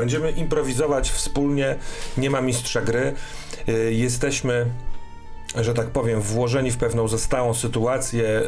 [0.00, 1.76] Będziemy improwizować wspólnie,
[2.16, 3.14] nie ma mistrza gry.
[3.68, 4.66] Y, jesteśmy
[5.60, 8.42] że tak powiem, włożeni w pewną zastałą sytuację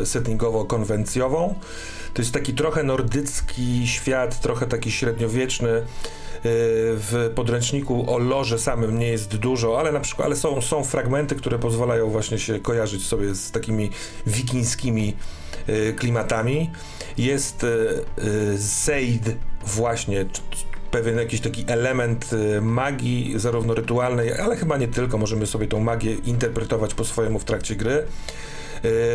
[0.00, 1.54] y, settingowo-konwencjową.
[2.14, 5.82] To jest taki trochę nordycki świat, trochę taki średniowieczny,
[6.44, 11.34] w podręczniku o lorze samym nie jest dużo, ale na przykład ale są, są fragmenty,
[11.34, 13.90] które pozwalają właśnie się kojarzyć sobie z takimi
[14.26, 15.16] wikińskimi
[15.68, 16.70] y, klimatami.
[17.18, 17.66] Jest
[18.58, 19.36] Seid y,
[19.66, 20.26] właśnie
[20.90, 25.18] pewien jakiś taki element y, magii, zarówno rytualnej, ale chyba nie tylko.
[25.18, 27.92] Możemy sobie tą magię interpretować po swojemu w trakcie gry.
[27.92, 28.04] E,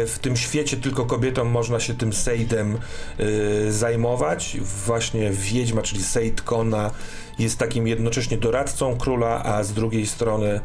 [0.05, 4.57] w tym świecie tylko kobietom można się tym Sejdem e, zajmować.
[4.85, 6.91] Właśnie wiedźma, czyli Sejd Kona
[7.39, 10.61] jest takim jednocześnie doradcą króla, a z drugiej strony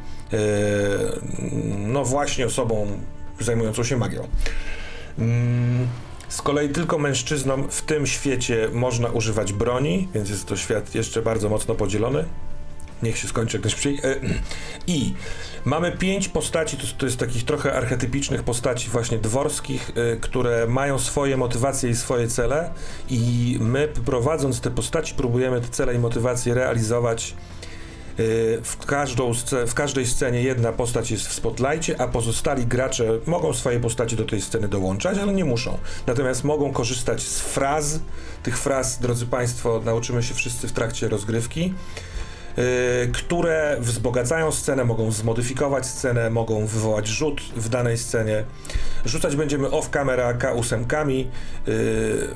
[1.78, 2.86] no właśnie osobą
[3.40, 4.28] zajmującą się magią.
[5.18, 5.88] Mm,
[6.30, 11.22] z kolei tylko mężczyznom w tym świecie można używać broni, więc jest to świat jeszcze
[11.22, 12.24] bardzo mocno podzielony.
[13.02, 14.02] Niech się skończy, jak ktoś przyjdzie.
[14.86, 15.14] I
[15.64, 20.98] mamy pięć postaci, to, to, jest takich trochę archetypicznych postaci właśnie dworskich, y, które mają
[20.98, 22.70] swoje motywacje i swoje cele
[23.10, 27.34] i my prowadząc te postaci próbujemy te cele i motywacje realizować
[28.62, 29.32] w, każdą,
[29.66, 34.24] w każdej scenie jedna postać jest w spotlightie, a pozostali gracze mogą swoje postaci do
[34.24, 35.78] tej sceny dołączać, ale nie muszą.
[36.06, 38.00] Natomiast mogą korzystać z fraz.
[38.42, 41.74] Tych fraz, drodzy Państwo, nauczymy się wszyscy w trakcie rozgrywki.
[42.58, 48.44] Y, które wzbogacają scenę, mogą zmodyfikować scenę, mogą wywołać rzut w danej scenie.
[49.04, 51.28] Rzucać będziemy off-camera K8-kami.
[51.68, 52.28] Y,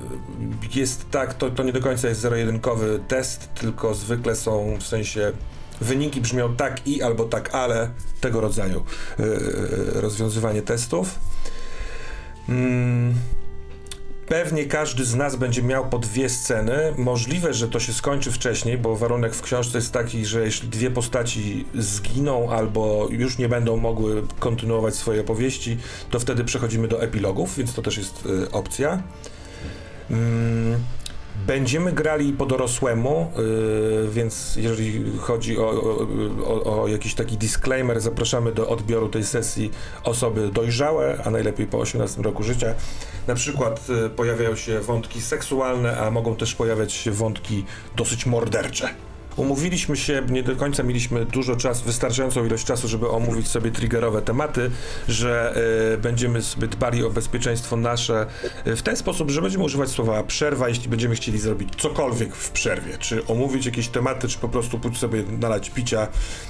[0.75, 5.33] jest tak, to, to nie do końca jest zero-jedynkowy test, tylko zwykle są w sensie
[5.81, 7.91] wyniki brzmią tak i albo tak ale
[8.21, 8.85] tego rodzaju
[9.21, 9.25] y,
[10.01, 11.19] rozwiązywanie testów.
[12.49, 13.15] Mm.
[14.27, 16.95] Pewnie każdy z nas będzie miał po dwie sceny.
[16.99, 20.91] Możliwe, że to się skończy wcześniej, bo warunek w książce jest taki, że jeśli dwie
[20.91, 25.79] postaci zginą albo już nie będą mogły kontynuować swojej opowieści,
[26.11, 29.03] to wtedy przechodzimy do epilogów, więc to też jest y, opcja.
[30.11, 30.81] Mm.
[31.47, 35.71] Będziemy grali po dorosłemu, yy, więc jeżeli chodzi o,
[36.45, 39.71] o, o, jakiś taki disclaimer, zapraszamy do odbioru tej sesji
[40.05, 42.75] osoby dojrzałe, a najlepiej po 18 roku życia.
[43.27, 47.65] Na przykład yy, pojawiają się wątki seksualne, a mogą też pojawiać się wątki
[47.97, 48.89] dosyć mordercze.
[49.37, 54.23] Umówiliśmy się, nie do końca mieliśmy dużo czasu, wystarczającą ilość czasu, żeby omówić sobie triggerowe
[54.23, 54.71] tematy,
[55.09, 55.55] że
[55.95, 58.27] y, będziemy sobie dbali o bezpieczeństwo nasze
[58.67, 62.51] y, w ten sposób, że będziemy używać słowa przerwa, jeśli będziemy chcieli zrobić cokolwiek w
[62.51, 66.09] przerwie, czy omówić jakieś tematy, czy po prostu pójść sobie nalać picia,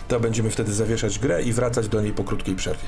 [0.08, 2.84] to będziemy wtedy zawieszać grę i wracać do niej po krótkiej przerwie.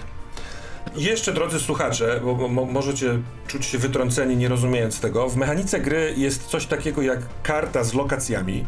[0.97, 6.15] Jeszcze, drodzy słuchacze, bo mo możecie czuć się wytrąceni nie rozumiejąc tego, w mechanice gry
[6.17, 8.65] jest coś takiego jak karta z lokacjami,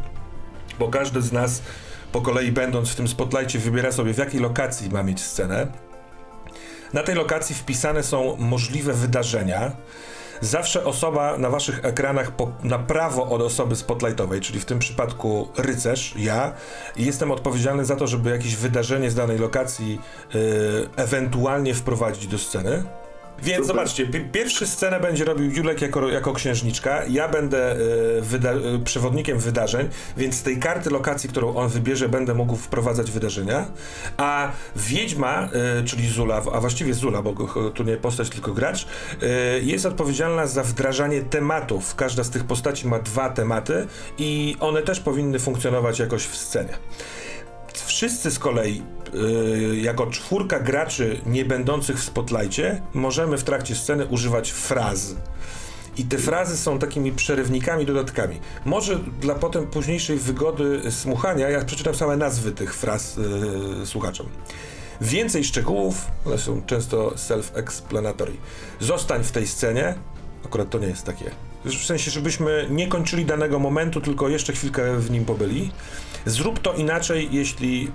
[0.78, 1.62] bo każdy z nas
[2.12, 5.66] po kolei będąc w tym spotlightie wybiera sobie w jakiej lokacji ma mieć scenę.
[6.92, 9.72] Na tej lokacji wpisane są możliwe wydarzenia.
[10.40, 15.48] Zawsze osoba na waszych ekranach po, na prawo od osoby spotlightowej, czyli w tym przypadku
[15.56, 16.52] rycerz, ja,
[16.96, 20.00] jestem odpowiedzialny za to, żeby jakieś wydarzenie z danej lokacji
[20.34, 20.40] yy,
[20.96, 22.84] ewentualnie wprowadzić do sceny.
[23.42, 23.66] Więc Super.
[23.66, 29.38] zobaczcie, pierwszy scenę będzie robił Julek jako, jako księżniczka, ja będę y, wyda y, przewodnikiem
[29.38, 33.66] wydarzeń, więc z tej karty lokacji, którą on wybierze, będę mógł wprowadzać wydarzenia,
[34.16, 35.48] a Wiedźma,
[35.80, 37.32] y, czyli Zula, a właściwie Zula, bo
[37.70, 38.86] tu nie postać, tylko gracz,
[39.62, 41.94] jest odpowiedzialna za wdrażanie tematów.
[41.94, 43.86] Każda z tych postaci ma dwa tematy
[44.18, 46.78] i one też powinny funkcjonować jakoś w scenie.
[47.86, 48.82] Wszyscy z kolei,
[49.82, 55.14] jako czwórka graczy nie będących w spotlightie, możemy w trakcie sceny używać fraz.
[55.96, 58.40] I te frazy są takimi przerywnikami, dodatkami.
[58.64, 63.16] Może dla potem późniejszej wygody słuchania, ja przeczytam same nazwy tych fraz
[63.78, 64.26] yy, słuchaczom.
[65.00, 68.32] Więcej szczegółów, one są często self-explanatory.
[68.80, 69.94] Zostań w tej scenie,
[70.44, 71.30] akurat to nie jest takie.
[71.64, 75.70] W sensie, żebyśmy nie kończyli danego momentu, tylko jeszcze chwilkę w nim pobyli.
[76.26, 77.90] Zrób to inaczej, jeśli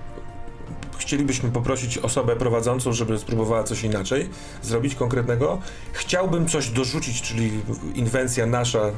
[1.04, 4.30] chcielibyśmy poprosić osobę prowadzącą, żeby spróbowała coś inaczej
[4.62, 5.62] zrobić konkretnego.
[5.94, 7.52] Chciałbym coś dorzucić, czyli
[7.96, 8.92] inwencja nasza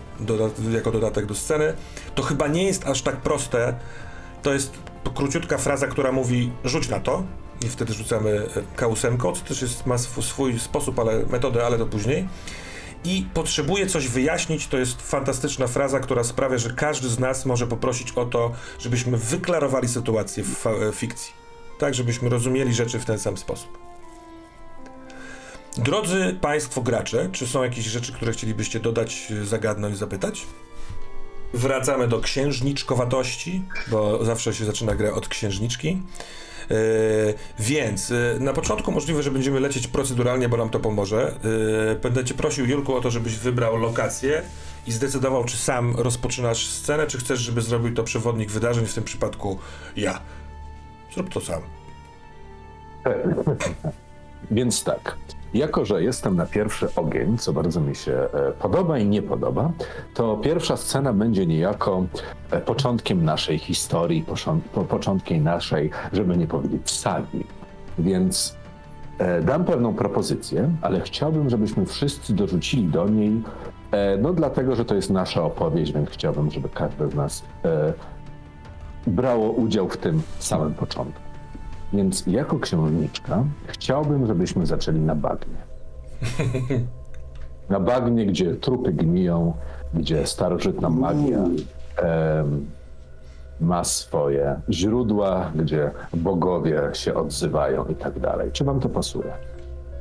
[0.71, 1.73] jako dodatek do sceny.
[2.15, 3.75] To chyba nie jest aż tak proste.
[4.41, 4.73] To jest
[5.15, 7.23] króciutka fraza, która mówi rzuć na to
[7.65, 12.27] i wtedy rzucamy kausemką, co też jest, ma swój sposób, ale metodę, ale to później
[13.05, 17.67] i potrzebuje coś wyjaśnić, to jest fantastyczna fraza, która sprawia, że każdy z nas może
[17.67, 21.44] poprosić o to, żebyśmy wyklarowali sytuację w e, fikcji.
[21.77, 23.77] Tak, żebyśmy rozumieli rzeczy w ten sam sposób.
[25.77, 30.45] Drodzy Państwo gracze, czy są jakieś rzeczy, które chcielibyście dodać, zagadnąć, zapytać?
[31.54, 36.01] Wracamy do księżniczkowatości, bo zawsze się zaczyna grę od księżniczki.
[36.69, 36.75] Yy,
[37.60, 41.39] więc yy, na początku możliwe, że będziemy lecieć proceduralnie, bo nam to pomoże.
[41.89, 44.42] Yy, będę cię prosił, Julku, o to, żebyś wybrał lokację
[44.88, 49.04] i zdecydował, czy sam rozpoczynasz scenę, czy chcesz, żeby zrobił to przewodnik wydarzeń, w tym
[49.04, 49.60] przypadku
[49.95, 50.22] ja.
[51.15, 51.62] Zrób to sam.
[54.51, 55.17] Więc tak,
[55.53, 59.71] jako że jestem na pierwszy ogień, co bardzo mi się e, podoba i nie podoba,
[60.13, 62.06] to pierwsza scena będzie niejako
[62.51, 64.25] e, początkiem naszej historii,
[64.89, 67.45] początkiem naszej, żeby nie powiedzieć sagi.
[68.00, 68.56] Więc
[69.17, 73.44] e, dam pewną propozycję, ale chciałbym, żebyśmy wszyscy dorzucili do niej,
[74.21, 77.44] no dlatego, że to jest nasza opowieść, więc chciałbym, żeby każdy z nas
[79.07, 81.21] brało udział w tym samym początku.
[81.93, 85.57] Więc jako księżniczka chciałbym, żebyśmy zaczęli na bagnie.
[87.69, 89.53] Na bagnie, gdzie trupy gniją,
[89.93, 91.43] gdzie starożytna magia
[93.61, 98.51] ma swoje źródła, gdzie bogowie się odzywają i tak dalej.
[98.51, 99.33] Czy wam to pasuje?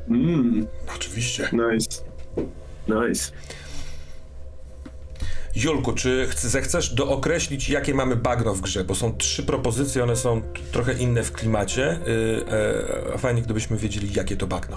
[0.08, 0.66] Mm.
[0.96, 1.48] Oczywiście.
[1.52, 2.02] Nice.
[2.88, 3.32] Nice.
[5.56, 8.84] Julku, czy zechcesz dookreślić, jakie mamy bagno w grze?
[8.84, 10.42] Bo są trzy propozycje, one są
[10.72, 11.98] trochę inne w klimacie.
[13.12, 14.76] Yy, fajnie, gdybyśmy wiedzieli, jakie to bagno.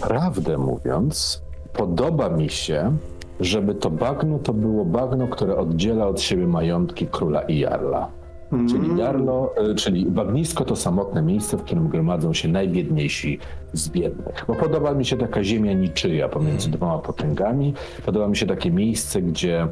[0.00, 1.42] Prawdę mówiąc,
[1.72, 2.96] podoba mi się,
[3.40, 8.17] żeby to bagno to było bagno, które oddziela od siebie majątki króla i jarla.
[8.52, 8.68] Mm.
[8.68, 13.38] Czyli Jarlo, e, czyli bagnisko to samotne miejsce, w którym gromadzą się najbiedniejsi
[13.72, 14.44] z biednych.
[14.48, 16.76] Bo podoba mi się taka ziemia niczyja pomiędzy mm.
[16.76, 17.74] dwoma potęgami.
[18.06, 19.68] Podoba mi się takie miejsce, gdzie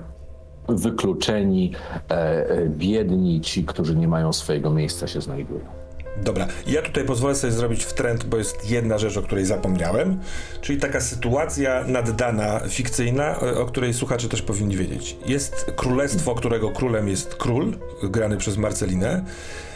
[0.69, 1.73] wykluczeni,
[2.11, 2.15] e,
[2.51, 5.86] e, biedni, ci, którzy nie mają swojego miejsca się znajdują.
[6.23, 10.21] Dobra, ja tutaj pozwolę sobie zrobić w trend, bo jest jedna rzecz, o której zapomniałem,
[10.61, 15.17] czyli taka sytuacja naddana, fikcyjna, o której słuchacze też powinni wiedzieć.
[15.27, 19.25] Jest królestwo, którego królem jest król, grany przez Marcelinę.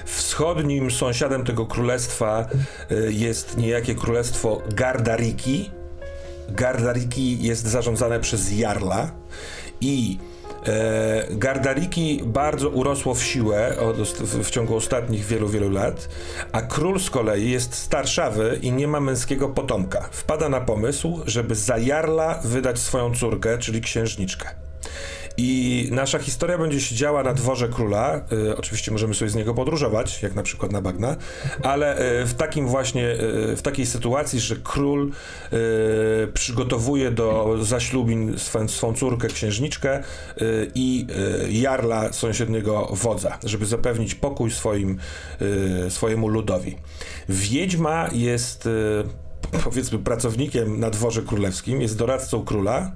[0.04, 2.48] Wschodnim sąsiadem tego królestwa
[2.90, 5.70] y, jest niejakie królestwo Gardariki.
[6.48, 9.10] Gardariki jest zarządzane przez Jarla
[9.80, 10.39] i E,
[11.30, 13.76] Gardariki bardzo urosło w siłę
[14.42, 16.08] w, ciągu ostatnich wielu, wielu lat,
[16.52, 20.08] a król z kolei jest starszawy i nie ma męskiego potomka.
[20.12, 24.48] Wpada na pomysł, żeby za Jarla wydać swoją córkę, czyli księżniczkę.
[25.42, 28.20] I nasza historia będzie się działa na dworze króla.
[28.32, 31.16] Y, oczywiście możemy sobie z niego podróżować, jak na przykład na bagna,
[31.62, 33.12] ale y, w takim właśnie,
[33.52, 35.12] y, w takiej sytuacji, że król
[36.34, 40.02] przygotowuje do zaślubin swą, swą córkę, księżniczkę
[40.74, 41.06] i
[41.48, 44.98] jarla sąsiedniego wodza, żeby zapewnić pokój swoim,
[45.88, 46.76] swojemu ludowi.
[47.28, 48.68] Wiedźma jest
[49.64, 52.92] powiedzmy pracownikiem na dworze królewskim, jest doradcą króla,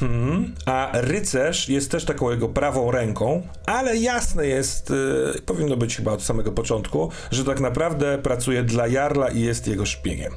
[0.00, 0.54] Hmm.
[0.66, 6.12] A rycerz jest też taką jego prawą ręką, ale jasne jest, yy, powinno być chyba
[6.12, 10.32] od samego początku, że tak naprawdę pracuje dla Jarla i jest jego szpiegiem.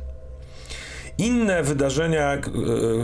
[1.18, 2.42] Inne wydarzenia yy,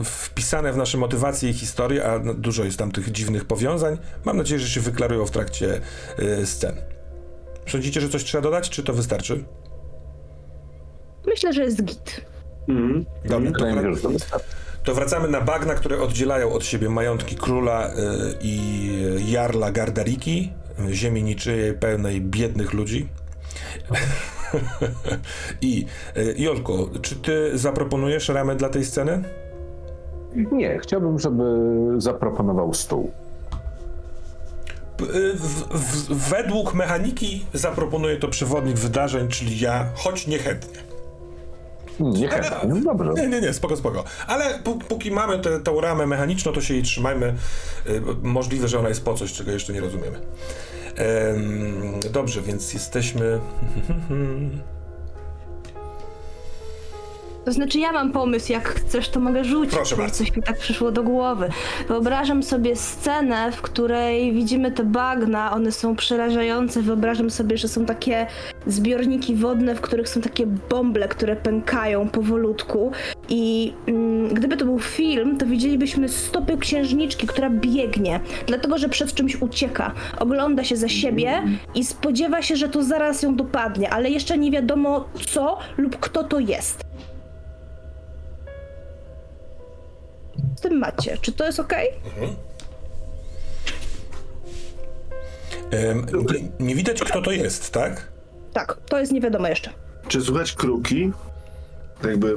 [0.04, 4.60] wpisane w nasze motywacje i historię, a dużo jest tam tych dziwnych powiązań, mam nadzieję,
[4.60, 5.82] że się wyklarują w trakcie
[6.18, 6.76] yy, scen.
[7.68, 9.44] Sądzicie, że coś trzeba dodać, czy to wystarczy?
[11.28, 12.22] Myślę, że jest git.
[12.68, 13.06] Mhm.
[13.26, 14.40] Dobrze, to, to
[14.86, 17.92] wracamy na bagna, które oddzielają od siebie majątki króla y,
[18.42, 20.54] i jarla Gardariki,
[20.92, 23.08] ziemi niczyjej pełnej biednych ludzi.
[25.62, 25.86] I
[26.18, 29.24] y, Jolko, czy ty zaproponujesz ramę dla tej sceny?
[30.52, 31.44] Nie, chciałbym, żeby
[31.98, 33.12] zaproponował stół.
[35.36, 40.91] W, w, według mechaniki zaproponuje to przewodnik wydarzeń, czyli ja, choć niechętnie.
[42.02, 43.14] Nie chętnie, no dobrze.
[43.14, 44.04] Nie, nie, nie, spoko, spoko.
[44.28, 47.36] Ale póki mamy tę ramę mechaniczną, to się jej trzymajmy.
[47.88, 50.20] Y, możliwe, że ona jest po coś, czego jeszcze nie rozumiemy.
[52.12, 53.40] dobrze, więc jesteśmy...
[57.46, 59.76] To znaczy, ja mam pomysł, jak chcesz, to mogę rzucić.
[59.76, 60.16] Proszę bardzo.
[60.16, 61.50] Coś mi tak przyszło do głowy.
[61.88, 66.82] Wyobrażam sobie scenę, w której widzimy te bagna, one są przerażające.
[66.82, 68.28] Wyobrażam sobie, że są takie
[68.68, 72.92] zbiorniki wodne, w których są takie bąble, które pękają powolutku.
[73.30, 79.14] I mm, gdyby to był film, to widzielibyśmy stopy księżniczki, która biegnie, dlatego że przed
[79.14, 79.92] czymś ucieka.
[80.20, 81.44] Ogląda się za siebie
[81.76, 86.24] i spodziewa się, że to zaraz ją dopadnie, ale jeszcze nie wiadomo co lub kto
[86.24, 86.91] to jest.
[90.72, 91.18] Tym macie.
[91.22, 91.74] Czy to jest ok?
[92.06, 92.36] Mhm.
[96.34, 98.12] nie, nie widać, kto to jest, tak?
[98.54, 99.72] Tak, to jest nie wiadomo jeszcze.
[100.08, 101.12] Czy słuchać kruki?
[102.04, 102.36] Jakby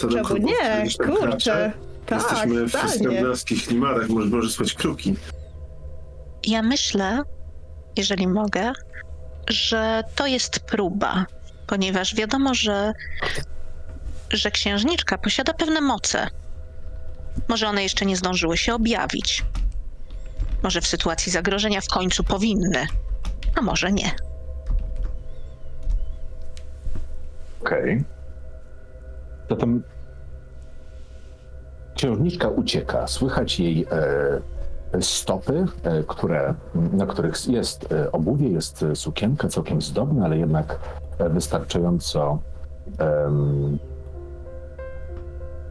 [0.00, 0.84] Czemu nie?
[1.06, 1.72] Kurczę.
[2.06, 2.94] Tak, Jesteśmy w totalnie.
[2.94, 5.16] skandynawskich klimatach, może, może słychać kruki.
[6.46, 7.22] Ja myślę,
[7.96, 8.72] jeżeli mogę,
[9.48, 11.26] że to jest próba,
[11.66, 12.92] ponieważ wiadomo, że,
[14.30, 16.26] że księżniczka posiada pewne moce.
[17.48, 19.44] Może one jeszcze nie zdążyły się objawić.
[20.62, 22.86] Może w sytuacji zagrożenia w końcu powinny,
[23.54, 24.10] a może nie.
[27.60, 28.04] Okej.
[29.50, 29.82] Zatem
[31.96, 33.06] księżniczka ucieka.
[33.06, 34.40] Słychać jej e,
[35.00, 40.78] stopy, e, które, na których jest e, obuwie, jest sukienka całkiem zdobna, ale jednak
[41.18, 42.38] e, wystarczająco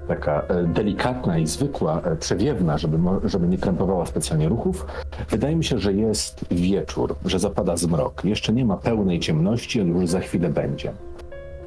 [0.10, 4.86] taka e, delikatna i zwykła, e, przewiewna, żeby, żeby nie krępowała specjalnie ruchów.
[5.30, 8.26] Wydaje mi się, że jest wieczór, że zapada zmrok.
[8.26, 10.94] Jeszcze nie ma pełnej ciemności, ale już za chwilę będzie.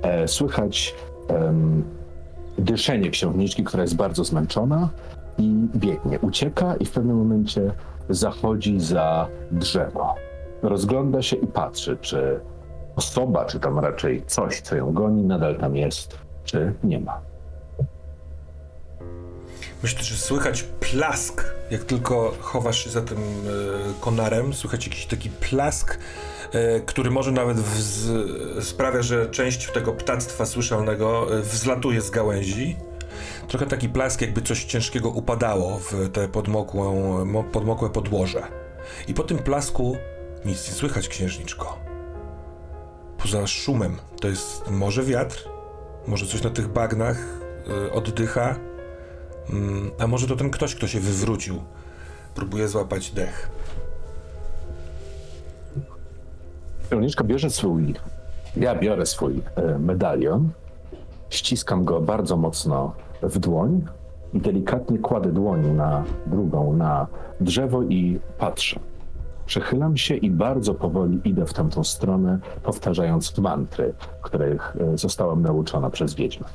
[0.02, 0.94] E, Słychać
[1.28, 1.84] em,
[2.58, 4.88] dyszenie księżniczki, która jest bardzo zmęczona
[5.38, 7.70] i biegnie, ucieka i w pewnym momencie
[8.08, 10.14] zachodzi za drzewo.
[10.62, 12.40] Rozgląda się i patrzy, czy
[12.96, 17.31] osoba, czy tam raczej coś, co ją goni, nadal tam jest, czy nie ma.
[19.82, 25.30] Myślę, że słychać plask, jak tylko chowasz się za tym e, konarem, słychać jakiś taki
[25.30, 25.98] plask,
[26.52, 27.56] e, który może nawet
[28.60, 32.76] sprawia, że część tego ptactwa słyszalnego e, wzlatuje z gałęzi.
[33.48, 38.42] Trochę taki plask, jakby coś ciężkiego upadało w te podmokłą, mo- podmokłe podłoże.
[39.08, 39.96] I po tym plasku
[40.44, 41.78] nic nie słychać, księżniczko.
[43.18, 43.98] Poza szumem.
[44.20, 45.48] To jest może wiatr,
[46.06, 47.16] może coś na tych bagnach
[47.92, 48.56] oddycha,
[49.98, 51.60] a może to ten ktoś, kto się wywrócił,
[52.34, 53.50] próbuje złapać dech.
[56.86, 57.94] Księżniczka bierze swój,
[58.56, 60.50] ja biorę swój e, medalion,
[61.30, 62.92] ściskam go bardzo mocno
[63.22, 63.84] w dłoń
[64.34, 67.06] i delikatnie kładę dłoń na drugą, na
[67.40, 68.80] drzewo i patrzę.
[69.46, 75.90] Przechylam się i bardzo powoli idę w tamtą stronę, powtarzając mantry, których e, zostałam nauczona
[75.90, 76.46] przez wiedźmę.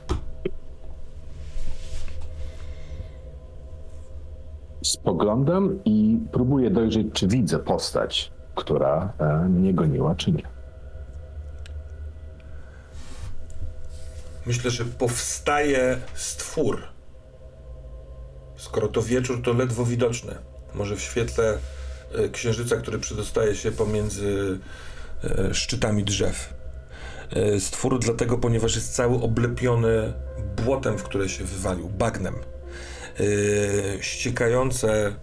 [4.91, 10.43] Spoglądam i próbuję dojrzeć, czy widzę postać, która e, mnie goniła, czy nie.
[14.45, 16.81] Myślę, że powstaje stwór.
[18.55, 20.35] Skoro to wieczór, to ledwo widoczne.
[20.73, 21.57] Może w świetle
[22.15, 24.59] e, księżyca, który przedostaje się pomiędzy
[25.23, 26.57] e, szczytami drzew.
[27.59, 30.13] Stwór dlatego, ponieważ jest cały oblepiony
[30.63, 32.35] błotem, w które się wywalił, bagnem.
[33.19, 33.23] E,
[34.03, 35.15] Ściekające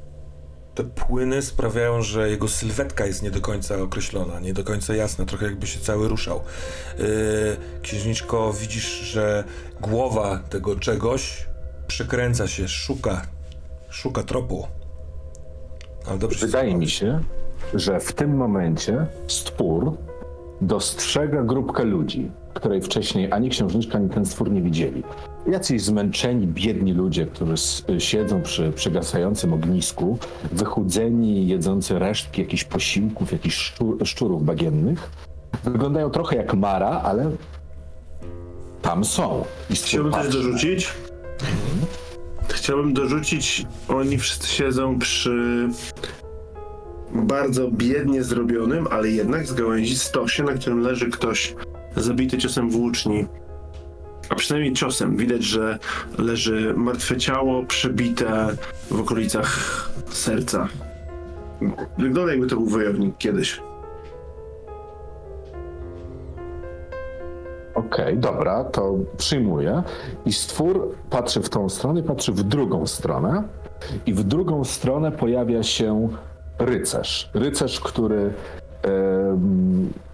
[0.74, 5.24] te płyny sprawiają, że jego sylwetka jest nie do końca określona, nie do końca jasna,
[5.24, 6.40] trochę jakby się cały ruszał.
[6.98, 7.04] Yy,
[7.82, 9.44] księżniczko, widzisz, że
[9.80, 11.46] głowa tego czegoś
[11.86, 13.26] przykręca się, szuka,
[13.90, 14.66] szuka tropu.
[16.06, 16.80] Ale dobrze się Wydaje schował.
[16.80, 17.20] mi się,
[17.74, 19.96] że w tym momencie stwór
[20.60, 25.02] dostrzega grupkę ludzi, której wcześniej ani księżniczka, ani ten stwór nie widzieli.
[25.46, 27.54] Jacyś zmęczeni, biedni ludzie, którzy
[27.98, 30.18] siedzą przy przygasającym ognisku,
[30.52, 35.10] wychudzeni, jedzący resztki jakichś posiłków, jakichś szczur, szczurów bagiennych.
[35.64, 37.30] Wyglądają trochę jak Mara, ale
[38.82, 39.44] tam są.
[39.70, 40.92] I Chciałbym też dorzucić.
[42.48, 45.68] Chciałbym dorzucić, oni wszyscy siedzą przy
[47.14, 51.54] bardzo biednie zrobionym, ale jednak z gałęzi stosie, na którym leży ktoś
[51.96, 53.26] zabity ciosem włóczni.
[54.28, 55.16] A przynajmniej ciosem.
[55.16, 55.78] Widać, że
[56.18, 58.56] leży martwe ciało przebite
[58.90, 59.58] w okolicach
[60.08, 60.68] serca.
[61.98, 63.60] Wygląda jakby to był wojownik kiedyś.
[67.74, 69.82] Okej, dobra, to przyjmuję.
[70.26, 73.42] I stwór patrzy w tą stronę, patrzy w drugą stronę.
[74.06, 76.08] I w drugą stronę pojawia się
[76.58, 77.30] rycerz.
[77.34, 78.32] Rycerz, który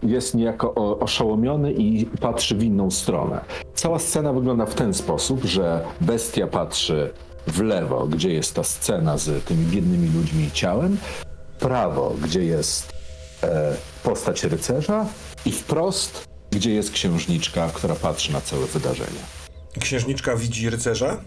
[0.02, 3.40] jest niejako oszołomiony i patrzy w inną stronę.
[3.74, 7.10] Cała scena wygląda w ten sposób, że bestia patrzy
[7.46, 10.96] w lewo, gdzie jest ta scena z tymi biednymi ludźmi i ciałem,
[11.56, 12.92] w prawo, gdzie jest
[13.42, 15.06] e, postać rycerza
[15.46, 19.20] i wprost, gdzie jest księżniczka, która patrzy na całe wydarzenie.
[19.80, 21.20] Księżniczka widzi rycerza.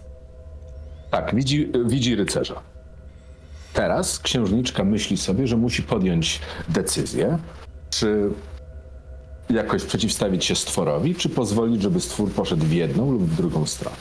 [1.12, 2.73] Tak, widzi, widzi rycerza.
[3.74, 6.39] Teraz księżniczka myśli sobie, że musi podjąć
[6.70, 7.38] decyzję,
[7.89, 8.30] czy
[9.50, 13.98] jakoś przeciwstawić się stworowi, czy pozwolić, żeby stwór poszedł w jedną lub w drugą stronę.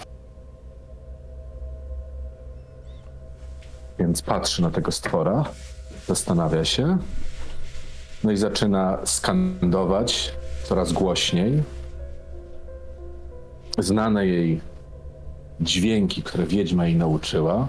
[3.98, 5.44] Więc patrzy na tego stwora,
[6.06, 6.98] zastanawia się,
[8.24, 10.32] no i zaczyna skandować
[10.64, 11.62] coraz głośniej
[13.78, 14.60] znane jej
[15.60, 17.68] dźwięki, które wiedźma jej nauczyła.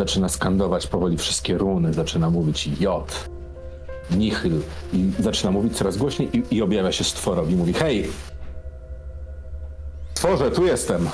[0.00, 3.28] Zaczyna skandować powoli wszystkie runy, zaczyna mówić J,
[4.10, 4.60] Nihil
[4.92, 7.56] i zaczyna mówić coraz głośniej i, i objawia się stworowi.
[7.56, 8.08] Mówi, hej,
[10.14, 11.08] stworze, tu jestem.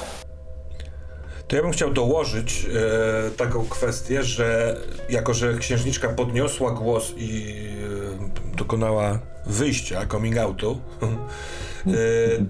[1.48, 4.76] To ja bym chciał dołożyć e, taką kwestię, że
[5.08, 7.56] jako, że księżniczka podniosła głos i
[8.52, 10.80] e, dokonała wyjścia, coming outu,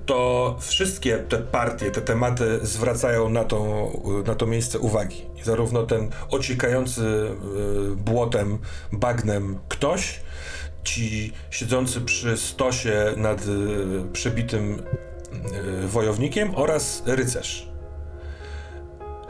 [0.07, 3.91] to wszystkie te partie, te tematy zwracają na to,
[4.27, 5.23] na to miejsce uwagi.
[5.43, 8.59] Zarówno ten ociekający e, błotem,
[8.93, 10.21] bagnem ktoś,
[10.85, 14.83] ci siedzący przy stosie nad e, przebitym
[15.83, 17.69] e, wojownikiem oraz rycerz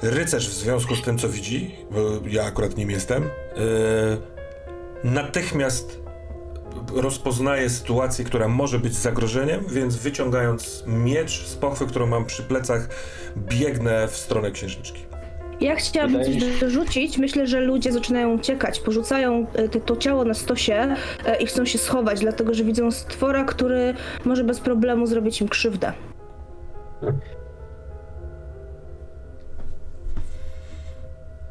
[0.02, 3.30] rycerz w związku z tym, co widzi, bo ja akurat nim jestem,
[5.04, 6.05] natychmiast
[6.94, 12.88] rozpoznaje sytuację, która może być zagrożeniem, więc wyciągając miecz z pochwy, którą mam przy plecach,
[13.36, 15.06] biegnę w stronę księżniczki.
[15.60, 17.18] Ja chciałabym coś dorzucić.
[17.18, 20.94] Myślę, że ludzie zaczynają uciekać, porzucają te, to ciało na stosie
[21.26, 23.94] e, i chcą się schować, dlatego że widzą stwora, który
[24.24, 25.92] może bez problemu zrobić im krzywdę.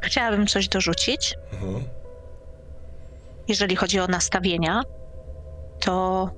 [0.00, 1.34] Chciałabym coś dorzucić.
[1.52, 1.82] Mhm.
[3.48, 4.82] Jeżeli chodzi o nastawienia,
[5.80, 6.30] to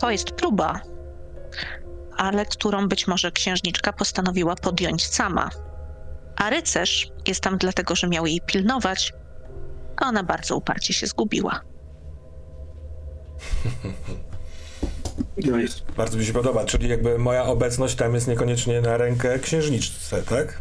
[0.00, 0.80] to jest próba,
[2.16, 5.50] ale którą być może księżniczka postanowiła podjąć sama.
[6.36, 9.12] A rycerz jest tam dlatego, że miał jej pilnować,
[9.96, 11.60] a ona bardzo uparcie się zgubiła.
[15.46, 15.56] No.
[15.96, 20.60] Bardzo mi się podoba, czyli jakby moja obecność tam jest niekoniecznie na rękę księżniczce, tak?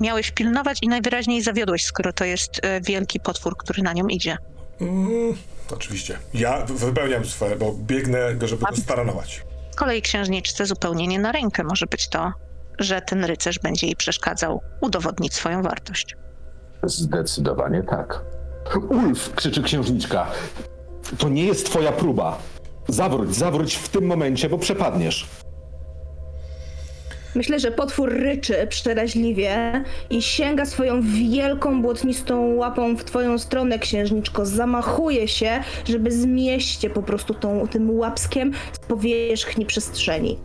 [0.00, 4.36] Miałeś pilnować i najwyraźniej zawiodłeś, skoro to jest e, wielki potwór, który na nią idzie.
[4.82, 5.34] Mm,
[5.72, 6.18] oczywiście.
[6.34, 9.44] Ja wypełniam swoje, bo biegnę go, żeby go staranować.
[9.70, 12.32] Z kolei księżniczce zupełnie nie na rękę może być to,
[12.78, 16.16] że ten rycerz będzie jej przeszkadzał udowodnić swoją wartość.
[16.82, 18.20] Zdecydowanie tak.
[18.88, 20.26] Ulf, krzyczy księżniczka.
[21.18, 22.38] To nie jest twoja próba.
[22.88, 25.28] Zawróć, zawróć w tym momencie, bo przepadniesz.
[27.34, 34.46] Myślę, że potwór ryczy przeraźliwie i sięga swoją wielką, błotnistą łapą w twoją stronę, księżniczko.
[34.46, 35.50] Zamachuje się,
[35.84, 40.38] żeby zmieść po prostu tą, tym łapskiem z powierzchni przestrzeni.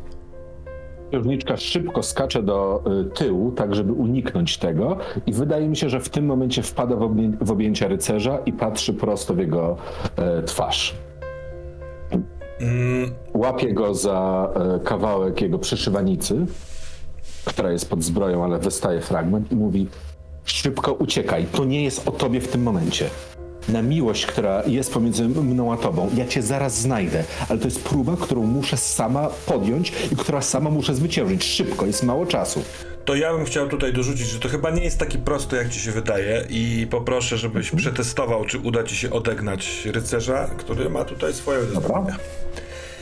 [1.11, 5.99] Księżniczka szybko skacze do y, tyłu, tak żeby uniknąć tego i wydaje mi się, że
[5.99, 9.77] w tym momencie wpada w, obję- w objęcia rycerza i patrzy prosto w jego
[10.17, 10.95] e, twarz.
[12.59, 16.45] Mm, Łapie go za e, kawałek jego przyszywanicy,
[17.47, 19.87] która jest pod zbroją, ale wystaje fragment i mówi
[20.45, 23.09] szybko uciekaj, to nie jest o tobie w tym momencie.
[23.69, 27.83] Na miłość, która jest pomiędzy mną a tobą, ja cię zaraz znajdę, ale to jest
[27.83, 31.43] próba, którą muszę sama podjąć i która sama muszę zwyciężyć.
[31.43, 32.63] Szybko, jest mało czasu.
[33.05, 35.79] to ja bym chciał tutaj dorzucić, że to chyba nie jest taki prosty, jak ci
[35.79, 41.33] się wydaje i poproszę, żebyś przetestował, czy uda ci się odegnać rycerza, który ma tutaj
[41.33, 42.15] swoje wyzwania.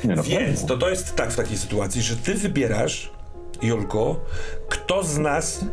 [0.04, 3.12] No, Więc to to jest tak w takiej sytuacji, że ty wybierasz,
[3.62, 4.16] Julku,
[4.70, 5.66] kto z nas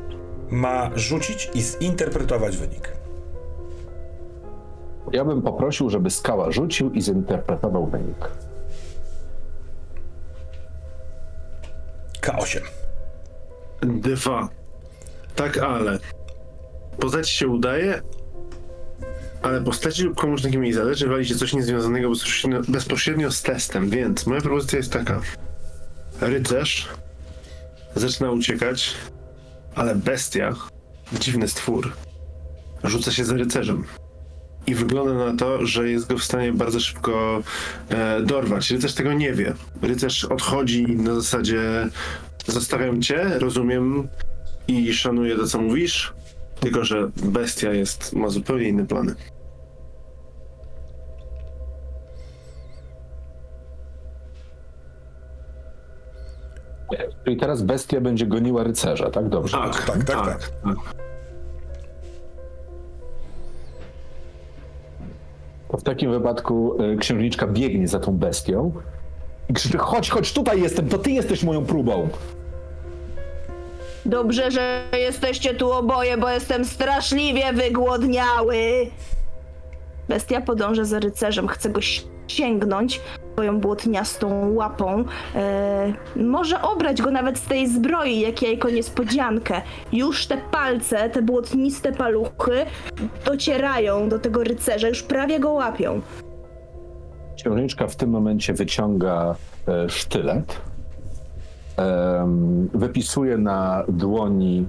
[0.51, 2.93] ma rzucić i zinterpretować wynik.
[5.13, 8.29] Ja bym poprosił, żeby skała rzucił i zinterpretował wynik.
[12.21, 12.61] K8.
[13.83, 14.49] Dwa.
[15.37, 15.99] Tak, ale.
[17.01, 18.03] Poznać się udaje,
[19.43, 23.43] ale postaci lub komuś na kim jej zależy wali się coś niezwiązanego bezpośrednio, bezpośrednio z
[23.43, 25.21] testem, więc moja propozycja jest taka.
[26.21, 26.89] Rycerz
[27.95, 28.95] zaczyna uciekać,
[29.75, 30.55] ale bestia,
[31.21, 31.93] dziwny stwór,
[32.85, 33.85] rzuca się za rycerzem.
[34.67, 37.43] I wygląda na to, że jest go w stanie bardzo szybko
[37.89, 38.71] e, dorwać.
[38.71, 39.55] Rycerz tego nie wie.
[39.83, 41.89] Rycerz odchodzi na zasadzie
[42.47, 44.09] zostawiam cię, rozumiem
[44.69, 46.13] i szanuję to, co mówisz,
[46.61, 49.15] tylko że bestia jest, ma zupełnie inne plany.
[57.25, 59.29] Czyli teraz bestia będzie goniła rycerza, tak?
[59.29, 59.57] Dobrze.
[59.57, 60.51] Tak, tak, tak, tak.
[65.71, 68.73] To w takim wypadku y, księżniczka biegnie za tą bestią
[69.49, 72.09] i krzyczy, chodź, chodź, tutaj jestem, to ty jesteś moją próbą.
[74.07, 78.57] Dobrze, że jesteście tu oboje, bo jestem straszliwie wygłodniały.
[80.09, 81.81] Bestia podąża za rycerzem, chce go
[82.29, 83.01] sięgnąć
[83.33, 85.05] swoją błotniastą łapą.
[85.35, 89.63] E, może obrać go nawet z tej zbroi, jak jajko niespodziankę.
[89.93, 92.67] Już te palce, te błotniste paluchy
[93.27, 96.01] docierają do tego rycerza, już prawie go łapią.
[97.37, 99.35] Księżniczka w tym momencie wyciąga
[99.69, 100.61] e, sztylet
[101.77, 104.67] em, wypisuje na dłoni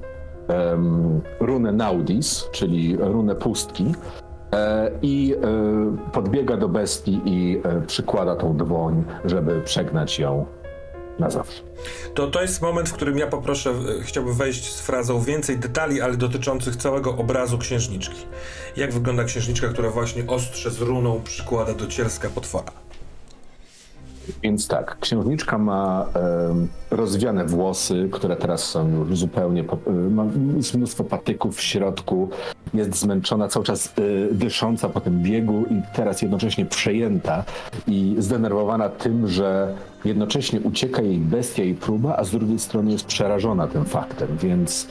[1.39, 4.22] runę Naudis, czyli runę pustki, e,
[5.01, 10.45] i e, podbiega do bestii i e, przykłada tą dłoń, żeby przegnać ją
[11.19, 11.63] na zawsze.
[12.13, 16.01] To, to jest moment, w którym ja poproszę, e, chciałbym wejść z frazą więcej detali,
[16.01, 18.25] ale dotyczących całego obrazu księżniczki.
[18.77, 22.71] Jak wygląda księżniczka, która właśnie ostrze z runą przykłada do cielska potwora?
[24.43, 26.05] Więc tak, księżniczka ma
[26.49, 29.63] em, rozwiane włosy, które teraz są już zupełnie.
[29.63, 30.25] Po, y, ma
[30.75, 32.29] mnóstwo patyków w środku,
[32.73, 37.43] jest zmęczona, cały czas y, dysząca po tym biegu i teraz jednocześnie przejęta
[37.87, 43.05] i zdenerwowana tym, że jednocześnie ucieka jej bestia i próba, a z drugiej strony jest
[43.05, 44.87] przerażona tym faktem, więc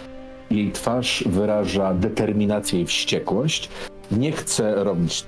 [0.51, 3.69] jej twarz wyraża determinację i wściekłość.
[4.11, 5.25] Nie chce robić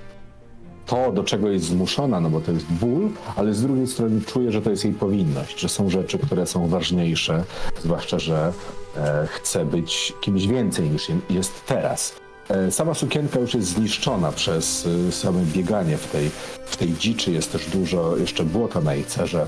[0.86, 4.52] to, do czego jest zmuszona, no bo to jest ból, ale z drugiej strony czuje,
[4.52, 7.44] że to jest jej powinność, że są rzeczy, które są ważniejsze,
[7.82, 8.52] zwłaszcza, że
[8.96, 12.14] e, chce być kimś więcej niż je- jest teraz.
[12.48, 16.30] E, sama sukienka już jest zniszczona przez e, same bieganie w tej,
[16.66, 19.46] w tej dziczy, jest też dużo jeszcze błota na jej cerze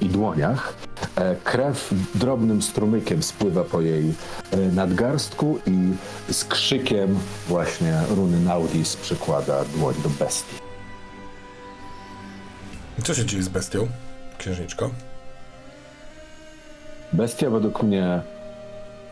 [0.00, 0.74] i dłoniach.
[1.16, 4.14] E, krew drobnym strumykiem spływa po jej
[4.50, 5.92] e, nadgarstku i
[6.32, 10.56] z krzykiem właśnie runy Naudis przykłada dłoń do bestii.
[13.04, 13.88] Co się dzieje z bestią,
[14.38, 14.90] księżniczko?
[17.12, 18.22] Bestia według mnie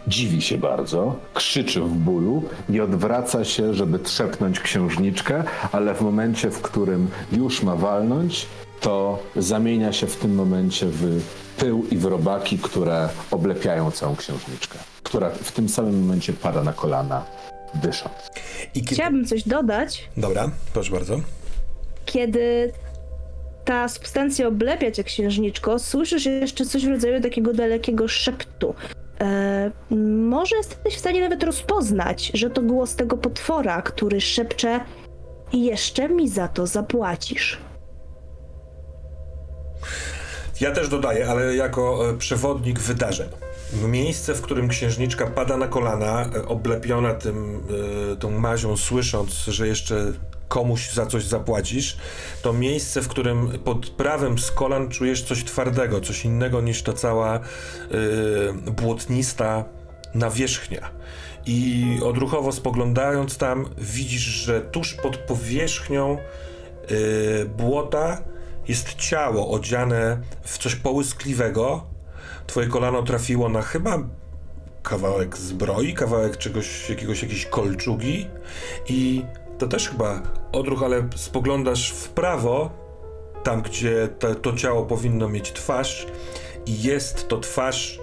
[0.09, 6.51] dziwi się bardzo, krzyczy w bólu i odwraca się, żeby trzepnąć księżniczkę, ale w momencie,
[6.51, 8.47] w którym już ma walnąć,
[8.81, 11.23] to zamienia się w tym momencie w
[11.57, 16.73] pył i w robaki, które oblepiają całą księżniczkę, która w tym samym momencie pada na
[16.73, 17.25] kolana,
[17.75, 18.15] dysząc.
[18.75, 18.95] I kiedy...
[18.95, 20.09] Chciałabym coś dodać.
[20.17, 21.21] Dobra, proszę bardzo.
[22.05, 22.73] Kiedy
[23.65, 28.75] ta substancja oblepia cię, księżniczko, słyszysz jeszcze coś w rodzaju takiego dalekiego szeptu.
[29.21, 29.71] E,
[30.27, 34.81] może jesteś w stanie nawet rozpoznać, że to głos tego potwora, który szepcze
[35.53, 37.59] i jeszcze mi za to zapłacisz.
[40.61, 43.29] Ja też dodaję, ale jako e, przewodnik wydarzeń.
[43.73, 47.61] Miejsce, w którym księżniczka pada na kolana, e, oblepiona tym,
[48.13, 50.13] e, tą mazią, słysząc, że jeszcze
[50.51, 51.97] komuś za coś zapłacisz,
[52.43, 56.93] to miejsce, w którym pod prawym z kolan czujesz coś twardego, coś innego niż ta
[56.93, 57.41] cała e,
[58.71, 59.65] błotnista
[60.15, 60.91] nawierzchnia.
[61.47, 68.23] I odruchowo spoglądając tam, widzisz, że tuż pod powierzchnią e, błota
[68.69, 71.87] jest ciało odziane w coś połyskliwego.
[72.47, 73.99] Twoje kolano trafiło na chyba
[74.83, 78.27] kawałek zbroi, kawałek czegoś, jakiegoś, jakiejś kolczugi
[78.89, 79.25] i
[79.59, 82.71] to też chyba odruch, ale spoglądasz w prawo,
[83.43, 84.09] tam gdzie
[84.43, 86.07] to ciało powinno mieć twarz
[86.67, 88.01] i jest to twarz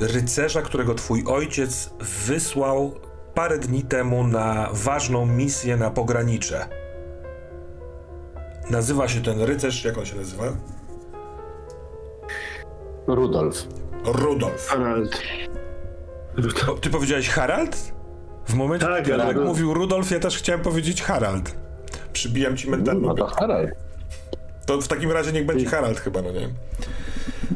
[0.00, 1.90] rycerza, którego twój ojciec
[2.26, 2.94] wysłał
[3.34, 6.68] parę dni temu na ważną misję na pogranicze.
[8.70, 10.44] Nazywa się ten rycerz, jak on się nazywa?
[13.06, 13.66] Rudolf.
[14.04, 14.68] Rudolf.
[14.68, 15.20] Harald.
[16.68, 17.92] O, ty powiedziałeś Harald?
[18.46, 21.56] W momencie, Tak, kiedy tak mówił Rudolf, ja też chciałem powiedzieć Harald.
[22.12, 23.26] Przybijam ci mentalną No to.
[23.26, 23.70] Harald.
[24.66, 26.48] To w takim razie niech będzie Harald chyba, no nie?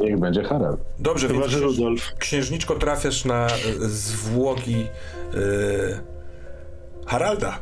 [0.00, 0.80] Niech będzie Harald.
[0.98, 2.12] Dobrze, Chyba, więc Rudolf.
[2.18, 4.86] księżniczko trafiasz na e, zwłoki
[5.34, 6.00] e,
[7.06, 7.58] Haralda.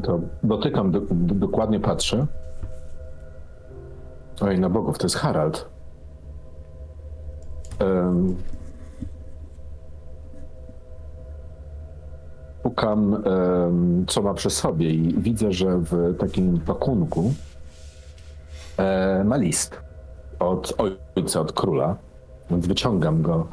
[0.00, 2.26] To dotykam, do, do, dokładnie patrzę.
[4.40, 5.68] Oj, na bogów, to jest Harald.
[7.78, 8.36] Em,
[12.62, 17.32] Pukam, em, co ma przy sobie i widzę, że w takim pakunku
[18.78, 19.80] e, ma list
[20.38, 20.74] od
[21.16, 21.96] ojca, od króla.
[22.50, 23.46] Więc wyciągam go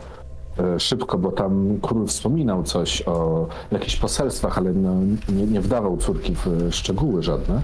[0.77, 4.95] szybko, bo tam król wspominał coś o jakichś poselstwach, ale no,
[5.29, 7.61] nie, nie wdawał córki w e, szczegóły żadne,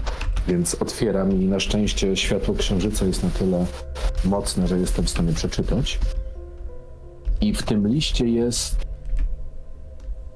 [0.48, 3.66] więc otwieram i na szczęście światło księżyca jest na tyle
[4.24, 5.98] mocne, że jestem w stanie przeczytać.
[7.40, 8.76] I w tym liście jest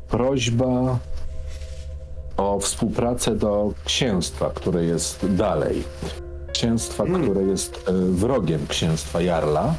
[0.09, 0.99] prośba
[2.37, 5.83] o współpracę do księstwa, które jest dalej.
[6.53, 9.75] Księstwa, które jest e, wrogiem księstwa Jarla,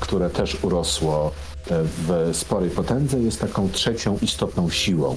[0.00, 5.16] które też urosło e, w sporej potędze, jest taką trzecią istotną siłą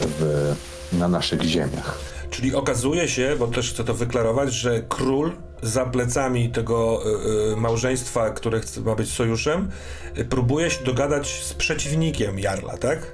[0.00, 0.54] w,
[0.92, 1.98] na naszych ziemiach.
[2.30, 5.32] Czyli okazuje się, bo też chcę to wyklarować, że król
[5.62, 7.02] za plecami tego
[7.52, 9.68] y, małżeństwa, które chce, ma być sojuszem,
[10.18, 13.12] y, próbuje się dogadać z przeciwnikiem Jarla, tak?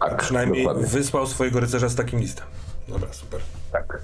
[0.00, 0.86] A Tak, przynajmniej dokładnie.
[0.86, 2.46] wysłał swojego rycerza z takim listem.
[2.88, 3.40] Dobra, super.
[3.72, 4.02] Tak.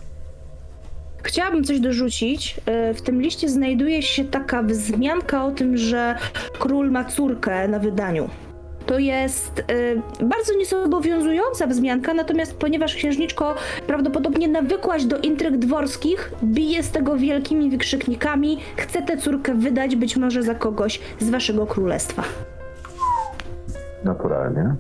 [1.23, 2.61] Chciałabym coś dorzucić.
[2.67, 6.15] E, W tym liście znajduje się taka wzmianka o tym, że
[6.59, 8.29] król ma córkę na wydaniu.
[8.87, 9.65] To jest
[10.21, 13.55] e, bardzo niezobowiązująca wzmianka, natomiast ponieważ księżniczko
[13.87, 20.17] prawdopodobnie nawykłaś do intryg dworskich, bije z tego wielkimi wykrzyknikami, chce tę córkę wydać być
[20.17, 22.23] może za kogoś z waszego królestwa.
[24.05, 24.75] Naturalnie.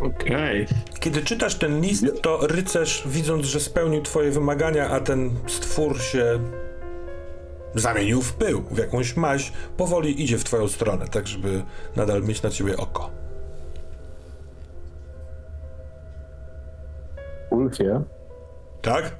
[0.00, 0.66] Okej.
[1.00, 6.38] Kiedy czytasz ten list, to rycerz, widząc, że spełnił twoje wymagania, a ten stwór się
[7.74, 11.62] zamienił w pył, w jakąś maź, powoli idzie w twoją stronę, tak żeby
[11.96, 13.10] nadal mieć na ciebie oko.
[17.50, 18.02] Ulfie,
[18.82, 19.16] Tak?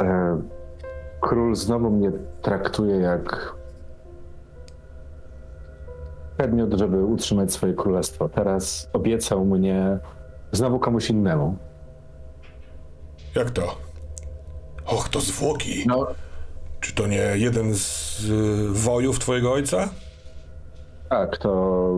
[0.00, 0.42] e,
[1.20, 3.54] król znowu mnie traktuje jak
[6.40, 8.28] przedmiot, żeby utrzymać swoje królestwo.
[8.28, 9.98] Teraz obiecał mnie
[10.52, 11.56] znowu komuś innemu.
[13.34, 13.76] Jak to?
[14.86, 15.84] Och, to zwłoki.
[15.86, 16.06] No,
[16.80, 19.88] Czy to nie jeden z y, wojów twojego ojca?
[21.08, 21.92] tak, to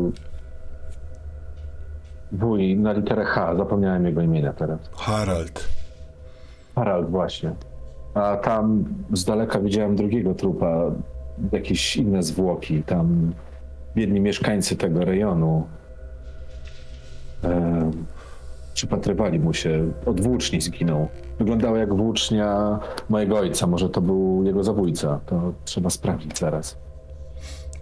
[2.33, 4.81] wuj na literę H, zapomniałem jego imienia teraz.
[4.97, 5.69] Harald.
[6.75, 7.55] Harald właśnie.
[8.15, 10.91] A tam z daleka widziałem drugiego trupa,
[11.53, 12.83] jakieś inne zwłoki.
[12.83, 13.33] Tam
[13.97, 15.67] biedni mieszkańcy tego rejonu
[17.45, 17.91] e,
[18.75, 19.93] przypatrywali mu się.
[20.07, 21.09] Od włóczni zginął.
[21.39, 22.79] Wyglądało jak włócznia
[23.09, 23.67] mojego ojca.
[23.67, 25.21] Może to był jego zabójca.
[25.27, 26.77] To trzeba sprawdzić zaraz.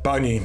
[0.03, 0.40] Pani,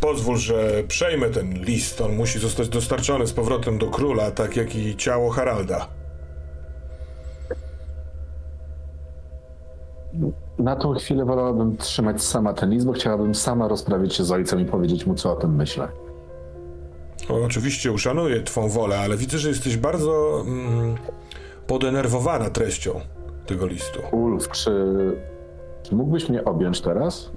[0.00, 2.00] pozwól, że przejmę ten list.
[2.00, 6.01] On musi zostać dostarczony z powrotem do króla, tak jak i ciało Haralda.
[10.58, 14.60] Na tą chwilę wolałabym trzymać sama ten list, bo chciałabym sama rozprawić się z ojcem
[14.60, 15.88] i powiedzieć mu, co o tym myślę.
[17.28, 20.94] O, oczywiście uszanuję twą wolę, ale widzę, że jesteś bardzo mm,
[21.66, 23.00] podenerwowana treścią
[23.46, 24.00] tego listu.
[24.12, 24.72] Ulf, czy,
[25.82, 27.30] czy mógłbyś mnie objąć teraz?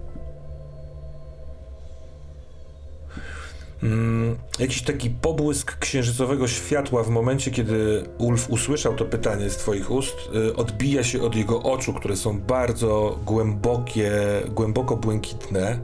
[3.84, 9.92] Mm, jakiś taki pobłysk księżycowego światła w momencie, kiedy Ulf usłyszał to pytanie z twoich
[9.92, 14.12] ust, y, odbija się od jego oczu, które są bardzo głębokie,
[14.50, 15.80] głęboko błękitne,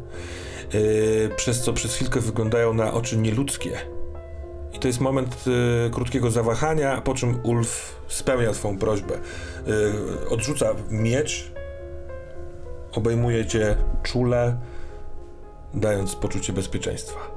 [0.73, 3.77] y, przez co przez chwilkę wyglądają na oczy nieludzkie.
[4.73, 5.45] I to jest moment
[5.87, 9.13] y, krótkiego zawahania, po czym Ulf spełnia twą prośbę.
[10.23, 11.51] Y, odrzuca miecz,
[12.91, 14.57] obejmuje cię czule,
[15.73, 17.30] dając poczucie bezpieczeństwa.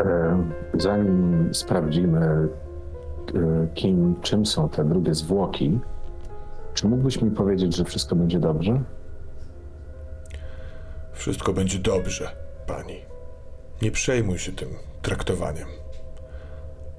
[0.00, 0.38] E,
[0.74, 2.48] Zanim sprawdzimy, e,
[3.74, 5.78] kim, czym są te drugie zwłoki,
[6.74, 8.80] czy mógłbyś mi powiedzieć, że wszystko będzie dobrze?
[11.12, 12.30] Wszystko będzie dobrze,
[12.66, 12.96] pani.
[13.82, 14.68] Nie przejmuj się tym
[15.02, 15.66] traktowaniem.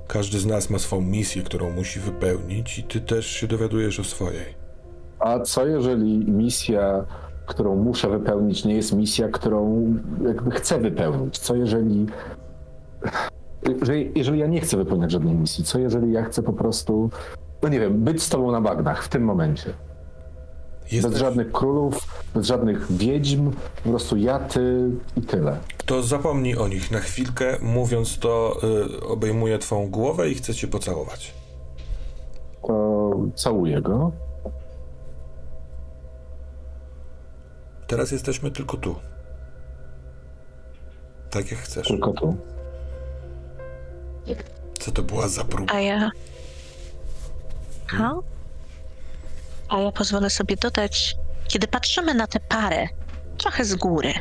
[0.07, 4.03] Każdy z nas ma swą misję, którą musi wypełnić, i ty też się dowiadujesz o
[4.03, 4.45] swojej.
[5.19, 7.05] A co jeżeli misja,
[7.45, 9.93] którą muszę wypełnić, nie jest misja, którą
[10.27, 11.39] jakby chcę wypełnić?
[11.39, 12.05] Co jeżeli.
[13.79, 17.09] Jeżeli, jeżeli ja nie chcę wypełniać żadnej misji, co jeżeli ja chcę po prostu,
[17.63, 19.73] no nie wiem, być z tobą na bagnach w tym momencie?
[20.91, 21.11] Jesteś...
[21.11, 23.51] Bez żadnych królów, bez żadnych wiedźm,
[23.83, 25.57] po prostu ja, ty i tyle.
[25.85, 28.59] To zapomnij o nich na chwilkę, mówiąc to,
[29.01, 31.33] y, obejmuje twą głowę i chce cię pocałować.
[32.67, 34.11] To całuję go.
[37.87, 38.95] Teraz jesteśmy tylko tu.
[41.29, 41.87] Tak jak chcesz.
[41.87, 42.37] Tylko tu.
[44.79, 45.73] Co to była za próba?
[45.73, 46.11] A ja.
[47.87, 48.13] Ha?
[49.69, 51.15] A ja pozwolę sobie dodać,
[51.47, 52.87] kiedy patrzymy na tę parę
[53.37, 54.13] trochę z góry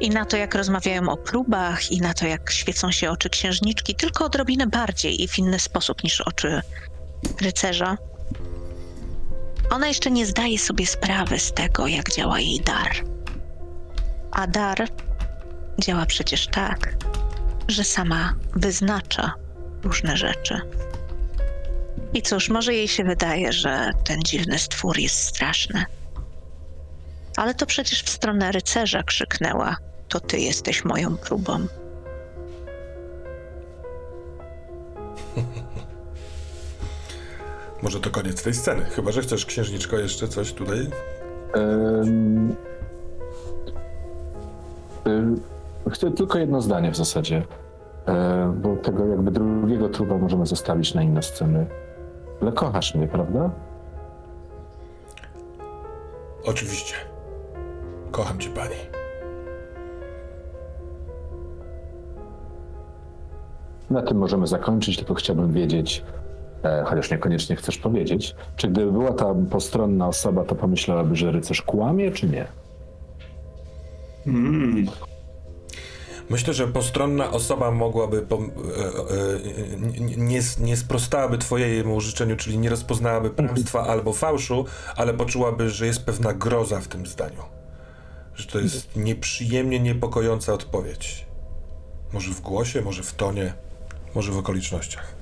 [0.00, 3.94] i na to, jak rozmawiają o próbach, i na to, jak świecą się oczy księżniczki,
[3.94, 6.62] tylko odrobinę bardziej i w inny sposób niż oczy
[7.40, 7.96] rycerza,
[9.70, 12.92] ona jeszcze nie zdaje sobie sprawy z tego, jak działa jej dar.
[14.30, 14.88] A dar
[15.78, 16.94] działa przecież tak,
[17.72, 19.34] że sama wyznacza
[19.82, 20.60] różne rzeczy.
[22.14, 25.84] I cóż, może jej się wydaje, że ten dziwny stwór jest straszny.
[27.36, 29.76] Ale to przecież w stronę rycerza krzyknęła:
[30.08, 31.58] To ty jesteś moją próbą.
[37.82, 38.84] Może to koniec tej sceny.
[38.84, 40.90] Chyba, że chcesz, księżniczko, jeszcze coś tutaj?
[41.56, 42.56] Ym,
[45.90, 47.42] Chcę tylko jedno zdanie w zasadzie,
[48.54, 51.66] bo tego jakby drugiego trupa możemy zostawić na inne sceny.
[52.42, 53.50] Ale kochasz mnie, prawda?
[56.44, 56.94] Oczywiście.
[58.10, 58.76] Kocham cię, pani.
[63.90, 66.04] Na tym możemy zakończyć, tylko chciałbym wiedzieć,
[66.62, 68.36] e, chociaż niekoniecznie chcesz powiedzieć.
[68.56, 72.46] Czy gdyby była ta postronna osoba, to pomyślałaby, że rycerz kłamie, czy nie?
[74.26, 74.86] Mm.
[76.30, 82.58] Myślę, że postronna osoba mogłaby pom- e, e, nie, nie, nie sprostałaby twojemu życzeniu, czyli
[82.58, 84.64] nie rozpoznałaby kłamstwa albo fałszu,
[84.96, 87.42] ale poczułaby, że jest pewna groza w tym zdaniu.
[88.34, 91.26] Że to jest nieprzyjemnie niepokojąca odpowiedź.
[92.12, 93.54] Może w głosie, może w tonie,
[94.14, 95.14] może w okolicznościach.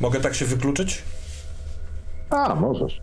[0.00, 1.02] Mogę tak się wykluczyć?
[2.30, 3.00] A, możesz.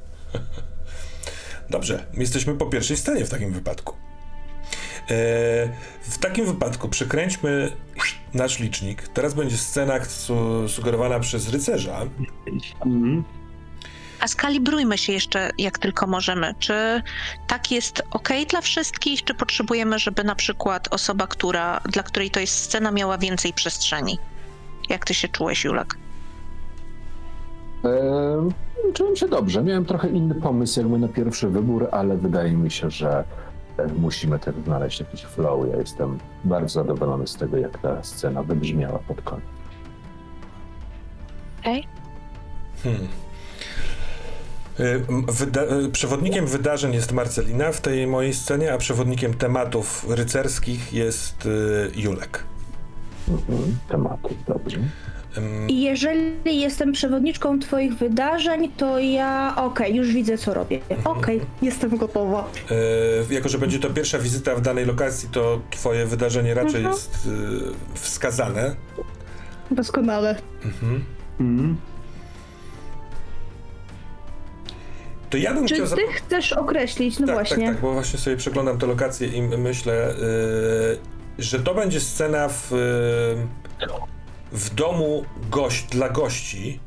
[1.70, 4.01] Dobrze, jesteśmy po pierwszej scenie w takim wypadku.
[5.02, 5.70] E,
[6.02, 7.72] w takim wypadku przekręćmy
[8.34, 9.08] nasz licznik.
[9.08, 12.02] Teraz będzie scena su sugerowana przez rycerza.
[12.86, 13.24] Mm.
[14.20, 16.56] A skalibrujmy się jeszcze jak tylko możemy.
[16.60, 17.02] Czy
[17.48, 22.40] tak jest ok dla wszystkich, czy potrzebujemy, żeby na przykład osoba, która, dla której to
[22.40, 24.20] jest scena, miała więcej przestrzeni?
[24.90, 25.96] Jak ty się czułeś, Julek?
[27.86, 28.50] E,
[28.94, 29.64] czułem się dobrze.
[29.64, 33.24] Miałem trochę inny pomysł jakby na pierwszy wybór, ale wydaje mi się, że
[33.98, 35.68] musimy też znaleźć jakiś flow.
[35.72, 39.46] Ja jestem bardzo zadowolony z tego, jak ta scena wybrzmiała pod koniec.
[41.60, 41.88] Okej.
[42.84, 43.08] Hmm.
[44.80, 50.06] E, m- Wyda e, przewodnikiem wydarzeń jest Marcelina w tej mojej scenie, a przewodnikiem tematów
[50.10, 51.46] rycerskich jest
[51.96, 52.44] e, Julek.
[53.28, 53.78] Mhm.
[53.90, 54.78] Tematy, dobrze.
[55.68, 59.54] I jeżeli jestem przewodniczką twoich wydarzeń, to ja...
[59.58, 60.80] Okej, już widzę, co robię.
[61.04, 62.50] Okej, jestem gotowa.
[63.30, 66.96] E, jako, że będzie to pierwsza wizyta w danej lokacji, to twoje wydarzenie raczej Mhm.
[66.96, 67.30] jest e,
[67.94, 68.76] wskazane.
[69.72, 70.36] Doskonale.
[70.66, 71.04] Mhm.
[71.40, 71.78] Mm.
[75.30, 75.88] To ja bym Czy chciał...
[75.88, 77.20] ty chcesz określić?
[77.20, 77.66] No tak, właśnie.
[77.66, 82.48] tak, tak, bo właśnie sobie przeglądam tę lokację i myślę, y, że to będzie scena
[82.50, 83.86] w, y,
[84.52, 86.80] w domu gość, dla gości.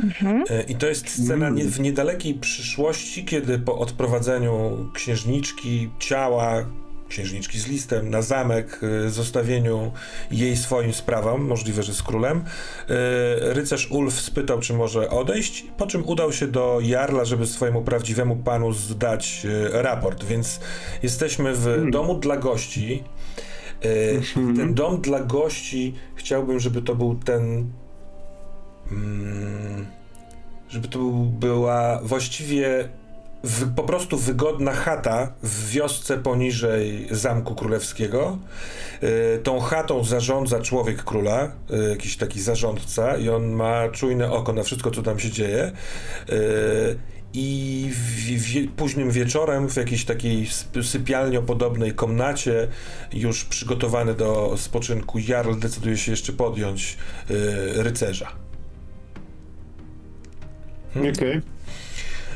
[0.00, 0.44] Mhm.
[0.68, 6.64] I to jest scena nie, w niedalekiej przyszłości, kiedy po odprowadzeniu księżniczki, ciała
[7.12, 9.92] księżniczki z listem na zamek, y, zostawieniu
[10.30, 12.42] jej swoim sprawom, możliwe, że z królem, y,
[13.40, 18.36] rycerz Ulf spytał, czy może odejść, po czym udał się do Jarla, żeby swojemu prawdziwemu
[18.36, 20.60] panu zdać raport, więc
[21.02, 23.02] jesteśmy w domu dla gości.
[24.36, 24.56] Mhm.
[24.56, 27.70] Ten dom dla gości chciałbym, żeby to był ten
[28.92, 29.86] mm,
[30.68, 32.88] żeby to był- była właściwie
[33.44, 38.38] w, po prostu wygodna chata w wiosce poniżej Zamku Królewskiego.
[39.02, 41.52] Y, tą chatą zarządza człowiek króla,
[41.86, 45.72] y, jakiś taki zarządca i on ma czujne oko na wszystko, co tam się dzieje.
[46.30, 46.98] Y,
[47.34, 50.48] I w, w, późnym wieczorem w jakiejś takiej
[50.82, 52.68] sypialniopodobnej komnacie,
[53.12, 56.96] już przygotowany do spoczynku, Jarl decyduje się jeszcze podjąć
[57.30, 58.32] y, rycerza.
[60.96, 61.40] Okej.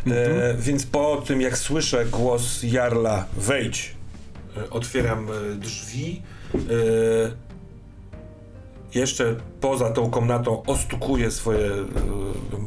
[0.06, 3.94] E, więc po tym, jak słyszę głos Jarla, wejdź,
[4.56, 6.22] e, otwieram e, drzwi.
[6.54, 7.45] E,
[8.96, 11.84] jeszcze poza tą komnatą ostukuję swoje e,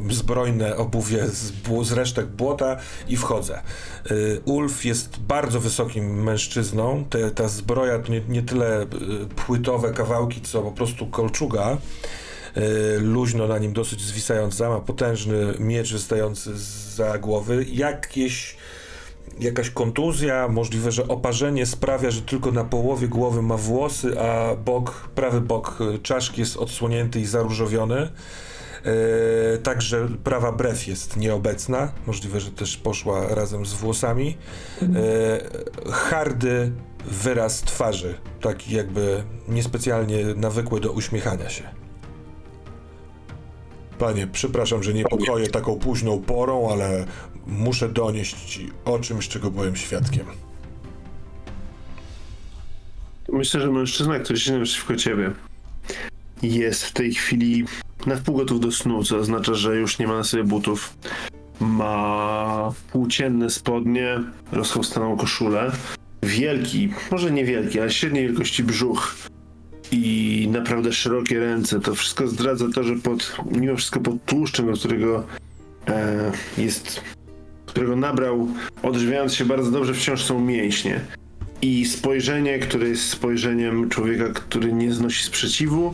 [0.10, 2.78] zbrojne obuwie z, z resztek błota
[3.08, 3.56] i wchodzę.
[3.56, 4.14] E,
[4.46, 7.06] Ulf jest bardzo wysokim mężczyzną.
[7.10, 8.88] Te, ta zbroja to nie, nie tyle e,
[9.36, 11.78] płytowe kawałki, co po prostu kolczuga.
[13.00, 16.52] Luźno na nim dosyć zwisająca, ma potężny miecz wystający
[16.96, 17.66] za głowy.
[17.72, 18.58] Jakieś,
[19.40, 25.10] jakaś kontuzja, możliwe, że oparzenie sprawia, że tylko na połowie głowy ma włosy, a bok,
[25.16, 28.10] prawy bok e, czaszki jest odsłonięty i zaróżowiony.
[28.84, 34.38] E, także prawa brew jest nieobecna, możliwe, że też poszła razem z włosami.
[34.82, 36.72] E, hardy
[37.06, 41.64] wyraz twarzy, taki jakby niespecjalnie nawykły do uśmiechania się.
[44.00, 47.06] Panie, przepraszam, że niepokoję taką późną porą, ale
[47.52, 50.26] muszę donieść ci o czymś, czego byłem świadkiem.
[53.34, 55.32] Myślę, że mężczyzna, który siedzi naprzeciwko ciebie,
[56.42, 57.66] jest w tej chwili
[58.06, 60.98] na wpół gotów do snu, co oznacza, że już nie ma na sobie butów.
[61.60, 64.20] Ma płócienne spodnie,
[64.52, 65.72] rozchostaną koszulę,
[66.24, 69.16] wielki, może niewielki, ale średniej wielkości brzuch
[69.92, 71.80] i naprawdę szerokie ręce.
[71.80, 75.24] To wszystko zdradza to, że pod, mimo wszystko pod tłuszczem, do którego
[75.88, 77.02] e, jest,
[77.70, 78.48] którego nabrał,
[78.84, 81.02] odżywiając się bardzo dobrze, wciąż są mięśnie
[81.62, 85.94] i spojrzenie, które jest spojrzeniem człowieka, który nie znosi sprzeciwu,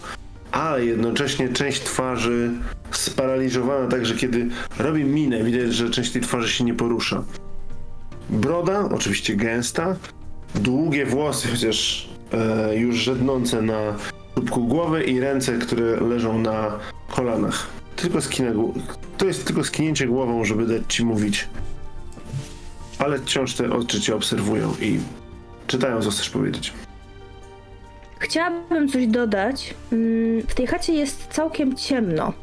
[0.52, 2.52] ale jednocześnie część twarzy
[2.92, 4.48] sparaliżowana, tak że kiedy
[4.80, 7.24] robi minę, widać, że część tej twarzy się nie porusza.
[8.30, 9.96] Broda, oczywiście gęsta,
[10.56, 13.96] długie włosy, chociaż e, już żednące na
[14.36, 17.68] czubku głowy i ręce, które leżą na kolanach.
[17.96, 18.54] Tylko skinę,
[19.18, 21.48] to jest tylko skinięcie głową, żeby dać ci mówić.
[23.00, 25.00] Ale wciąż te oczy cię obserwują i
[25.68, 26.74] czytają, co chcesz powiedzieć.
[28.20, 29.74] Chciałabym coś dodać.
[29.92, 32.34] Mm, W tej chacie jest całkiem ciemno.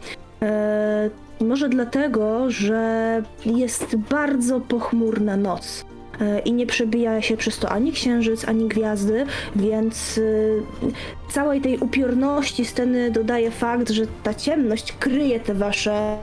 [0.42, 5.84] E, może dlatego, że jest bardzo pochmurna noc.
[6.20, 9.26] E, I nie przebija się przez to ani księżyc, ani gwiazdy,
[9.57, 10.62] więc y,
[11.30, 16.16] całej tej upiorności sceny dodaje fakt, że ta ciemność kryje te wasze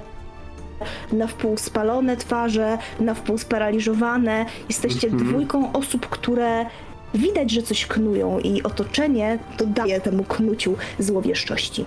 [1.11, 4.45] na wpół spalone twarze, na wpół sparaliżowane.
[4.69, 5.29] Jesteście Mhm.
[5.29, 6.65] dwójką osób, które
[7.13, 11.85] widać, że coś knują i otoczenie dodaje temu knuciu złowieszczości.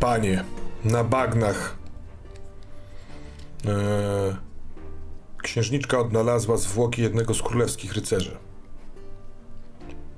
[0.00, 0.44] Panie,
[0.84, 1.76] na bagnach.
[3.64, 3.72] Eee,
[5.42, 8.36] księżniczka odnalazła zwłoki jednego z królewskich rycerzy.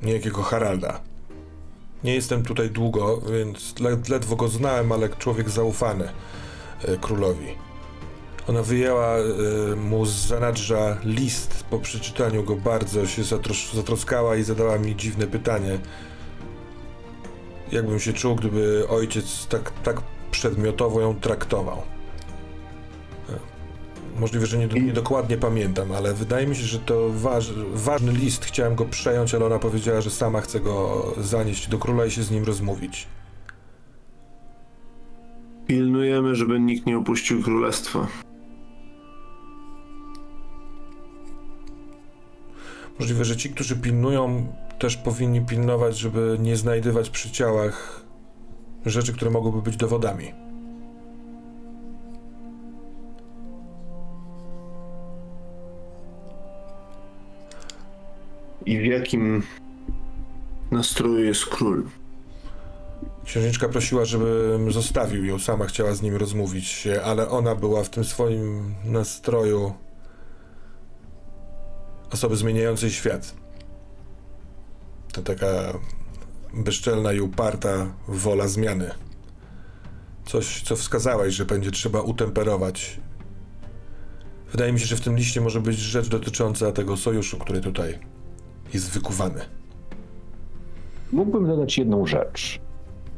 [0.02, 1.00] Niejakiego Haralda.
[2.04, 6.08] Nie jestem tutaj długo, więc led, ledwo go znałem, ale człowiek zaufany
[6.84, 7.46] e, królowi.
[8.48, 9.22] Ona wyjęła e,
[9.76, 11.64] mu z zanadrza list.
[11.70, 15.78] Po przeczytaniu go bardzo się zatros- zatroskała i zadała mi dziwne pytanie
[17.72, 20.00] jakbym się czuł, gdyby ojciec tak, tak
[20.30, 21.82] przedmiotowo ją traktował.
[24.20, 28.44] Możliwe, że nie, niedokładnie pamiętam, ale wydaje mi się, że to waż, ważny list.
[28.44, 32.22] Chciałem go przejąć, ale ona powiedziała, że sama chce go zanieść do króla i się
[32.22, 33.06] z nim rozmówić.
[35.66, 38.06] Pilnujemy, żeby nikt nie opuścił królestwa.
[42.98, 44.46] Możliwe, że ci, którzy pilnują,
[44.78, 48.04] też powinni pilnować, żeby nie znajdywać przy ciałach
[48.86, 50.41] rzeczy, które mogłyby być dowodami.
[58.66, 59.42] I w jakim
[60.70, 61.84] nastroju jest król?
[63.24, 67.90] Księżniczka prosiła, żebym zostawił ją, sama chciała z nim rozmówić się, ale ona była w
[67.90, 69.74] tym swoim nastroju
[72.10, 73.34] osoby zmieniającej świat.
[75.12, 75.78] To taka
[76.54, 78.90] bezczelna i uparta wola zmiany.
[80.26, 83.00] Coś, co wskazałeś, że będzie trzeba utemperować.
[84.50, 87.98] Wydaje mi się, że w tym liście może być rzecz dotycząca tego sojuszu, który tutaj
[88.74, 89.40] jest wykuwany.
[91.12, 92.60] Mógłbym dodać jedną rzecz,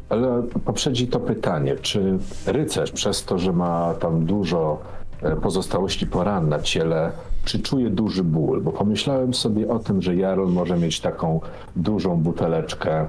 [0.09, 4.79] ale poprzedzi to pytanie, czy rycerz przez to, że ma tam dużo
[5.23, 7.13] e, pozostałości po ran na ciele,
[7.45, 8.63] czy czuje duży ból?
[8.63, 11.41] Bo pomyślałem sobie o tym, że Jarl może mieć taką
[11.77, 13.07] dużą buteleczkę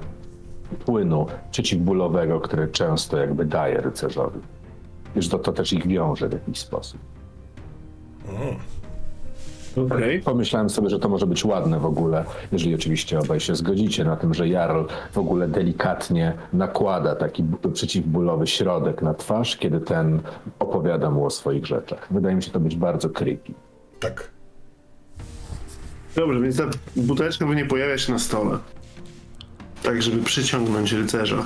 [0.84, 4.40] płynu przeciwbólowego, który często jakby daje rycerzowi.
[5.16, 7.00] Wiesz, to, to też ich wiąże w jakiś sposób.
[9.76, 10.20] Okej.
[10.20, 14.16] Pomyślałem sobie, że to może być ładne w ogóle, jeżeli oczywiście obaj się zgodzicie na
[14.16, 20.20] tym, że Jarl w ogóle delikatnie nakłada taki przeciwbólowy środek na twarz, kiedy ten
[20.58, 22.06] opowiada mu o swoich rzeczach.
[22.10, 23.52] Wydaje mi się to być bardzo creepy.
[24.00, 24.30] Tak.
[26.16, 26.64] Dobrze, więc ta
[26.96, 28.58] buteleczka pewnie pojawia się na stole.
[29.82, 31.44] Tak, żeby przyciągnąć rycerza.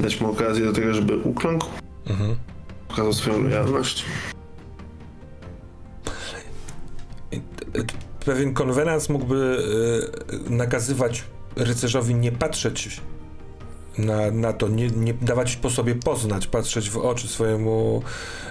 [0.00, 1.66] Dać mu okazję do tego, żeby ukląkł.
[2.10, 2.36] Mhm.
[2.88, 4.04] Pokazał swoją lojalność.
[8.24, 9.58] Pewien konwenans mógłby
[10.48, 11.24] y, nakazywać
[11.56, 13.00] rycerzowi nie patrzeć
[13.98, 18.02] na, na to, nie, nie dawać po sobie poznać, patrzeć w oczy swojemu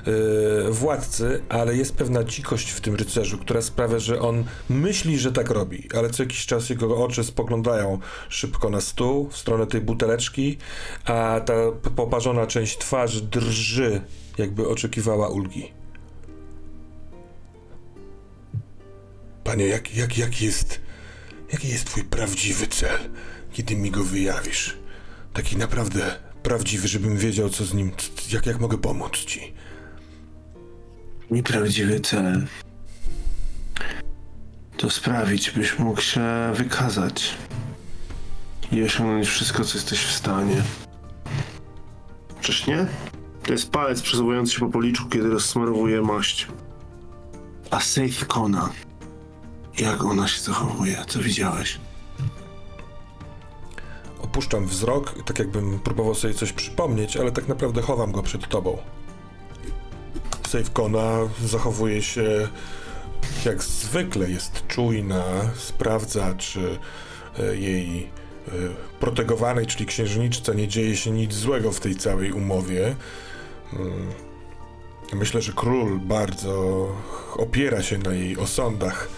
[0.08, 5.32] y, władcy, ale jest pewna dzikość w tym rycerzu, która sprawia, że on myśli, że
[5.32, 8.00] tak robi, ale co jakiś czas jego oczy spoglądają
[8.30, 10.58] szybko na stół, w stronę tej buteleczki,
[11.06, 11.54] a ta
[11.96, 14.02] poparzona część twarzy drży,
[14.38, 15.79] jakby oczekiwała ulgi.
[19.44, 20.82] Panie, jak, jak, jak jest,
[21.54, 23.00] jaki jest twój prawdziwy cel,
[23.52, 24.78] kiedy mi go wyjawisz?
[25.34, 27.92] Taki naprawdę prawdziwy, żebym wiedział, co z nim,
[28.32, 29.54] jak, jak mogę pomóc ci.
[31.30, 32.48] Mój prawdziwy cel
[34.78, 36.22] to sprawić, byś mógł się
[36.54, 37.38] wykazać
[38.72, 40.64] i osiągnąć wszystko, co jesteś w stanie.
[42.42, 42.88] Czyż nie?
[43.44, 46.48] To jest palec przesuwający się po policzku, kiedy rozsmarowuje maść.
[47.72, 48.70] A Seith Kona.
[49.80, 51.04] Jak ona się zachowuje?
[51.08, 51.80] Co widziałeś?
[54.22, 58.78] Opuszczam wzrok, tak jakbym próbował sobie coś przypomnieć, ale tak naprawdę chowam go przed tobą.
[60.48, 62.48] Safekona zachowuje się
[63.46, 65.24] jak zwykle, jest czujna,
[65.56, 66.80] sprawdza, czy
[67.40, 68.52] e, jej e,
[69.00, 72.96] protegowanej, czyli księżniczce, nie dzieje się nic złego w tej całej umowie.
[73.74, 74.08] Mm.
[75.14, 76.88] Myślę, że król bardzo
[77.38, 79.10] opiera się na jej osądach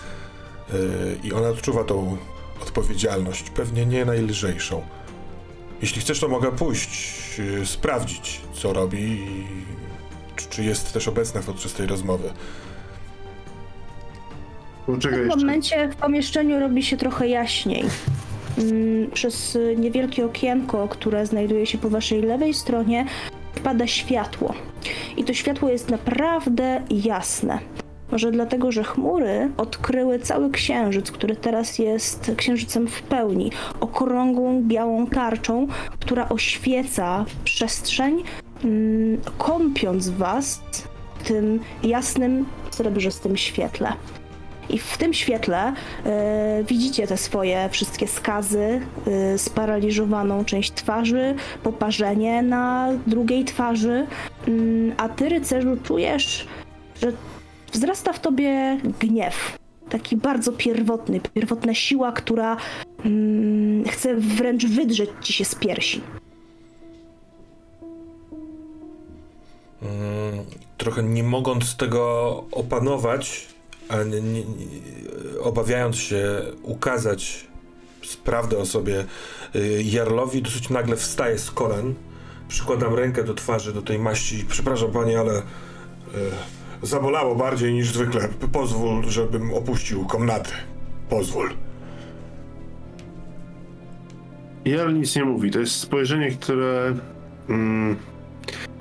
[1.23, 2.17] i ona odczuwa tą
[2.61, 4.81] odpowiedzialność, pewnie nie najlżejszą.
[5.81, 6.89] Jeśli chcesz, to mogę pójść,
[7.39, 9.45] yy, sprawdzić, co robi i
[10.35, 12.29] czy, czy jest też obecna podczas tej rozmowy.
[14.85, 17.83] Poczekaj W tym momencie w pomieszczeniu robi się trochę jaśniej.
[18.57, 23.05] Mm, Przez niewielkie okienko, które znajduje się po waszej lewej stronie,
[23.55, 24.53] wpada światło.
[25.17, 27.59] I to światło jest naprawdę jasne.
[28.11, 35.07] Może dlatego, że chmury odkryły cały księżyc, który teraz jest księżycem w pełni, okrągłą białą
[35.07, 35.67] tarczą,
[35.99, 38.23] która oświeca przestrzeń,
[38.63, 40.61] mm, kąpiąc was
[41.19, 43.93] w tym jasnym, srebrzystym świetle.
[44.69, 45.73] I w tym świetle
[46.05, 54.07] e, widzicie te swoje wszystkie skazy, e, sparaliżowaną część twarzy, poparzenie na drugiej twarzy,
[54.47, 56.47] Mm, a ty, rycerzu, czujesz,
[57.01, 57.11] że
[57.71, 59.57] wzrasta w tobie gniew.
[59.89, 62.57] Taki bardzo pierwotny, pierwotna siła, która
[63.05, 66.01] mm, chce wręcz wydrzeć ci się z piersi.
[69.81, 70.45] Mm,
[70.77, 73.47] trochę nie mogąc tego opanować,
[73.89, 74.43] a nie, nie,
[75.43, 77.51] obawiając się ukazać
[78.23, 79.05] prawdę o sobie
[79.55, 81.93] y, Jarlowi, dosyć nagle wstaję z kolan,
[82.47, 84.45] przykładam rękę do twarzy, do tej maści.
[84.49, 85.41] Przepraszam panie, ale y,
[86.81, 88.27] zabolało bardziej niż zwykle.
[88.51, 90.51] Pozwól, żebym opuścił komnaty.
[91.09, 91.49] Pozwól.
[94.65, 95.51] Jarl nic nie mówi.
[95.51, 96.95] To jest spojrzenie, które
[97.49, 97.95] mm,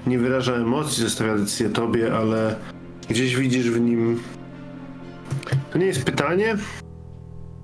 [0.06, 2.56] nie wyraża emocji, zostawia decyzję tobie, ale
[3.08, 4.20] gdzieś widzisz w nim.
[5.72, 6.56] To nie jest pytanie.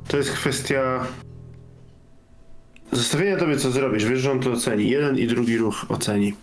[0.08, 1.06] To jest kwestia
[2.92, 4.04] zostawienia tobie, co zrobisz.
[4.04, 4.90] Wiesz, że on to oceni.
[4.90, 6.34] Jeden i drugi ruch oceni.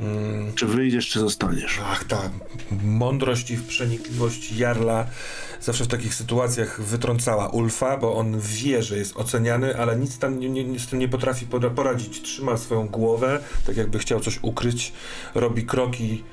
[0.00, 1.80] Mm, Czy wyjdziesz, czy zostaniesz.
[1.84, 2.30] Ach, ta
[2.84, 5.06] mądrość i przenikliwość Jarla
[5.60, 10.38] zawsze w takich sytuacjach wytrącała Ulfa, bo on wie, że jest oceniany, ale nic tam
[10.40, 12.22] nie, nie, z tym nie potrafi pora- poradzić.
[12.22, 14.92] Trzyma swoją głowę, tak jakby chciał coś ukryć,
[15.34, 16.24] robi kroki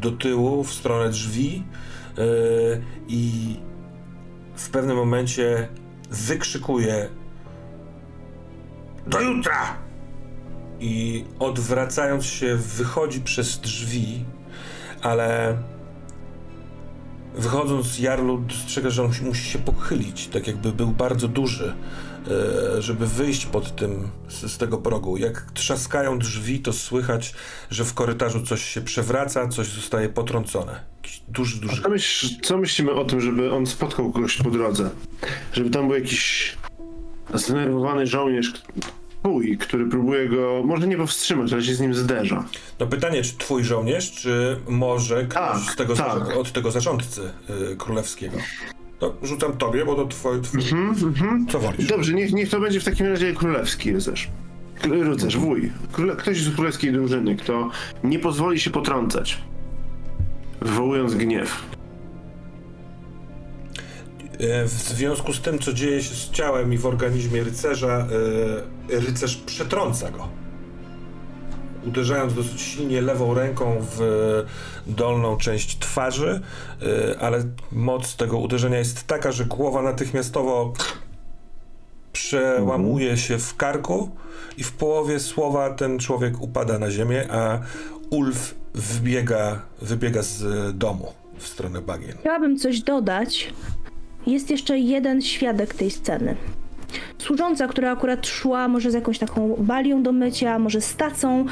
[0.00, 1.64] do tyłu, w stronę drzwi
[2.16, 2.24] yy,
[3.08, 3.56] i
[4.56, 5.68] w pewnym momencie
[6.10, 7.08] wykrzykuje
[9.06, 9.89] do jutra!
[10.80, 14.24] I odwracając się wychodzi przez drzwi,
[15.02, 15.56] ale
[17.34, 21.74] wychodząc Jarlu dostrzega, że on musi- się pochylić, tak jakby był bardzo duży,
[22.76, 25.16] e, żeby wyjść pod tym, z, tego progu.
[25.16, 27.34] Jak trzaskają drzwi, to słychać,
[27.70, 30.80] że w korytarzu coś się przewraca, coś zostaje potrącone.
[31.28, 31.82] Duży, duży...
[31.88, 34.90] Myśl, co myślimy o tym, żeby on spotkał kogoś po drodze?
[35.52, 36.54] Żeby tam był jakiś
[37.34, 38.52] zdenerwowany żołnierz,
[39.22, 42.44] twój, który próbuje go, może nie powstrzymać, ale się z nim zderza.
[42.80, 46.36] No pytanie, czy twój żołnierz, czy może ktoś Tak, z tego, tak.
[46.36, 47.22] od tego zarządcy
[47.72, 48.36] y, królewskiego?
[49.00, 50.40] No, rzucam tobie, bo to twój...
[50.40, 50.60] twój...
[50.60, 51.46] Mhm, mhm.
[51.46, 51.86] Co wolisz?
[51.86, 54.28] Dobrze, niech, niech to będzie w takim razie królewski rycerz.
[54.84, 55.72] Rycerz, wuj.
[55.92, 57.70] Króle, ktoś z królewskiej drużyny, kto
[58.04, 59.38] nie pozwoli się potrącać,
[60.60, 61.62] wywołując gniew.
[64.40, 68.06] E, W związku z tym, co dzieje się z ciałem i w organizmie rycerza,
[68.90, 70.28] e, rycerz przetrąca go.
[71.86, 74.00] Uderzając dosyć silnie lewą ręką w
[74.86, 76.40] dolną część twarzy,
[76.82, 80.72] e, ale moc tego uderzenia jest taka, że głowa natychmiastowo
[82.12, 84.10] przełamuje się w karku
[84.56, 87.58] i w połowie słowa ten człowiek upada na ziemię, a
[88.10, 90.42] Ulf wbiega, wybiega z
[90.78, 92.16] domu w stronę bagien.
[92.20, 93.52] Chciałabym coś dodać.
[94.26, 96.36] Jest jeszcze jeden świadek tej sceny.
[97.18, 101.46] Służąca, która akurat szła może z jakąś taką balią do mycia, może z tacą y,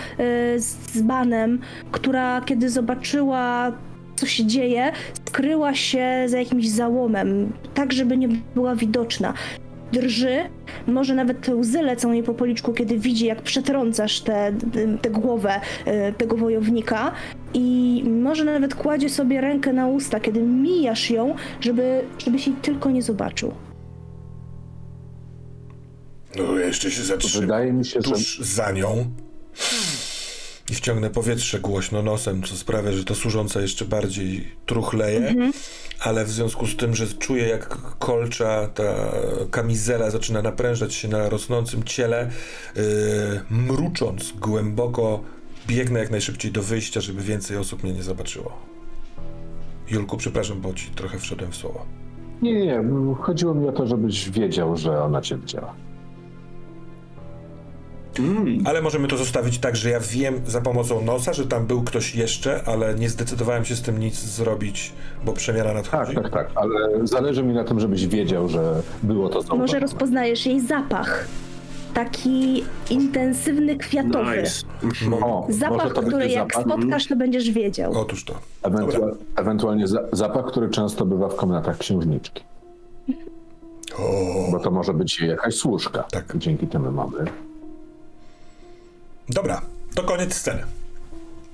[0.60, 1.60] z banem,
[1.92, 3.72] która kiedy zobaczyła
[4.16, 4.92] co się dzieje,
[5.28, 9.34] skryła się za jakimś załomem, tak żeby nie była widoczna.
[9.92, 10.36] Drży,
[10.86, 15.60] może nawet łzy lecą jej po policzku, kiedy widzi, jak przetrącasz tę te, te głowę
[15.86, 17.12] y, tego wojownika
[17.54, 22.90] i może nawet kładzie sobie rękę na usta, kiedy mijasz ją, żeby, żebyś jej tylko
[22.90, 23.52] nie zobaczył.
[26.36, 27.40] No, jeszcze się zatrzymam.
[27.40, 29.06] Wydaje mi się, że tuż za nią
[30.70, 35.34] i wciągnę powietrze głośno nosem, co sprawia, że ta służąca jeszcze bardziej truchleje,
[36.00, 39.12] ale w związku z tym, że czuję jak kolcza, ta
[39.50, 42.30] kamizela zaczyna naprężać się na rosnącym ciele,
[42.76, 42.82] yy,
[43.50, 45.20] mrucząc głęboko,
[45.66, 48.52] biegnę jak najszybciej do wyjścia, żeby więcej osób mnie nie zobaczyło.
[49.90, 51.86] Julku, przepraszam, bo ci trochę wszedłem w słowo.
[52.42, 52.84] nie, nie, nie.
[53.20, 55.74] Chodziło mi o to, żebyś wiedział, że ona cię widziała.
[58.18, 58.58] Mm.
[58.66, 62.14] Ale możemy to zostawić tak, że ja wiem za pomocą nosa, że tam był ktoś
[62.14, 64.92] jeszcze, ale nie zdecydowałem się z tym nic zrobić,
[65.24, 66.14] bo przemiana Tak, nadchodzi.
[66.14, 69.60] tak, tak, ale zależy mi na tym, żebyś wiedział, że było to zauważone.
[69.62, 71.28] Może rozpoznajesz jej zapach.
[71.94, 74.42] Taki intensywny, kwiatowy.
[74.42, 74.66] Nice.
[74.82, 75.22] Mhm.
[75.24, 77.92] O, Zapach, który jak zapach, spotkasz, to będziesz wiedział.
[77.98, 78.34] Otóż to.
[78.62, 82.42] ewentua- ewentualnie za- zapach, który często bywa w komnatach księżniczki.
[83.98, 84.02] O,
[84.52, 86.02] Bo to może być jakaś służka.
[86.02, 86.32] Tak.
[86.36, 87.24] Dzięki temu mamy.
[89.28, 89.62] Dobra,
[89.94, 90.62] to koniec sceny.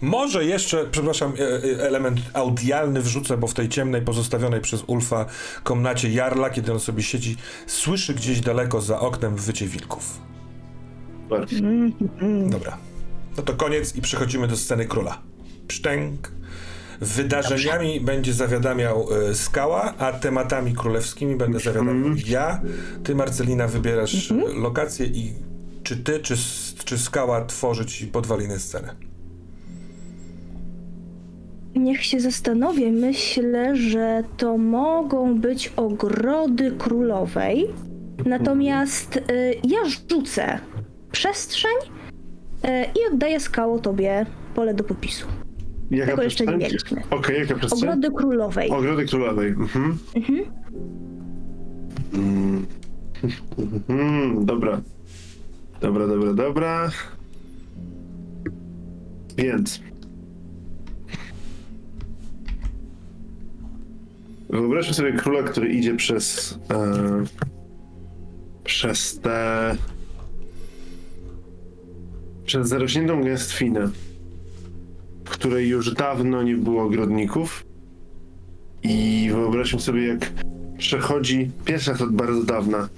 [0.01, 5.27] Może jeszcze, przepraszam, e, e, element audialny wrzucę, bo w tej ciemnej, pozostawionej przez Ulfa
[5.63, 10.21] komnacie Jarla, kiedy on sobie siedzi, słyszy gdzieś daleko za oknem wycie wilków.
[11.23, 11.47] Super.
[12.51, 12.77] Dobra.
[13.37, 15.19] No to koniec i przechodzimy do sceny króla.
[15.69, 16.33] Pszczęk.
[17.01, 22.61] Wydarzeniami będzie zawiadamiał e, Skała, a tematami królewskimi będę zawiadamiał ja.
[23.05, 25.33] Ty, Marcelina, wybierasz e, lokację i
[25.85, 26.35] czy ty, czy,
[26.85, 28.89] czy Skała tworzy ci podwaliny sceny.
[31.75, 32.93] Niech się zastanowię.
[32.93, 37.67] Myślę, że to mogą być ogrody królowej.
[38.27, 39.21] Natomiast y,
[39.65, 40.59] ja rzucę
[41.13, 41.77] przestrzeń
[42.65, 45.27] y, i oddaję skało tobie pole do popisu.
[45.91, 47.03] Jaka Tego jeszcze nie mieliśmy.
[47.11, 47.89] Okej, jaka przestrzeń?
[47.89, 48.71] Ogrody królowej.
[48.71, 49.49] Ogrody królowej.
[49.49, 49.99] Mhm.
[52.15, 52.67] Mm.
[53.89, 54.81] Mhm, dobra.
[55.85, 56.91] Dobra, dobra, dobra.
[59.37, 59.81] Więc.
[64.51, 66.59] Wyobraźmy sobie króla, który idzie przez.
[66.71, 67.25] E,
[68.65, 69.77] przez te.
[72.45, 73.91] Przez zarośniętą gęstwinę,
[75.25, 77.65] w której już dawno nie było ogrodników.
[78.83, 80.33] I wyobraźmy sobie, jak
[80.79, 82.89] przechodzi pierwszy od bardzo dawna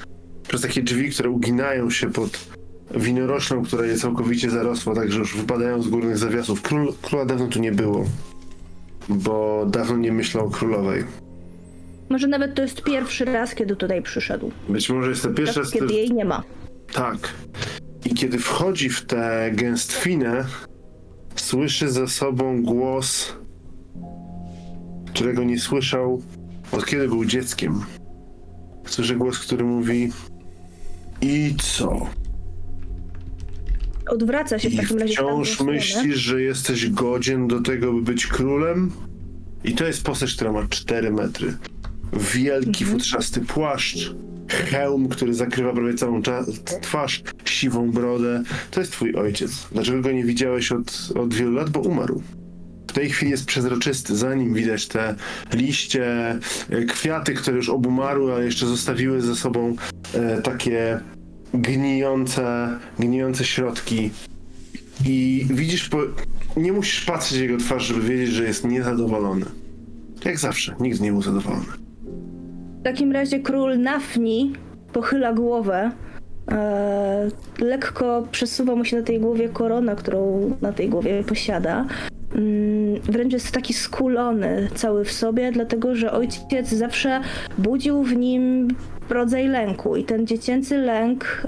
[0.49, 2.56] przez takie drzwi, które uginają się pod
[2.95, 6.63] winoroślą, która je całkowicie zarosła, tak że już wypadają z górnych zawiasów.
[6.63, 8.05] Król, króla dawno tu nie było,
[9.09, 11.05] bo dawno nie myślał o królowej.
[12.09, 14.51] Może nawet to jest pierwszy raz, kiedy tutaj przyszedł.
[14.69, 16.43] Być może jest to pierwszy raz, kiedy jej nie ma.
[16.93, 17.35] Tak.
[18.05, 20.45] I kiedy wchodzi w tę gęstwinę,
[21.37, 23.33] słyszy za sobą głos,
[25.07, 26.23] którego nie słyszał
[26.73, 27.81] od kiedy był dzieckiem.
[28.87, 30.13] Słyszy głos, który mówi:
[31.21, 32.07] I co?
[34.09, 38.27] Odwraca się w I takim razie wciąż myślisz, że jesteś godzien do tego, by być
[38.27, 38.91] królem?
[39.65, 41.55] I to jest postać, która ma 4 metry.
[42.35, 42.91] Wielki, Mhm.
[42.91, 44.15] futrzasty płaszcz,
[44.49, 46.23] hełm, który zakrywa prawie całą
[46.83, 48.43] twarz, siwą brodę.
[48.71, 49.67] To jest twój ojciec.
[49.73, 51.71] Dlaczego go nie widziałeś od, od wielu lat?
[51.71, 52.23] Bo umarł.
[52.89, 55.15] W tej chwili jest przezroczysty, za nim widać te
[55.53, 56.05] liście,
[56.71, 59.77] e, kwiaty, które już obumarły, ale jeszcze zostawiły ze sobą
[60.15, 61.01] e, takie
[61.57, 64.11] gnijące, gnijące środki.
[65.07, 65.99] I widzisz, po...
[66.57, 69.47] nie musisz patrzeć w jego twarz, żeby wiedzieć, że jest niezadowolony.
[70.25, 71.67] Jak zawsze, nigdy nie był zadowolony.
[72.81, 74.53] W takim razie król Nafni
[74.93, 75.91] pochyla głowę.
[76.51, 81.87] E, lekko przesuwa mu się na tej głowie korona, którą na tej głowie posiada.
[82.35, 87.21] Mm, wręcz jest taki skulony cały w sobie, dlatego że ojciec zawsze
[87.59, 88.69] budził w nim
[89.11, 91.43] rodzaj lęku i ten dziecięcy lęk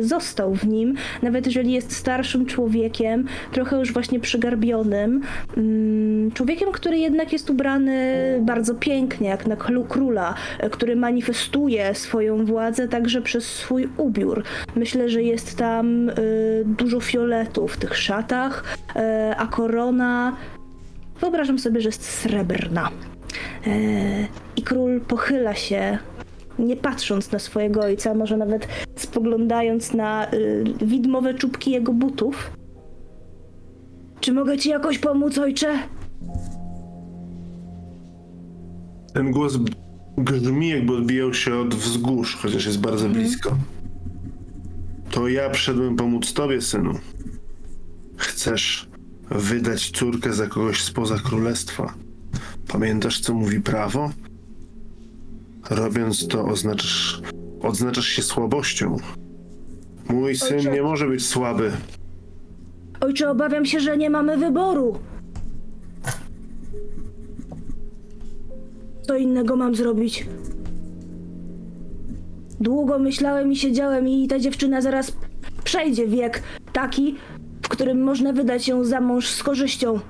[0.00, 5.20] y, został w nim, nawet jeżeli jest starszym człowiekiem, trochę już właśnie przygarbionym,
[5.56, 9.56] mm, człowiekiem, który jednak jest ubrany bardzo pięknie, jak na
[9.88, 10.34] króla,
[10.64, 14.42] y, który manifestuje swoją władzę także przez swój ubiór.
[14.76, 16.14] Myślę, że jest tam y,
[16.64, 19.00] dużo fioletu w tych szatach, y,
[19.36, 20.36] a korona
[21.20, 22.90] wyobrażam sobie, że jest srebrna.
[23.66, 23.70] E,
[24.56, 25.98] I król pochyla się,
[26.62, 32.50] nie patrząc na swojego ojca, może nawet spoglądając na y, widmowe czubki jego butów.
[34.20, 35.78] Czy mogę ci jakoś pomóc, ojcze?
[39.14, 39.58] Ten głos
[40.18, 43.56] grzmi, jakby odbijał się od wzgórz, chociaż jest bardzo blisko.
[45.10, 46.92] To ja przyszedłem pomóc tobie, synu.
[48.16, 48.88] Chcesz
[49.30, 51.94] wydać córkę za kogoś spoza królestwa.
[52.68, 54.10] Pamiętasz, co mówi prawo?
[55.70, 57.22] Robiąc to, oznaczasz,
[57.62, 58.96] odznaczasz się słabością.
[60.08, 60.70] Mój syn Ojcze.
[60.70, 61.72] nie może być słaby.
[63.00, 64.98] Ojcze, obawiam się, że nie mamy wyboru.
[69.02, 70.26] Co innego mam zrobić?
[72.60, 75.12] Długo myślałem i siedziałem i ta dziewczyna zaraz
[75.64, 76.42] przejdzie wiek
[76.72, 77.16] taki,
[77.62, 80.00] w którym można wydać ją za mąż z korzyścią.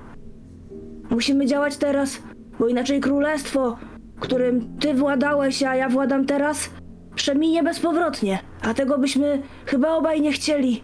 [1.11, 2.19] Musimy działać teraz,
[2.59, 3.79] bo inaczej królestwo,
[4.23, 6.71] którym ty władałeś, a ja władam teraz,
[7.15, 10.83] przeminie bezpowrotnie, a tego byśmy chyba obaj nie chcieli.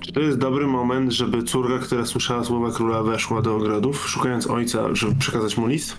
[0.00, 4.46] Czy to jest dobry moment, żeby córka, która słyszała słowa króla, weszła do ogrodów, szukając
[4.46, 5.96] ojca, żeby przekazać mu list?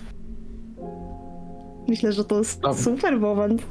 [1.88, 3.62] Myślę, że to jest super moment.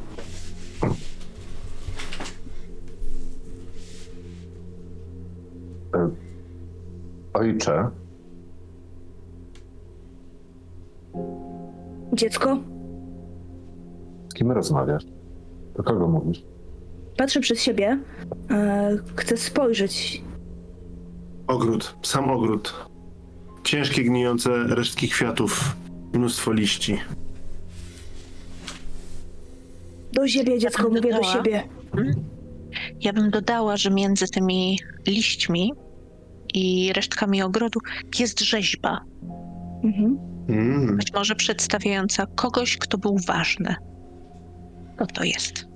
[7.33, 7.89] Ojcze,
[12.13, 12.57] Dziecko,
[14.33, 15.03] z kim rozmawiasz?
[15.75, 16.43] Do kogo mówisz?
[17.17, 17.99] patrzę przed siebie.
[18.51, 20.21] E, chcę spojrzeć.
[21.47, 22.73] Ogród, sam ogród.
[23.63, 25.75] Ciężkie, gnijące resztki kwiatów,
[26.13, 26.97] mnóstwo liści.
[30.13, 31.33] Do siebie, dziecko, mówię do dodała.
[31.33, 31.63] siebie.
[33.01, 35.73] Ja bym dodała, że między tymi liśćmi
[36.53, 37.79] i resztkami ogrodu
[38.19, 38.99] jest rzeźba,
[39.83, 40.17] Mhm.
[40.49, 40.97] Mm.
[40.97, 43.75] być może przedstawiająca kogoś, kto był ważny.
[44.95, 45.67] Kto to jest?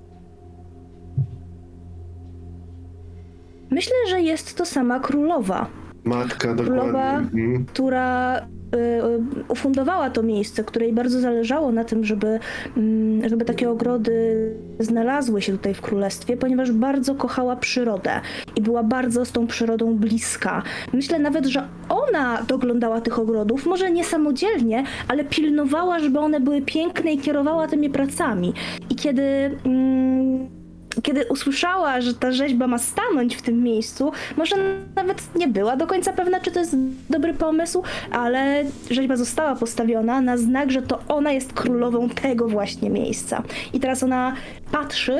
[3.70, 5.66] Myślę, że jest to sama królowa.
[6.04, 7.44] Matka, Królowa- dokładnie.
[7.44, 7.66] Mm.
[7.66, 8.40] która
[9.48, 12.38] ufundowała to miejsce, której bardzo zależało na tym, żeby,
[12.76, 18.10] mm, żeby takie ogrody znalazły się tutaj w królestwie, ponieważ bardzo kochała przyrodę
[18.56, 20.62] i była bardzo z tą przyrodą bliska.
[20.92, 26.62] Myślę nawet, że ona doglądała tych ogrodów, może nie samodzielnie, ale pilnowała, żeby one były
[26.62, 28.52] piękne i kierowała tymi pracami.
[28.90, 29.22] I kiedy.
[29.64, 30.57] Mm,
[31.02, 34.56] kiedy usłyszała, że ta rzeźba ma stanąć w tym miejscu, może
[34.96, 36.76] nawet nie była do końca pewna, czy to jest
[37.10, 37.82] dobry pomysł,
[38.12, 43.42] ale rzeźba została postawiona na znak, że to ona jest królową tego właśnie miejsca.
[43.72, 44.34] I teraz ona
[44.72, 45.18] patrzy,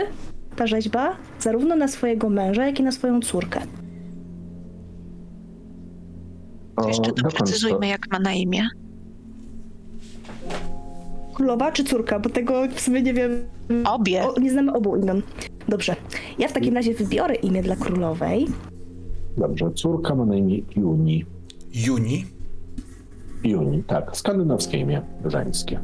[0.56, 3.60] ta rzeźba, zarówno na swojego męża, jak i na swoją córkę.
[6.76, 8.68] O, Jeszcze doprecyzujmy, jak ma na imię.
[11.38, 12.18] Królowa czy córka?
[12.18, 13.30] Bo tego w sumie nie wiem.
[13.84, 14.22] Obie.
[14.24, 15.22] O, nie znamy obu imion.
[15.68, 15.96] Dobrze.
[16.38, 18.46] Ja w takim razie wybiorę imię dla królowej.
[19.36, 21.24] Dobrze, córka ma na imię Juni.
[21.86, 22.24] Juni.
[23.44, 25.80] Juni, tak, skandynawskie imię żeńskie.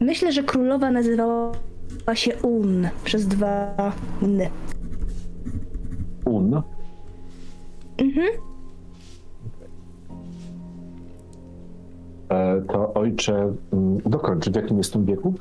[0.00, 1.52] Myślę, że królowa nazywała
[2.14, 3.74] się Un przez dwa
[4.22, 4.40] n.
[6.24, 6.62] Un.
[7.98, 8.26] Mhm.
[12.68, 15.34] To ojcze, mm, dokończ, w jakim jestem wieku?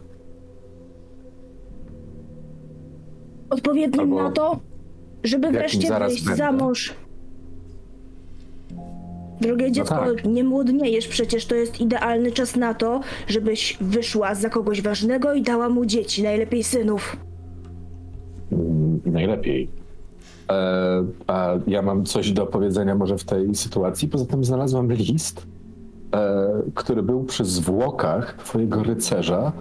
[3.50, 4.60] Odpowiednim Albo na to,
[5.24, 6.38] żeby wreszcie wyjść będę.
[6.38, 6.94] za mąż.
[9.42, 10.26] Drogie dziecko, tak.
[10.26, 15.42] nie młodniejesz, przecież to jest idealny czas na to, żebyś wyszła za kogoś ważnego i
[15.42, 17.18] dała mu dzieci, najlepiej synów.
[18.52, 19.70] Mm, Najlepiej.
[20.50, 24.08] E, a ja mam coś do powiedzenia może w tej sytuacji.
[24.08, 25.61] Poza tym znalazłam list, e,
[26.76, 29.52] który był przy zwłokach twojego rycerza,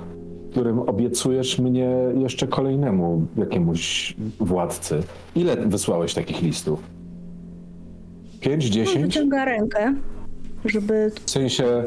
[0.50, 5.02] którym obiecujesz mnie jeszcze kolejnemu jakiemuś władcy.
[5.36, 6.80] Ile wysłałeś takich listów?
[8.40, 9.06] Pięć, On dziesięć?
[9.06, 9.94] wyciąga rękę,
[10.64, 11.84] żeby W sensie,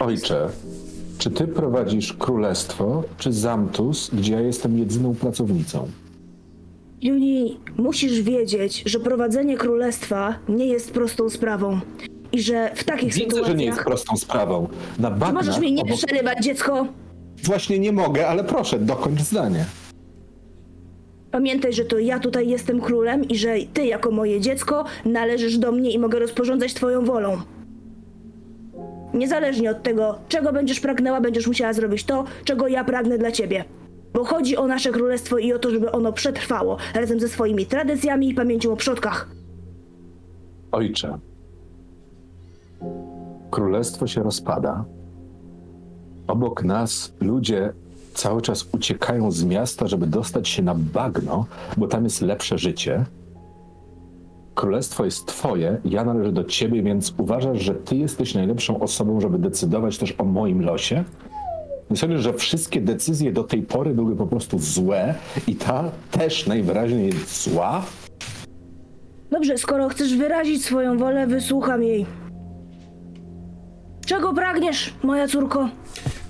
[0.00, 0.48] ojcze,
[1.18, 5.88] czy ty prowadzisz królestwo, czy Zamtus, gdzie ja jestem jedyną pracownicą?
[7.02, 11.80] Juni, musisz wiedzieć, że prowadzenie królestwa nie jest prostą sprawą.
[12.32, 13.46] I że w takich Widzę, sytuacjach...
[13.48, 14.68] że nie jest prostą sprawą.
[14.98, 16.86] Na bagnach możesz mnie nie obok- przerywać, dziecko?
[17.44, 19.64] Właśnie nie mogę, ale proszę, dokończ zdanie.
[21.30, 25.72] Pamiętaj, że to ja tutaj jestem królem i że ty jako moje dziecko należysz do
[25.72, 27.36] mnie i mogę rozporządzać twoją wolą.
[29.14, 33.64] Niezależnie od tego, czego będziesz pragnęła, będziesz musiała zrobić to, czego ja pragnę dla ciebie.
[34.14, 38.28] Bo chodzi o nasze królestwo i o to, żeby ono przetrwało razem ze swoimi tradycjami
[38.28, 39.28] i pamięcią o przodkach.
[40.72, 41.18] Ojcze,
[43.50, 44.84] królestwo się rozpada.
[46.26, 47.72] Obok nas ludzie
[48.14, 53.04] cały czas uciekają z miasta, żeby dostać się na bagno, bo tam jest lepsze życie.
[54.54, 59.38] Królestwo jest twoje, ja należę do ciebie, więc uważasz, że ty jesteś najlepszą osobą, żeby
[59.38, 61.04] decydować też o moim losie?
[61.90, 65.14] Nie sądzisz, że wszystkie decyzje do tej pory były po prostu złe
[65.46, 67.84] i ta też najwyraźniej jest zła?
[69.30, 72.06] Dobrze, skoro chcesz wyrazić swoją wolę, wysłucham jej.
[74.10, 75.68] Czego pragniesz, moja córko?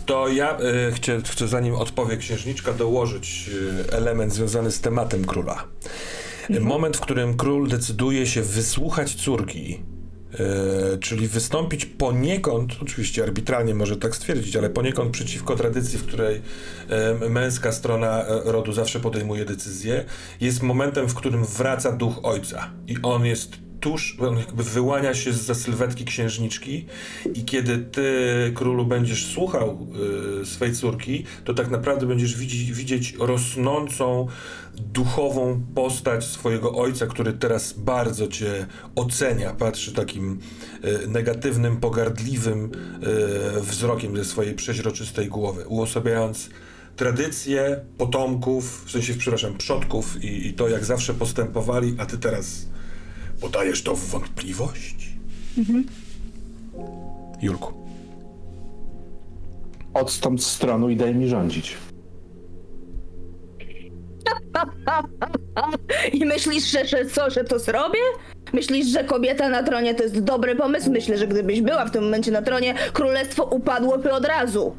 [0.06, 3.50] To ja y, chcę, chcę, zanim odpowie księżniczka, dołożyć
[3.88, 5.64] y, element związany z tematem króla.
[6.50, 9.82] Y, Moment, w którym król decyduje się wysłuchać córki,
[10.94, 16.42] y, czyli wystąpić poniekąd, oczywiście arbitralnie może tak stwierdzić, ale poniekąd przeciwko tradycji, w której
[17.30, 20.04] męska strona rodu zawsze podejmuje decyzję,
[20.40, 25.32] jest momentem, w którym wraca duch ojca i on jest tuż, on jakby wyłania się
[25.32, 26.86] za sylwetki księżniczki
[27.34, 28.02] i kiedy ty,
[28.54, 29.86] królu, będziesz słuchał
[30.42, 34.26] y, swej córki, to tak naprawdę będziesz widzieć, widzieć rosnącą
[34.74, 40.38] duchową postać swojego ojca, który teraz bardzo cię ocenia, patrzy takim
[40.84, 42.64] y, negatywnym, pogardliwym
[43.58, 46.50] y, wzrokiem ze swojej przeźroczystej głowy, uosabiając
[46.96, 52.66] tradycje potomków, w sensie, przepraszam, przodków i, i to, jak zawsze postępowali, a ty teraz
[53.41, 55.09] podajesz to w wątpliwość?
[57.43, 57.72] Julku.
[59.95, 61.76] Odstąp z stronu i daj mi rządzić.
[66.20, 67.99] I myślisz, że, że co, że to zrobię?
[68.53, 70.91] Myślisz, że kobieta na tronie to jest dobry pomysł?
[70.91, 74.76] Myślę, że gdybyś była w tym momencie na tronie, królestwo upadłoby od razu.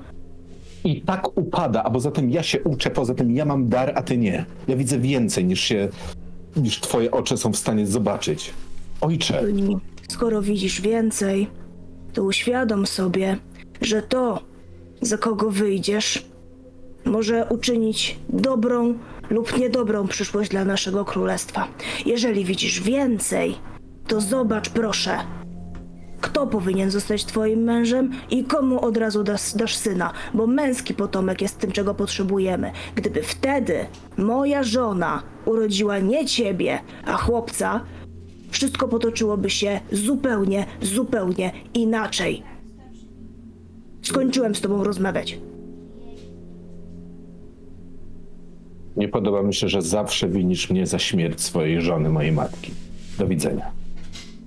[0.83, 4.01] I tak upada, a poza tym ja się uczę, poza tym ja mam dar, a
[4.01, 4.45] ty nie.
[4.67, 5.89] Ja widzę więcej niż się,
[6.55, 8.53] niż twoje oczy są w stanie zobaczyć.
[9.01, 9.43] Ojcze,
[10.09, 11.47] Skoro widzisz więcej,
[12.13, 13.37] to uświadom sobie,
[13.81, 14.43] że to,
[15.01, 16.25] za kogo wyjdziesz,
[17.05, 18.97] może uczynić dobrą
[19.29, 21.67] lub niedobrą przyszłość dla naszego królestwa.
[22.05, 23.55] Jeżeli widzisz więcej,
[24.07, 25.19] to zobacz proszę,
[26.21, 31.41] kto powinien zostać twoim mężem i komu od razu dasz, dasz syna, bo męski potomek
[31.41, 32.71] jest tym, czego potrzebujemy.
[32.95, 33.85] Gdyby wtedy
[34.17, 37.81] moja żona urodziła nie ciebie, a chłopca,
[38.49, 42.43] wszystko potoczyłoby się zupełnie, zupełnie inaczej.
[44.01, 45.37] Skończyłem z tobą rozmawiać.
[48.97, 52.71] nie podoba mi się, że zawsze winisz mnie za śmierć swojej żony, mojej matki.
[53.17, 53.71] Do widzenia.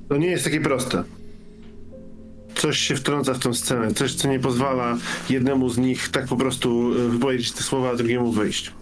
[0.09, 1.05] To nie jest takie proste.
[2.55, 4.96] Coś się wtrąca w tą scenę, coś, co nie pozwala
[5.30, 8.72] jednemu z nich tak po prostu e, wypowiedzieć te słowa, a drugiemu wyjść.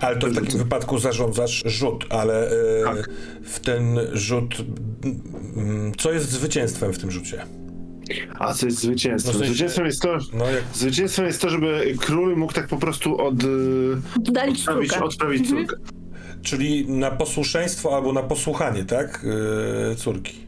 [0.00, 3.10] Ale to w takim wypadku zarządzasz rzut, ale e, Tak.
[3.44, 4.54] w ten rzut.
[5.56, 7.44] mm, Co jest zwycięstwem w tym rzucie?
[8.38, 9.34] A co jest zwycięstwem?
[9.40, 13.18] No Zwycięstwem jest to, No jak zwycięstwem jest to, żeby król mógł tak po prostu
[13.20, 13.46] od, e,
[14.32, 15.04] Dalić odprawić, córkę.
[15.04, 15.76] odprawić córkę.
[16.42, 19.24] Czyli na posłuszeństwo albo na posłuchanie, tak?
[19.90, 20.47] Yy, córki.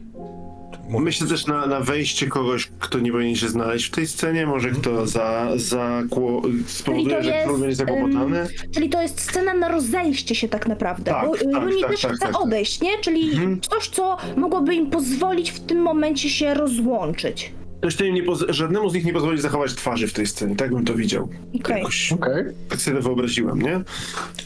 [0.91, 4.45] Mów- Myślę też na, na wejście kogoś, kto nie powinien się znaleźć w tej scenie,
[4.47, 8.47] może kto za, za kło, spowoduje, to że król jest, będzie zakłopotany.
[8.73, 11.11] Czyli to jest scena na rozejście się tak naprawdę.
[11.11, 12.41] Tak, bo y, tak, tak, też tak, chce tak, tak.
[12.41, 12.97] odejść, nie?
[13.01, 13.31] Czyli
[13.69, 17.51] coś, co mogłoby im pozwolić w tym momencie się rozłączyć.
[17.81, 20.85] Zresztą im nie żadnemu z nich nie pozwoli zachować twarzy w tej scenie, tak bym
[20.85, 21.29] to widział.
[21.59, 21.77] Okej.
[21.77, 22.43] Jakoś Okej.
[22.69, 23.81] tak sobie wyobraziłem, nie?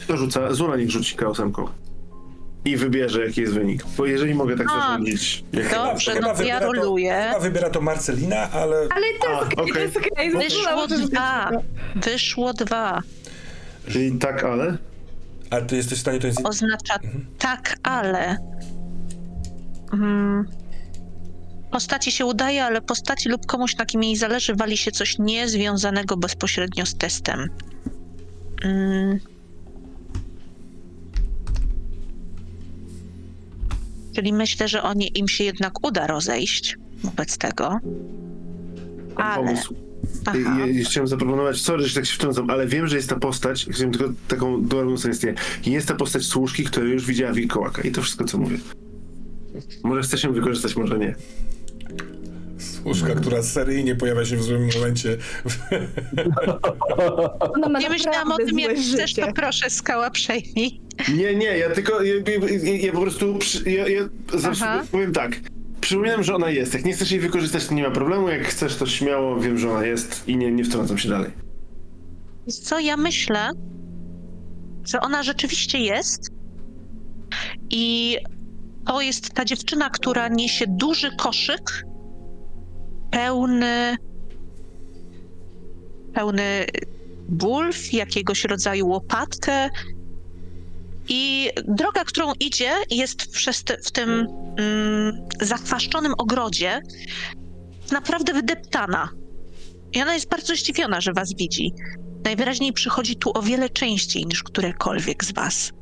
[0.06, 1.68] To rzuca, Zula niech rzuci chaosemką.
[2.66, 3.84] I wybierze, jaki jest wynik.
[3.96, 5.44] Bo jeżeli mogę tak A, zarządzić...
[5.52, 5.70] Jak...
[5.70, 7.24] Dobrze, Chyba no to ja wybiera to- roluję.
[7.28, 10.30] Chyba wybiera to Marcelina, ale Ale to jest okej, to jest okej.
[10.30, 11.50] Wyszło dwa.
[11.96, 13.02] Wyszło dwa.
[13.88, 14.78] Czyli tak, ale...
[15.50, 16.40] a ty jesteś w stanie to jest.
[16.44, 16.98] Oznacza
[17.38, 18.36] tak, ale.
[19.92, 20.48] Mm,
[21.70, 26.16] postaci się udaje, ale postaci lub komuś, na kim jej zależy, wali się coś niezwiązanego
[26.16, 27.48] bezpośrednio z testem.
[28.64, 29.35] Mm.
[34.16, 37.78] Czyli myślę, że oni, im się jednak uda rozejść wobec tego.
[39.16, 39.62] Ale.
[40.26, 40.56] Aha.
[40.58, 43.66] Ja, ja chciałem zaproponować, sorry, że tak się wtrącam, ale wiem, że jest ta postać,
[43.70, 45.34] chciałem tylko taką dobrą sugestię.
[45.66, 48.58] Jest ta postać służki, która już widziała wilkołaka i to wszystko, co mówię.
[49.84, 51.14] Może chcesz ją wykorzystać, może nie.
[52.58, 55.16] Służka, która seryjnie pojawia się w złym momencie.
[57.80, 60.80] Nie myślałam o tym, jak chcesz, to proszę, skała przejmij.
[61.14, 64.00] Nie, nie, ja tylko, ja, ja, ja po prostu, ja, ja
[64.34, 65.40] zawsze powiem tak,
[65.80, 66.74] przypominam, że ona jest.
[66.74, 69.70] Jak nie chcesz jej wykorzystać, to nie ma problemu, jak chcesz, to śmiało, wiem, że
[69.70, 71.30] ona jest i nie, nie wtrącam się dalej.
[72.62, 73.50] Co ja myślę,
[74.84, 76.30] że ona rzeczywiście jest
[77.70, 78.16] i
[78.86, 81.84] to jest ta dziewczyna, która niesie duży koszyk
[83.16, 83.96] pełny
[86.14, 86.66] pełny
[87.28, 89.70] bulw, jakiegoś rodzaju łopatkę
[91.08, 94.10] i droga, którą idzie jest przez te, w tym
[94.58, 96.80] mm, zachwaszczonym ogrodzie
[97.92, 99.08] naprawdę wydeptana.
[99.92, 101.72] I ona jest bardzo zdziwiona, że was widzi.
[102.24, 105.72] Najwyraźniej przychodzi tu o wiele częściej niż którekolwiek z was.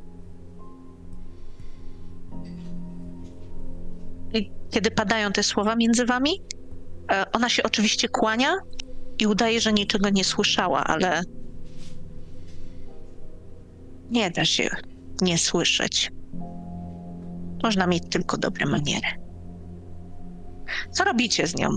[4.34, 6.42] I kiedy padają te słowa między wami,
[7.32, 8.54] ona się oczywiście kłania
[9.18, 11.22] i udaje, że niczego nie słyszała, ale
[14.10, 14.70] nie da się
[15.22, 16.12] nie słyszeć.
[17.62, 19.06] Można mieć tylko dobre maniery.
[20.92, 21.68] Co robicie z nią?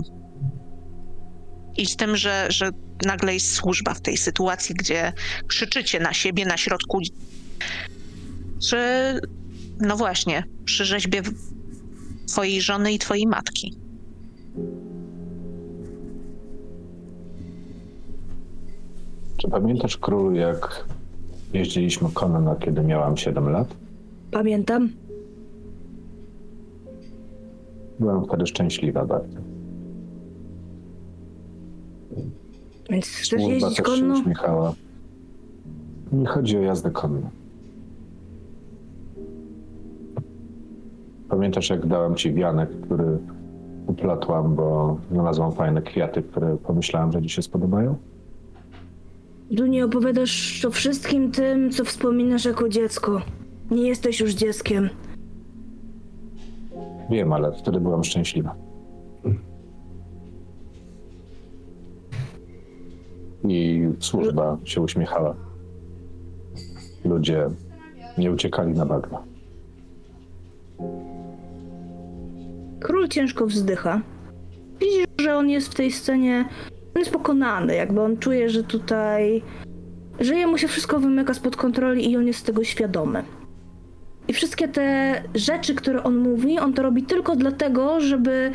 [1.76, 2.70] I z tym, że, że
[3.06, 5.12] nagle jest służba w tej sytuacji, gdzie
[5.46, 7.00] krzyczycie na siebie na środku.
[8.68, 8.78] Czy
[9.80, 11.22] no właśnie, przy rzeźbie
[12.28, 13.78] twojej żony i twojej matki.
[19.38, 20.84] Czy pamiętasz, królu, jak
[21.52, 23.68] jeździliśmy konno, kiedy miałam 7 lat?
[24.30, 24.88] Pamiętam.
[28.00, 29.38] Byłam wtedy szczęśliwa bardzo.
[32.90, 34.14] Więc chcesz Służba jeździć też się konno?
[34.18, 34.72] uśmiechała.
[36.12, 37.30] Nie chodzi o jazdę konną.
[41.28, 43.18] Pamiętasz, jak dałam ci wianek, który
[43.86, 47.94] uplatłam, bo znalazłam fajne kwiaty, które pomyślałam, że ci się spodobają?
[49.56, 53.22] Tu nie opowiadasz o wszystkim tym, co wspominasz jako dziecko.
[53.70, 54.88] Nie jesteś już dzieckiem.
[57.10, 58.54] Wiem, ale wtedy byłam szczęśliwa.
[63.48, 65.34] I służba się uśmiechała.
[67.04, 67.50] Ludzie
[68.18, 69.22] nie uciekali na bagno.
[72.80, 74.00] Król ciężko wzdycha.
[74.80, 76.48] Widzisz, że on jest w tej scenie.
[76.94, 79.42] On jest pokonany, jakby on czuje, że tutaj.
[80.20, 83.24] że jemu się wszystko wymyka spod kontroli i on jest tego świadomy.
[84.28, 88.52] I wszystkie te rzeczy, które on mówi, on to robi tylko dlatego, żeby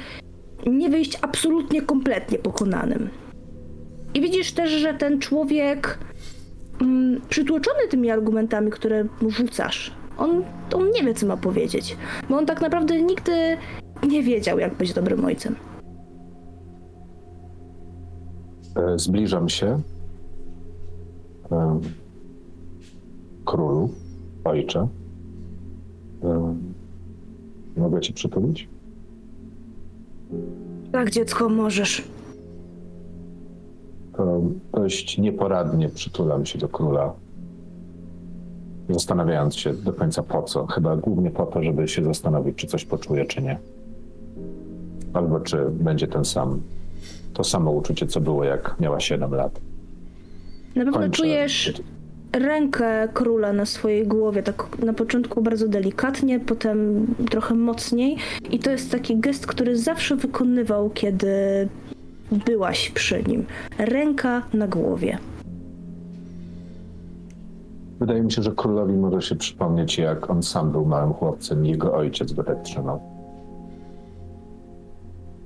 [0.65, 3.09] nie wyjść absolutnie kompletnie pokonanym.
[4.13, 5.99] I widzisz też, że ten człowiek,
[6.81, 11.97] mm, przytłoczony tymi argumentami, które mu rzucasz, on, on nie wie, co ma powiedzieć.
[12.29, 13.57] Bo on tak naprawdę nigdy
[14.07, 15.55] nie wiedział, jak być dobrym ojcem.
[18.95, 19.79] Zbliżam się.
[23.45, 23.89] Królu,
[24.43, 24.87] ojcze.
[27.77, 28.69] Mogę cię przytulić?
[30.91, 32.03] Tak, dziecko, możesz.
[34.17, 34.41] To
[34.73, 37.13] dość nieporadnie przytulam się do króla.
[38.89, 40.65] Zastanawiając się do końca po co.
[40.67, 43.59] Chyba głównie po to, żeby się zastanowić, czy coś poczuje, czy nie.
[45.13, 46.61] Albo czy będzie ten sam,
[47.33, 49.61] to samo uczucie, co było, jak miała 7 lat.
[50.75, 51.17] Na pewno Kończę.
[51.17, 51.73] czujesz
[52.33, 58.17] rękę króla na swojej głowie, tak na początku bardzo delikatnie, potem trochę mocniej.
[58.51, 61.27] I to jest taki gest, który zawsze wykonywał, kiedy
[62.45, 63.45] byłaś przy nim.
[63.77, 65.17] Ręka na głowie.
[67.99, 71.69] Wydaje mi się, że królowi może się przypomnieć, jak on sam był małym chłopcem i
[71.69, 72.99] jego ojciec go tak trzymał.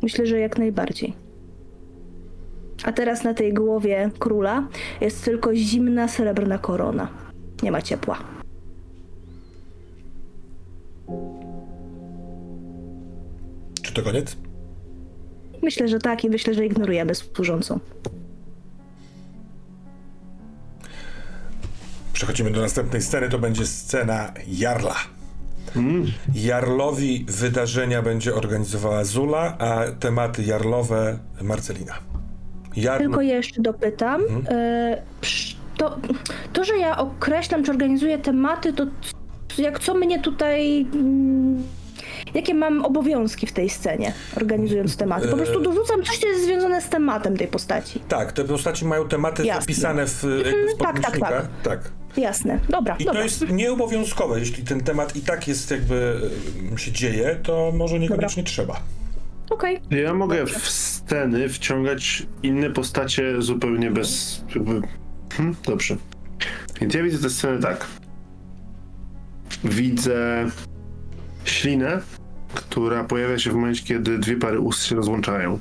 [0.02, 1.27] Myślę, że jak najbardziej.
[2.84, 4.68] A teraz na tej głowie króla
[5.02, 7.08] jest tylko zimna srebrna korona.
[7.64, 8.20] Nie ma ciepła.
[13.82, 14.38] Czy to koniec?
[15.64, 17.80] Myślę, że tak i myślę, że ignorujemy służącą.
[22.14, 24.96] Przechodzimy do następnej sceny, to będzie scena Jarla.
[26.34, 31.94] Jarlowi wydarzenia będzie organizowała Zula, a tematy Jarlowe Marcelina.
[32.82, 33.04] Jarl...
[33.04, 34.22] Tylko jeszcze dopytam.
[34.50, 35.98] e, psz- To,
[36.54, 38.86] to, że ja określam czy organizuję tematy, to
[39.58, 40.82] jak co mnie tutaj.
[40.94, 41.64] mm,
[42.34, 45.28] Jakie mam obowiązki w tej scenie, organizując tematy?
[45.28, 48.00] Po prostu dorzucam coś, co jest związane z tematem tej postaci.
[48.00, 49.62] Tak, te postaci mają tematy Jasne.
[49.62, 51.48] zapisane w, jakby w tak, tak, podręcznikach.
[51.64, 51.80] tak.
[52.18, 53.20] Jasne, dobra, I dobra.
[53.20, 54.40] to jest nieobowiązkowe.
[54.40, 56.22] Jeśli ten temat i tak jest jakby
[56.78, 58.80] się dzieje, to może niekoniecznie trzeba.
[59.50, 59.80] Okej.
[59.90, 64.42] Ja mogę w sceny wciągać inne postacie zupełnie bez.
[64.56, 64.82] Jakby...
[65.34, 65.98] Hm, dobrze.
[66.82, 67.88] Więc ja widzę tę scenę tak.
[69.64, 70.50] Widzę
[71.46, 72.02] ślinę,
[72.54, 75.60] która pojawia się w momencie, kiedy dwie pary ust się rozłączają.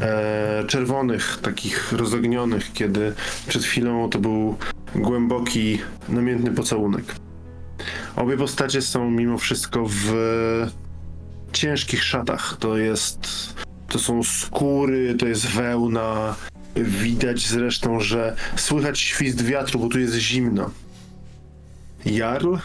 [0.00, 3.12] E, czerwonych, takich rozognionych, kiedy
[3.48, 4.56] przed chwilą to był
[4.94, 7.14] głęboki, namiętny pocałunek.
[8.16, 10.12] Obie postacie są mimo wszystko w
[11.52, 12.56] ciężkich szatach.
[12.60, 13.18] To jest.
[13.88, 16.34] To są skóry, to jest wełna.
[16.76, 20.70] Widać zresztą, że słychać świst wiatru, bo tu jest zimno.
[22.04, 22.56] Jarl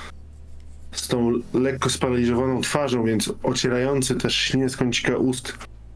[0.91, 5.53] z tą lekko sparaliżowaną twarzą, więc ocierający też ślinę z kącika ust,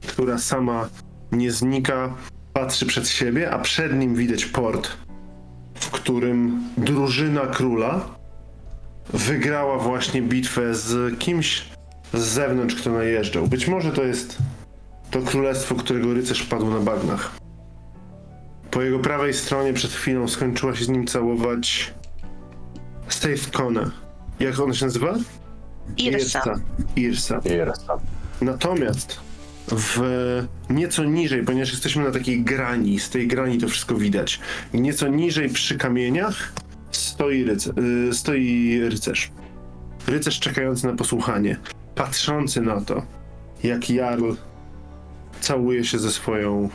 [0.08, 0.90] która sama
[1.32, 2.16] nie znika,
[2.54, 4.90] patrzy przed siebie, a przed nim widać port,
[5.76, 8.18] w którym drużyna króla
[9.14, 11.66] wygrała właśnie bitwę z kimś
[12.14, 13.48] z zewnątrz, kto najeżdżał.
[13.48, 14.38] Być może to jest
[15.12, 17.32] to królestwo, którego rycerz padł na bagnach.
[18.72, 21.94] Po jego prawej stronie przed chwilą skończyła się z nim całować
[23.10, 23.92] Safe Kone.
[24.40, 25.14] Jak ona się nazywa?
[25.98, 26.60] Irsa.
[26.96, 27.40] Irsa.
[27.46, 28.00] Irsa.
[28.42, 29.20] Natomiast
[29.72, 30.02] w
[30.70, 34.40] nieco niżej, ponieważ jesteśmy na takiej grani, z tej grani to wszystko widać,
[34.74, 36.54] nieco niżej przy kamieniach
[36.92, 37.46] stoi,
[38.10, 39.32] y, stoi rycerz.
[40.08, 41.58] rycerz czekający na posłuchanie,
[41.98, 43.02] patrzący na to,
[43.64, 44.32] jak Jarl
[45.42, 46.70] całuje się ze swoją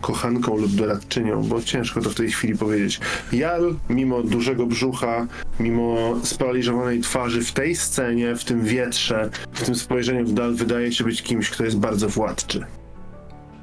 [0.00, 3.00] kochanką lub doradczynią, bo ciężko to w tej chwili powiedzieć.
[3.32, 5.26] Jarl, mimo dużego brzucha,
[5.60, 10.92] mimo sparaliżowanej twarzy, w tej scenie, w tym wietrze, w tym spojrzeniu w dal, wydaje
[10.92, 12.66] się być kimś, kto jest bardzo władczy.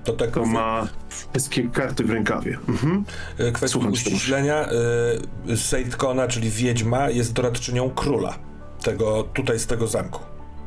[0.04, 0.88] To tak To ma
[1.34, 2.58] wszystkie karty w rękawie.
[2.70, 3.04] Mhm.
[3.38, 4.70] e, kwestii Słucham uściślenia.
[5.50, 8.36] y, Sejtkona, czyli wiedźma, jest doradczynią króla.
[8.84, 10.20] Tego, tutaj z tego zamku.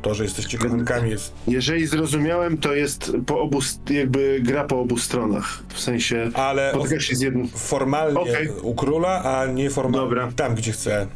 [0.03, 1.33] To, że jesteście kochankami jest...
[1.49, 5.63] Jeżeli zrozumiałem, to jest po obu, jakby gra po obu stronach.
[5.69, 7.49] W sensie Ale spotyka się z jednym.
[7.49, 8.49] formalnie Okej.
[8.63, 10.33] u króla, a nieformalnie Dobra.
[10.37, 11.07] tam, gdzie chce.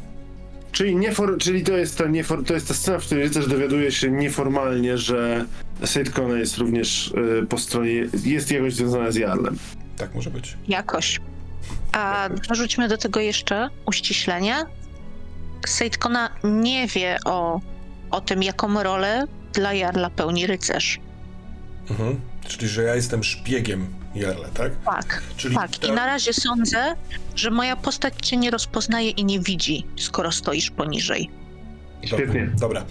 [0.73, 3.93] Czyli, niefor, czyli to, jest ta niefor, to jest ta scena, w której rycerz dowiaduje
[3.93, 5.45] się nieformalnie, że
[5.85, 7.09] Sejtkona jest również
[7.43, 7.93] y, po stronie,
[8.25, 9.59] jest jakoś związana z Jarlem.
[9.97, 10.57] Tak może być.
[10.69, 11.21] Jakoś.
[11.93, 14.55] A dorzućmy do tego jeszcze uściślenie.
[15.67, 17.61] Sejtkona nie wie o,
[18.11, 21.01] o tym, jaką rolę dla Jarla pełni rycerz.
[21.91, 22.21] Mhm.
[22.49, 24.73] Czyli, że ja jestem szpiegiem Jarla, tak?
[24.85, 25.71] Tak, Czyli tak.
[25.77, 26.95] to- I na razie sądzę,
[27.37, 31.31] że moja postać cię nie rozpoznaje i nie widzi, skoro stoisz poniżej.
[32.05, 32.51] Świetnie.
[32.61, 32.85] Dobra.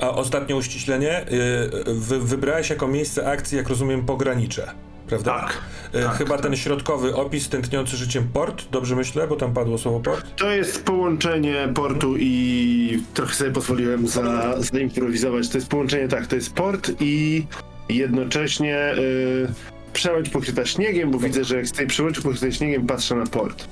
[0.00, 1.20] A ostatnie uściślenie.
[1.32, 4.70] y, Wy, wybrałeś jako miejsce akcji, jak rozumiem, pogranicze.
[5.12, 5.40] Prawda?
[5.40, 5.62] Tak,
[5.94, 6.40] Y, tak, Chyba tak.
[6.40, 10.36] ten środkowy opis tętniący życiem port, dobrze myślę, bo tam padło słowo port.
[10.36, 15.48] To jest połączenie portu i trochę sobie pozwoliłem za, zaimprowizować.
[15.48, 17.46] To jest połączenie, tak, to jest port i
[17.88, 19.48] jednocześnie y,
[19.92, 23.68] przełęcz pokryta śniegiem, bo widzę, że jak z tej przełęczy pokrytej śniegiem patrzę na port.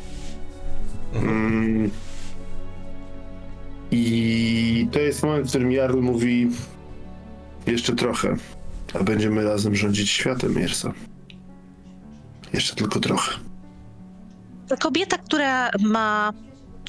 [1.14, 1.90] Mm.
[3.90, 6.48] I to jest moment, w którym Jarl mówi
[7.66, 8.36] jeszcze trochę,
[8.94, 10.92] a będziemy razem rządzić światem, Mirsa.
[12.52, 13.32] Jeszcze tylko trochę.
[14.80, 16.32] Kobieta, która ma.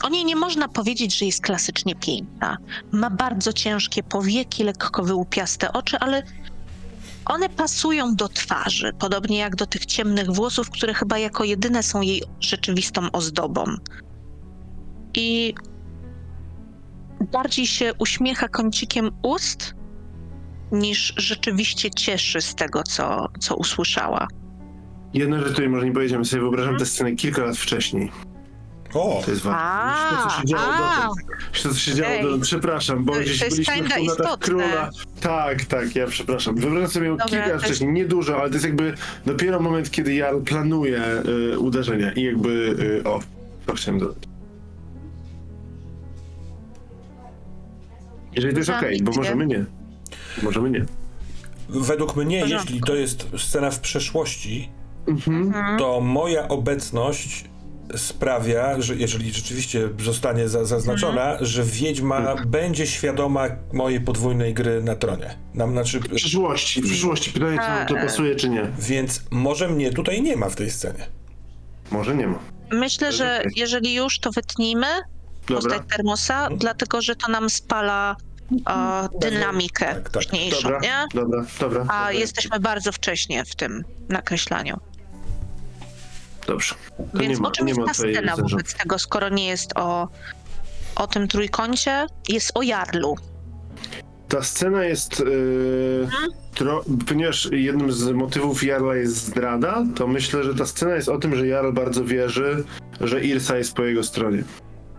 [0.03, 2.57] O niej nie można powiedzieć, że jest klasycznie piękna.
[2.91, 6.23] Ma bardzo ciężkie powieki, lekko wyłupiaste oczy, ale
[7.25, 12.01] one pasują do twarzy, podobnie jak do tych ciemnych włosów, które chyba jako jedyne są
[12.01, 13.65] jej rzeczywistą ozdobą.
[15.13, 15.55] I
[17.31, 19.73] bardziej się uśmiecha kącikiem ust,
[20.71, 24.27] niż rzeczywiście cieszy z tego, co, co usłyszała.
[25.13, 28.11] Jedna rzecz, której może nie powiedziałem, sobie wyobrażam tę scenę kilka lat wcześniej.
[28.93, 29.21] O!
[29.25, 30.17] To jest ważne.
[30.17, 31.15] To, co się działo.
[31.53, 32.43] Niż to, co się działo dotąd.
[32.43, 34.37] Przepraszam, bo To- gdzieś to jest byliśmy w latach istotne.
[34.47, 34.89] króla.
[35.21, 36.55] Tak, tak, ja przepraszam.
[36.55, 38.93] Wyobrażam sobie ją Dobra, kilka lat wcześniej, nie dużo, ale to jest jakby
[39.25, 41.01] dopiero moment, kiedy ja planuję
[41.53, 43.19] y, uderzenia i jakby, y, o,
[43.65, 44.17] to chciałem dodać.
[48.35, 49.17] Jeżeli to jest okej, bo ambicje.
[49.21, 49.65] możemy nie.
[50.43, 50.85] Możemy nie.
[51.69, 54.69] Według mnie, jeśli to jest scena w przeszłości,
[55.07, 55.53] Mhm.
[55.79, 57.45] to moja obecność
[57.97, 61.45] sprawia, że jeżeli rzeczywiście zostanie za, zaznaczona, Mhm.
[61.45, 65.35] że wiedźma będzie świadoma mojej podwójnej gry na tronie.
[65.53, 67.31] Nam, znaczy, W przyszłości, w przyszłości.
[67.31, 68.05] Pytanie, czy nam to e.
[68.05, 68.67] pasuje, czy nie.
[68.79, 71.07] więc może mnie tutaj nie ma w tej scenie.
[71.91, 72.39] Może nie ma.
[72.71, 74.87] Myślę, że jeżeli już, to wytnijmy
[75.47, 75.55] Dobra.
[75.55, 78.15] postać termosa, dlatego że to nam spala
[78.69, 80.23] e, dynamikę Tak, tak.
[80.23, 81.07] późniejszą, Dobra, nie?
[81.13, 81.81] dobra, dobra.
[81.81, 82.11] A dobra.
[82.11, 84.79] jesteśmy bardzo wcześnie w tym nakreślaniu.
[86.47, 86.75] Dobrze.
[86.97, 89.71] To Więc nie ma, o czym nie jest ta scena wobec tego, skoro nie jest
[89.75, 90.07] o,
[90.95, 93.15] o tym trójkącie, jest o Jarlu.
[94.27, 95.19] Ta scena jest.
[95.19, 96.07] Yy,
[96.55, 101.17] tro, ponieważ jednym z motywów Jarla jest zdrada, to myślę, że ta scena jest o
[101.17, 102.63] tym, że Jarl bardzo wierzy,
[103.01, 104.43] że Irsa jest po jego stronie.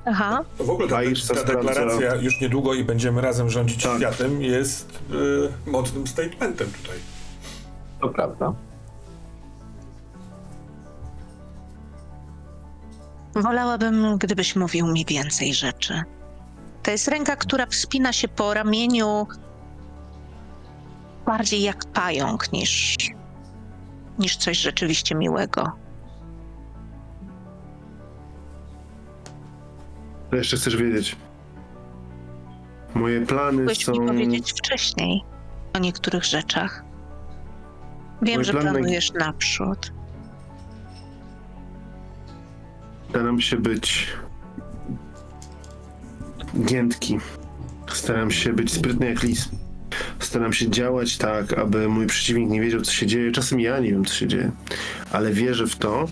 [0.05, 0.45] Aha.
[0.59, 3.97] W ogóle ta, A Irsa ta sprawdza- deklaracja już niedługo i będziemy razem rządzić Tak.
[3.97, 4.99] światem jest
[5.67, 6.97] y, mocnym statementem tutaj.
[8.01, 8.53] To prawda.
[13.35, 16.03] Wolałabym, gdybyś mówił mi więcej rzeczy.
[16.83, 19.27] To jest ręka, która wspina się po ramieniu
[21.27, 22.97] bardziej jak pająk niż,
[24.19, 25.73] niż coś rzeczywiście miłego.
[30.31, 31.17] To jeszcze chcesz wiedzieć.
[32.95, 33.93] Moje plany Mógłbyś są.
[33.93, 35.25] mi powiedzieć wcześniej
[35.75, 36.85] o niektórych rzeczach.
[38.23, 39.93] Wiem, Mój że plan naj- planujesz naprzód.
[43.13, 44.09] Staram się być.
[46.65, 47.19] giętki.
[47.93, 49.49] Staram się być sprytny jak lis.
[50.19, 53.33] Staram się działać tak, aby mój przeciwnik nie wiedział, co się dzieje.
[53.33, 54.51] Czasem ja nie wiem, co się dzieje,
[55.13, 56.09] ale wierzę w to,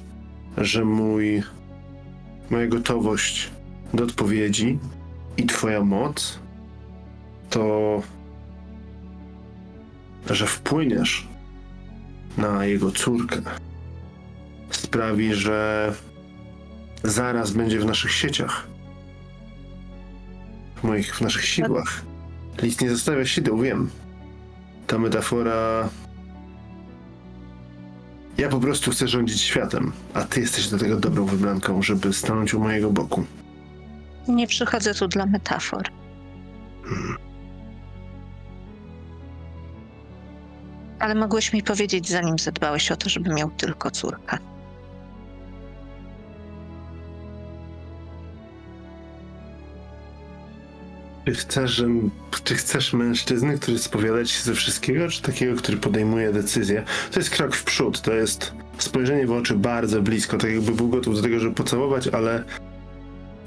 [0.59, 1.43] że mój.
[2.51, 3.51] moja gotowość
[3.94, 4.78] do odpowiedzi
[5.36, 6.39] i Twoja moc
[7.51, 8.02] to.
[10.31, 11.28] że wpłyniesz
[12.39, 13.36] na jego córkę.
[14.70, 15.93] Sprawi, że
[17.05, 18.66] zaraz będzie w naszych sieciach.
[20.77, 22.02] w moich, w naszych sidłach.
[22.62, 23.90] List nie zostawia sideł, wiem.
[24.86, 25.89] Ta metafora...
[28.39, 32.55] Ja po prostu chcę rządzić światem, a ty jesteś do tego dobrą wybranką, żeby stanąć
[32.55, 33.24] u mojego boku.
[34.28, 35.82] Nie przychodzę tu dla metafor.
[40.98, 44.39] Ale mogłeś mi powiedzieć, zanim zadbałeś o to, żeby miał tylko córkę.
[51.31, 51.86] Czy chcesz, że,
[52.44, 56.85] czy chcesz mężczyzny, który spowiada ci się ze wszystkiego, czy takiego, który podejmuje decyzję?
[57.12, 60.89] To jest krok w przód, to jest spojrzenie w oczy bardzo blisko, tak jakby był
[60.89, 62.44] gotów do tego, żeby pocałować, ale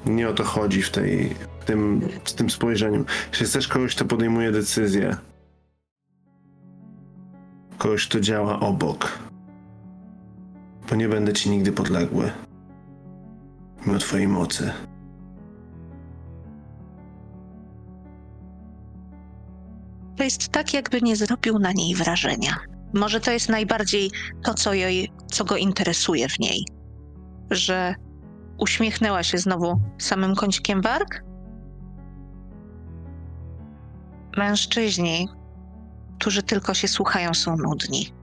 [0.05, 3.05] nie o to chodzi w, tej, w, tym, w tym spojrzeniu.
[3.31, 5.18] Jeśli chcesz kogoś, kto podejmuje decyzję,
[7.77, 9.19] kogoś, kto działa obok,
[10.88, 12.31] to nie będę ci nigdy podległy,
[13.85, 14.72] mimo twojej mocy.
[20.18, 22.56] To jest tak, jakby nie zrobił na niej wrażenia.
[22.94, 24.11] Może to jest najbardziej
[24.44, 26.65] to, co, jej, co go interesuje w niej.
[27.52, 27.95] Że
[28.57, 31.23] uśmiechnęła się znowu samym kącikiem warg?
[34.38, 35.30] Mężczyźni,
[36.19, 38.14] którzy tylko się słuchają, są nudni.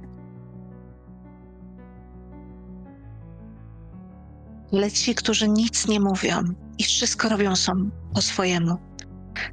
[4.73, 6.43] Ale ci, którzy nic nie mówią
[6.79, 8.77] i wszystko robią są po swojemu,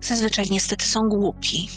[0.02, 1.70] zazwyczaj niestety są głupi.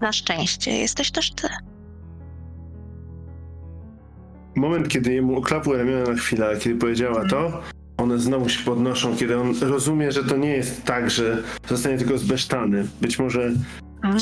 [0.00, 1.48] Na szczęście jesteś też ty.
[4.56, 7.60] Moment, kiedy jemu oklapły ramiona na chwilę, ale kiedy powiedziała to,
[7.96, 12.18] one znowu się podnoszą, kiedy on rozumie, że to nie jest tak, że zostanie tylko
[12.18, 12.86] zbesztany.
[13.00, 13.50] Być może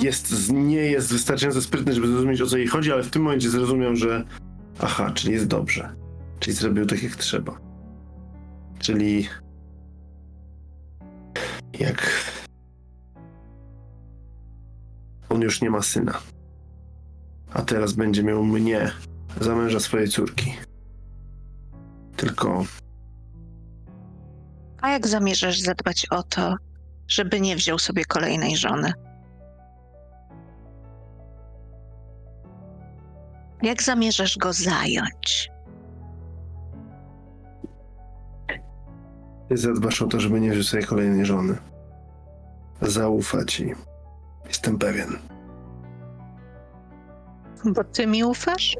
[0.02, 3.22] jest, z- nie jest wystarczająco sprytny, żeby zrozumieć o co jej chodzi, ale w tym
[3.22, 4.24] momencie zrozumiał, że
[4.80, 5.88] aha, czyli jest dobrze.
[6.40, 7.58] Czyli zrobił tak jak trzeba.
[8.78, 9.28] Czyli
[11.80, 12.10] jak
[15.32, 16.18] on już nie ma syna.
[17.54, 18.90] A teraz będzie miał mnie
[19.40, 20.54] za męża swojej córki.
[22.16, 22.64] Tylko
[24.80, 26.56] A jak zamierzasz zadbać o to,
[27.08, 28.92] żeby nie wziął sobie kolejnej żony?
[33.62, 35.52] Jak zamierzasz go zająć?
[39.52, 41.56] ty zadbasz o to, żeby nie wziął sobie kolejnej żony.
[42.82, 43.74] Zaufa ci.
[44.52, 45.18] Jestem pewien.
[47.64, 48.76] Bo ty mi ufasz?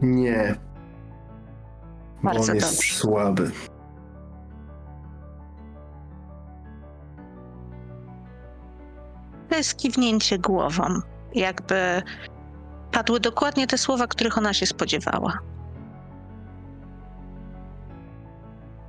[0.00, 0.54] Nie.
[2.22, 2.94] Bardzo on jest dobrze.
[2.94, 3.50] słaby.
[9.48, 10.84] To jest kiwnięcie głową.
[11.34, 12.02] Jakby
[12.92, 15.38] padły dokładnie te słowa, których ona się spodziewała.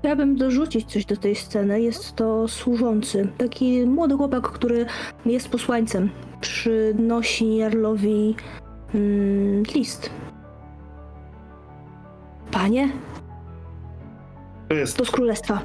[0.08, 1.82] Chciałabym dorzucić coś do tej sceny.
[1.82, 3.28] Jest to służący.
[3.38, 4.86] Taki młody chłopak, który
[5.26, 6.10] jest posłańcem.
[6.42, 8.36] Przynosi Jarlowi
[8.96, 10.10] mm, list.
[12.52, 12.90] Panie,
[14.70, 15.62] To jest to z królestwa.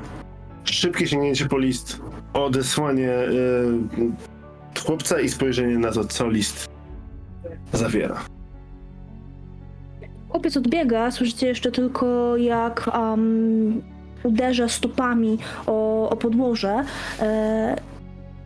[0.65, 2.01] szybkie sięgnięcie po list,
[2.33, 6.71] odesłanie y, chłopca i spojrzenie na to, co list
[7.73, 8.25] zawiera.
[10.29, 13.83] Chłopiec odbiega, słyszycie jeszcze tylko jak um,
[14.23, 16.85] uderza stopami o, o podłoże.
[17.21, 17.77] E,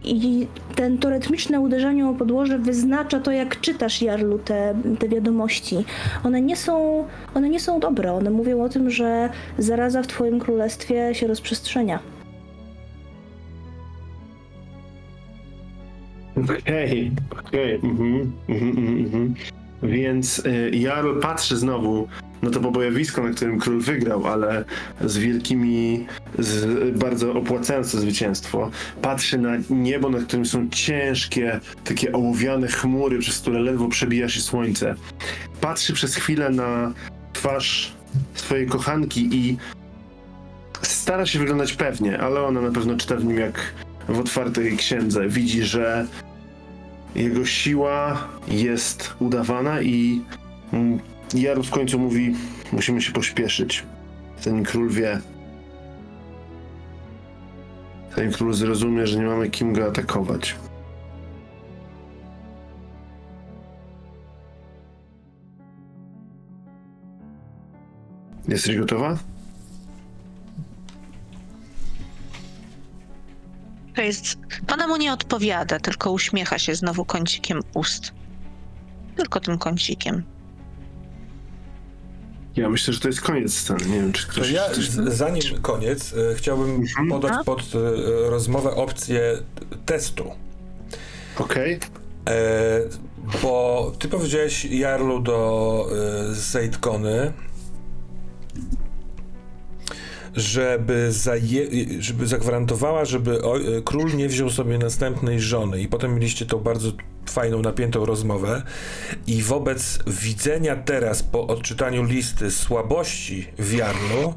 [0.04, 5.84] I ten, to rytmiczne uderzenie o podłoże wyznacza to, jak czytasz, Jarlu, te, te wiadomości.
[6.24, 7.04] One nie, są,
[7.34, 8.12] one nie są dobre.
[8.12, 9.28] One mówią o tym, że
[9.58, 11.98] zaraza w twoim królestwie się rozprzestrzenia.
[16.44, 17.74] Okej, okej.
[17.74, 19.34] mhm, mhm, mhm, mhm.
[19.82, 22.08] Więc y, Jarl patrzy znowu
[22.42, 24.64] na to pobojowisko, na którym król wygrał, ale
[25.04, 26.06] z wielkimi,
[26.38, 28.70] z bardzo opłacające zwycięstwo.
[29.02, 34.40] Patrzy na niebo, na którym są ciężkie, takie ołowiane chmury, przez które ledwo przebija się
[34.40, 34.94] słońce.
[35.60, 36.92] Patrzy przez chwilę na
[37.32, 37.92] twarz
[38.34, 39.56] swojej kochanki i
[40.82, 43.60] stara się wyglądać pewnie, ale ona na pewno czyta w nim jak
[44.08, 45.28] w otwartej księdze.
[45.28, 46.06] Widzi, że
[47.14, 50.22] jego siła jest udawana i
[51.34, 52.34] Jarl w końcu mówi,
[52.72, 53.84] musimy się pośpieszyć.
[54.40, 55.20] Zanim król wie.
[58.16, 60.56] Zanim król zrozumie, że nie mamy kim go atakować.
[68.48, 69.18] Jesteś gotowa?
[73.94, 74.38] To jest.
[74.72, 78.12] Ona mu nie odpowiada, tylko uśmiecha się znowu kącikiem ust.
[79.16, 80.35] Tylko tym kącikiem.
[82.56, 83.86] Ja myślę, że to jest koniec sceny.
[83.86, 84.50] Nie wiem, czy To ktoś...
[84.50, 84.88] ja, coś...
[84.90, 87.08] z- zanim koniec, e, chciałbym Mhm.
[87.08, 87.44] podać A?
[87.44, 89.38] pod e, rozmowę opcję
[89.86, 90.30] testu.
[91.38, 91.78] Okej.
[92.28, 92.80] E,
[93.42, 95.88] bo ty powiedziałeś Jarlu do
[96.30, 97.32] e, Sejtkony,
[100.36, 101.66] żeby, zaje,
[101.98, 106.58] żeby zagwarantowała, żeby o, e, król nie wziął sobie następnej żony i potem mieliście tą
[106.58, 106.92] bardzo
[107.30, 108.62] fajną, napiętą rozmowę
[109.26, 114.34] i wobec widzenia teraz po odczytaniu listy słabości w Jarlu,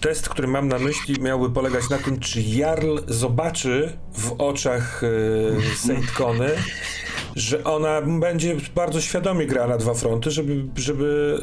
[0.00, 5.76] test, który mam na myśli miałby polegać na tym, czy Jarl zobaczy w oczach e,
[5.76, 6.50] Sejtkony,
[7.36, 11.38] że ona będzie bardzo świadomie grała na dwa fronty, żeby, żeby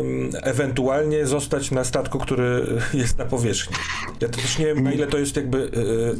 [0.00, 3.76] em, ewentualnie zostać na statku, który jest na powierzchni.
[4.20, 5.70] Ja też nie wiem, na ile to jest jakby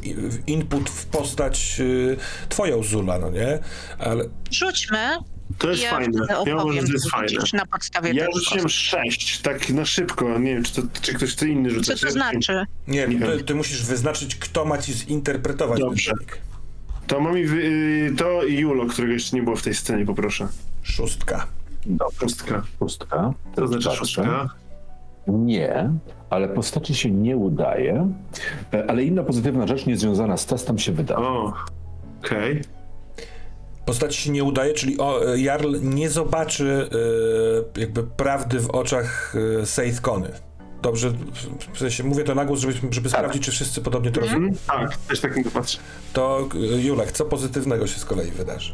[0.03, 0.17] i-
[0.53, 2.17] input w postać e,
[2.49, 3.59] twoją Zula, no nie?
[3.99, 4.99] Ale Rzućmy.
[5.59, 6.27] To jest ja fajne.
[6.29, 7.39] Ja uważam, opowiem, że to jest fajne.
[7.53, 10.39] na podstawie Ja rzuciłem sześć, tak na szybko.
[10.39, 12.01] Nie wiem, czy, to, czy ktoś chce inny rzucać.
[12.01, 12.65] Co to znaczy?
[12.89, 13.45] nie, Nie ty, wiem.
[13.45, 16.11] ty musisz wyznaczyć, kto ma ci zinterpretować Dobrze.
[16.11, 16.39] ten wynik.
[17.13, 20.07] To mam i wy, y, to i Julo, którego jeszcze nie było w tej scenie,
[20.07, 20.49] poproszę.
[20.83, 21.47] Szóstka.
[21.87, 22.63] Dobrze, Szóstka.
[22.79, 23.33] szóstka.
[23.55, 23.99] To znaczy Patrzę.
[23.99, 24.49] szóstka.
[25.29, 25.91] Nie,
[26.31, 28.09] ale postaci się nie udaje.
[28.75, 31.23] E, Ale inna pozytywna rzecz niezwiązana z testem się wydarzy.
[31.23, 31.53] O,
[32.25, 32.61] okej.
[33.87, 36.89] Postać się nie udaje, czyli o, e, Jarl nie zobaczy
[37.77, 40.31] e, jakby prawdy w oczach e, Sejtkony.
[40.83, 41.11] Dobrze,
[41.73, 44.53] w- sensie mówię to na głos, żeby, żeby sprawdzić, czy wszyscy podobnie to rozumieją.
[44.53, 44.89] Mhm.
[44.89, 45.79] Tak, też tak to patrzę.
[46.13, 48.73] To e, Julek, co pozytywnego się z kolei wydarzy?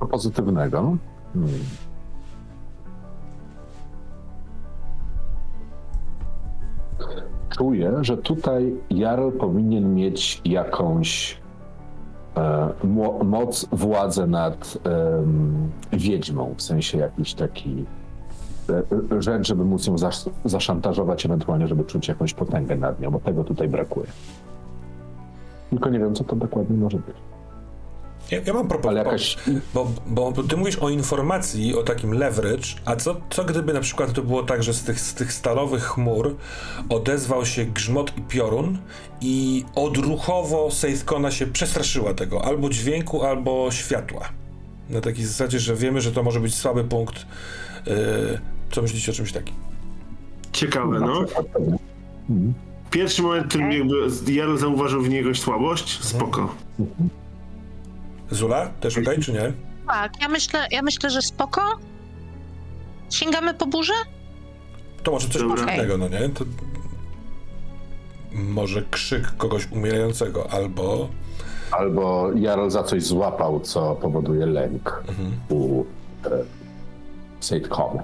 [0.00, 0.96] Co pozytywnego.
[1.34, 1.50] Hmm.
[7.58, 11.38] Czuję, że tutaj Jarl powinien mieć jakąś
[12.36, 18.01] e, mo- moc, władzę nad em, wiedźmą, w sensie jakiś taki e, e,
[19.18, 23.44] rzecz, żeby móc ją zas- zaszantażować, ewentualnie, żeby czuć jakąś potęgę nad nią, bo tego
[23.44, 24.06] tutaj brakuje.
[25.70, 27.16] Tylko nie wiem, co to dokładnie może być.
[28.30, 29.36] Ja, ja mam propozycję, jakaś
[29.74, 34.12] bo, bo ty mówisz o informacji, o takim leverage, a co, co gdyby na przykład
[34.12, 36.36] to było tak, że z tych, z tych stalowych chmur
[36.88, 38.78] odezwał się grzmot i piorun
[39.20, 44.28] i odruchowo Sejtkona się przestraszyła tego, albo dźwięku, albo światła.
[44.90, 47.26] Na takiej zasadzie, że wiemy, że to może być słaby punkt.
[47.86, 47.94] Yy,
[48.72, 49.54] co myślicie o czymś takim?
[50.52, 51.24] Ciekawe, no.
[52.30, 52.54] Mhm.
[52.90, 56.54] Pierwszy moment, w którym jakby Jarl zauważył w niej jakąś słabość, spoko.
[58.30, 59.52] Zula, też okej, czy nie?
[59.86, 61.60] Tak, ja myślę, ja myślę, że spoko.
[63.10, 63.92] Sięgamy po burzę?
[65.02, 65.56] To może coś Dobra.
[65.56, 66.28] pozytywnego, no nie?
[66.28, 66.44] To...
[68.32, 71.08] Może krzyk kogoś umierającego, albo
[71.70, 75.32] Albo Jarl za coś złapał, co powoduje lęk Mhm.
[75.48, 75.84] u
[76.24, 76.30] e,
[77.42, 77.98] Sejtkon.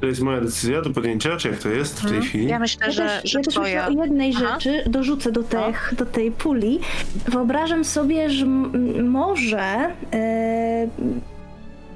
[0.00, 2.46] To jest moja decyzja do podjęcia, czy jak to jest w tej chwili?
[2.46, 3.86] Ja myślę, Ja że, też, że ja też twoja...
[3.88, 4.46] myślę o jednej Aha.
[4.54, 6.80] rzeczy, dorzucę do, tych, do tej puli.
[7.28, 10.88] Wyobrażam sobie, że m- może e,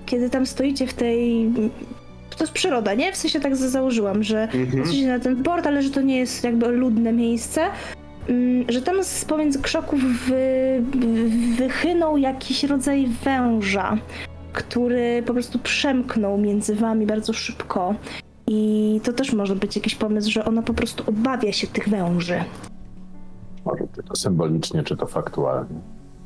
[0.06, 1.50] kiedy tam stoicie w tej...
[2.36, 3.12] To jest przyroda, nie?
[3.12, 5.06] W sensie tak za- założyłam, że Mhm.
[5.06, 7.60] na ten port, ale że to nie jest jakby ludne miejsce.
[8.28, 13.96] Mm, Że tam z pomiędzy krzoków wy, wy- wychynął jakiś rodzaj węża,
[14.52, 17.94] który po prostu przemknął między wami bardzo szybko.
[18.46, 22.44] I to też może być jakiś pomysł, że ona po prostu obawia się tych węży.
[23.64, 25.80] Może czy to symbolicznie, czy to faktualnie.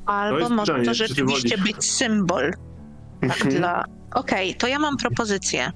[0.07, 2.51] To Albo jest może to rzeczywiście być symbol.
[3.21, 3.55] Tak Mhm.
[3.57, 3.85] dla...
[4.15, 5.73] Okej, to ja mam propozycję.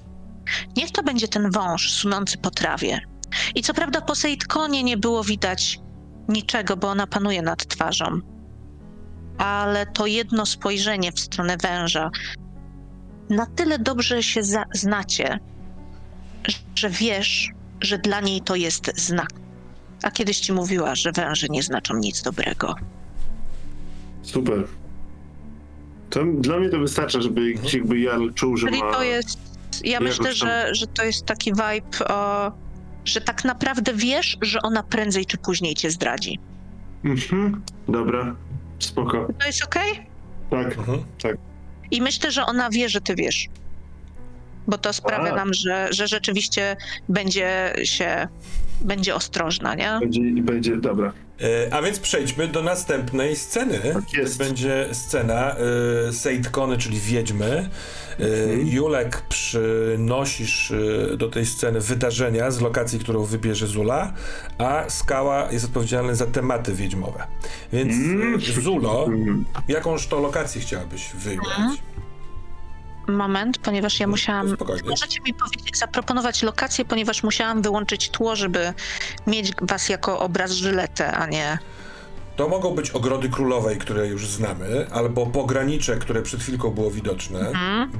[0.77, 3.01] Niech to będzie ten wąż sunący po trawie.
[3.55, 5.79] I co prawda po Sejtkonie nie było widać
[6.27, 8.05] niczego, bo ona panuje nad twarzą.
[9.37, 12.11] Ale to jedno spojrzenie w stronę węża
[13.29, 14.41] na tyle dobrze się
[14.73, 15.39] znacie,
[16.75, 17.49] że wiesz,
[17.81, 19.29] że dla niej to jest znak.
[20.03, 22.75] A kiedyś ci mówiła, że węże nie znaczą nic dobrego.
[24.21, 24.67] Super.
[26.09, 28.91] To dla mnie to wystarcza, żeby jakby Jarl czuł, że Czyli ma...
[28.91, 29.50] to jest.
[29.83, 32.51] Ja myślę, tam- że, że to jest taki vibe, o,
[33.05, 36.39] że tak naprawdę wiesz, że ona prędzej czy później cię zdradzi.
[37.05, 37.61] Mhm.
[37.87, 38.35] Dobra.
[38.79, 39.27] Spoko.
[39.39, 40.07] To jest okej?
[40.49, 40.77] Tak.
[40.77, 41.03] Mhm.
[41.91, 43.47] I myślę, że ona wie, że ty wiesz.
[44.67, 45.35] Bo to sprawia A.
[45.35, 46.77] nam, że, że rzeczywiście
[47.09, 48.27] będzie się.
[48.81, 49.97] będzie ostrożna, nie?
[50.01, 51.13] Będzie, i będzie, dobra.
[51.41, 53.79] E, A więc przejdźmy do następnej sceny.
[53.93, 54.37] Tak jest.
[54.37, 55.55] Będzie scena
[56.09, 57.69] y, Sejtkony, czyli wiedźmy.
[58.19, 60.73] Y, Julek przynosisz
[61.17, 64.13] do tej sceny wydarzenia z lokacji, którą wybierze Zula,
[64.57, 67.27] a Skała jest odpowiedzialny za tematy wiedźmowe.
[67.73, 67.93] Więc
[68.47, 69.07] y, Zulo,
[69.67, 71.81] jakąż to lokację chciałabyś wybrać?
[73.15, 74.55] Moment, ponieważ ja musiałam.
[74.55, 74.89] spokojnie.
[74.89, 78.73] Możecie mi powiedzieć, zaproponować lokację, ponieważ musiałam wyłączyć tło, żeby
[79.27, 81.57] mieć was jako obraz żyletę, a nie.
[82.35, 87.51] To mogą być ogrody królowej, które już znamy, albo pogranicze, które przed chwilką było widoczne.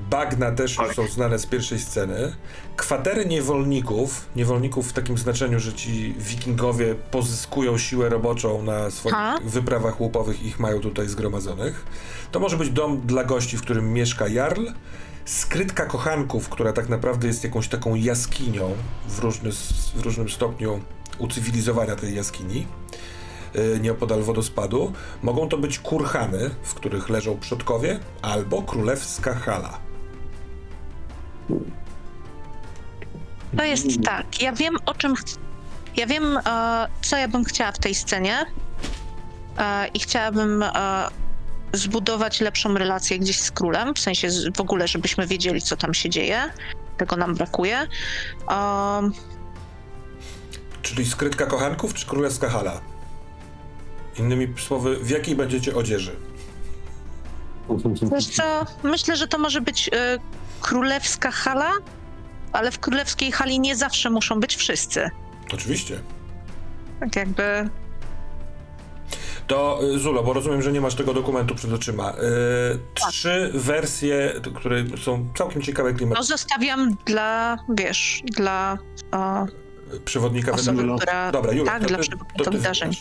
[0.09, 2.35] Bagna też już są znane z pierwszej sceny.
[2.75, 9.37] Kwatery niewolników, niewolników w takim znaczeniu, że ci wikingowie pozyskują siłę roboczą na swoich Ha?
[9.43, 11.85] wyprawach łupowych i ich mają tutaj zgromadzonych.
[12.31, 14.65] To może być dom dla gości, w którym mieszka Jarl.
[15.25, 18.75] Skrytka kochanków, która tak naprawdę jest jakąś taką jaskinią
[19.07, 19.51] w, różny,
[19.95, 20.81] w różnym stopniu
[21.19, 22.67] ucywilizowania tej jaskini
[23.81, 24.93] nieopodal wodospadu.
[25.23, 29.79] Mogą to być kurhany, w których leżą przodkowie, albo królewska hala.
[33.57, 34.41] To jest tak.
[34.41, 35.13] Ja wiem o czym.
[35.97, 38.45] Ja wiem, e, co ja bym chciała w tej scenie.
[39.57, 41.07] E, I chciałabym e,
[41.73, 46.09] zbudować lepszą relację gdzieś z królem, w sensie w ogóle, żebyśmy wiedzieli, co tam się
[46.09, 46.41] dzieje.
[46.97, 47.87] Tego nam brakuje.
[48.49, 49.13] Um,
[50.81, 52.81] Czyli skrytka kochanków, czy królewska hala?
[54.19, 56.15] Innymi słowy, w jakiej będziecie odzieży?
[58.11, 60.17] Wiesz co, myślę, że to może być e,
[60.61, 61.71] królewska hala,
[62.51, 65.09] ale w królewskiej hali nie zawsze muszą być wszyscy.
[65.53, 65.99] Oczywiście.
[66.99, 67.69] Tak jakby.
[69.47, 72.11] To y, Zulo, bo rozumiem, że nie masz tego dokumentu przed oczyma.
[72.11, 72.15] Y,
[73.09, 78.77] trzy wersje, t- które są całkiem ciekawe No zostawiam dla, wiesz, dla
[79.11, 79.45] o,
[80.05, 80.97] przewodnika osoby, wydarzeń.
[80.97, 81.31] która...
[81.31, 82.91] Dobra, Julek, tak, to dla ty- przewodnika to ty wydarzeń.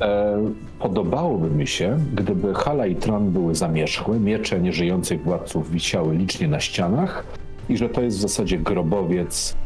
[0.00, 0.36] E,
[0.78, 6.60] podobałoby mi się, gdyby hala i tron były zamierzchłe, miecze nieżyjących władców wisiały licznie na
[6.60, 7.24] ścianach
[7.68, 9.56] i że to jest w zasadzie grobowiec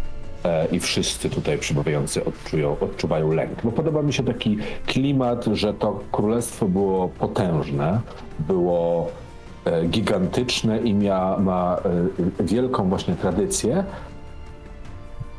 [0.44, 3.62] e, i wszyscy tutaj przybywający odczują, odczuwają lęk.
[3.65, 8.01] Bo podoba mi się taki klimat, że to królestwo było potężne,
[8.39, 9.11] było
[9.65, 11.77] e, gigantyczne i mia, ma
[12.40, 13.85] wielką właśnie tradycję,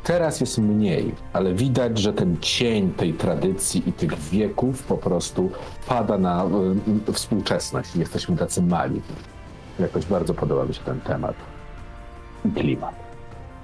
[0.04, 5.50] Teraz jest mniej, ale widać, że ten cień tej tradycji i tych wieków po prostu
[5.86, 6.44] pada na
[7.08, 7.96] y, współczesność.
[7.96, 9.02] Jesteśmy tacy mali.
[9.78, 11.34] Jakoś bardzo podoba mi się ten temat
[12.44, 12.94] i klimat.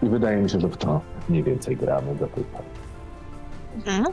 [0.02, 2.64] I wydaje mi się, że w to mniej więcej gramy do tej pory.
[3.76, 4.04] Mhm.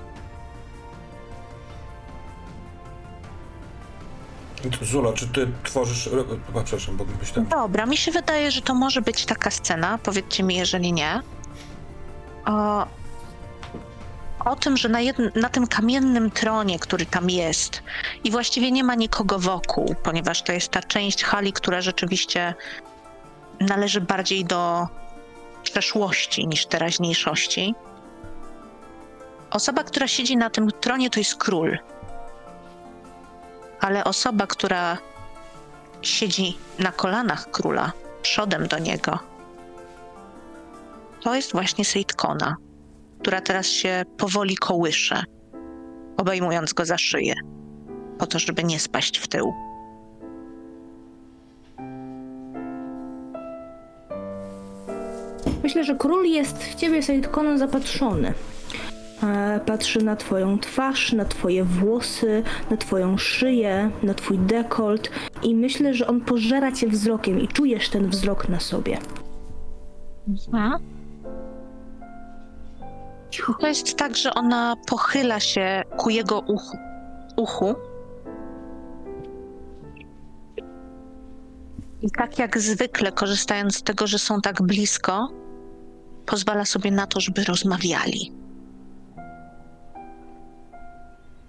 [4.81, 6.07] Zulo, czy ty tworzysz...
[6.07, 7.49] e, Przepraszam, bo myślałem...
[7.49, 11.21] Dobra, mi się wydaje, że to może być taka scena, powiedzcie mi, jeżeli nie.
[12.45, 12.87] O,
[14.45, 17.83] o tym, że na, jedn, na tym kamiennym tronie, który tam jest,
[18.23, 22.53] i właściwie nie ma nikogo wokół, ponieważ to jest ta część hali, która rzeczywiście
[23.59, 24.87] należy bardziej do
[25.63, 27.75] przeszłości niż teraźniejszości.
[29.51, 31.77] Osoba, która siedzi na tym tronie, to jest król.
[33.81, 34.97] Ale osoba, która
[36.01, 37.91] siedzi na kolanach króla,
[38.21, 39.19] przodem do niego.
[41.25, 42.55] To jest właśnie Sejtkona,
[43.19, 45.23] która teraz się powoli kołysze,
[46.17, 47.33] obejmując go za szyję,
[48.17, 49.53] po to, żeby nie spaść w tył.
[55.63, 58.33] Myślę, że król jest w ciebie, Sejtkona, zapatrzony.
[59.23, 65.09] E, Patrzy na twoją twarz, na twoje włosy, na twoją szyję, na twój dekolt
[65.43, 68.97] i myślę, że on pożera cię wzrokiem i czujesz ten wzrok na sobie.
[70.27, 70.94] Mhm.
[73.59, 76.77] To jest tak, że ona pochyla się ku jego uchu.
[77.37, 77.75] uchu.
[82.01, 85.27] I tak jak zwykle, korzystając z tego, że są tak blisko,
[86.25, 88.31] pozwala sobie na to, żeby rozmawiali.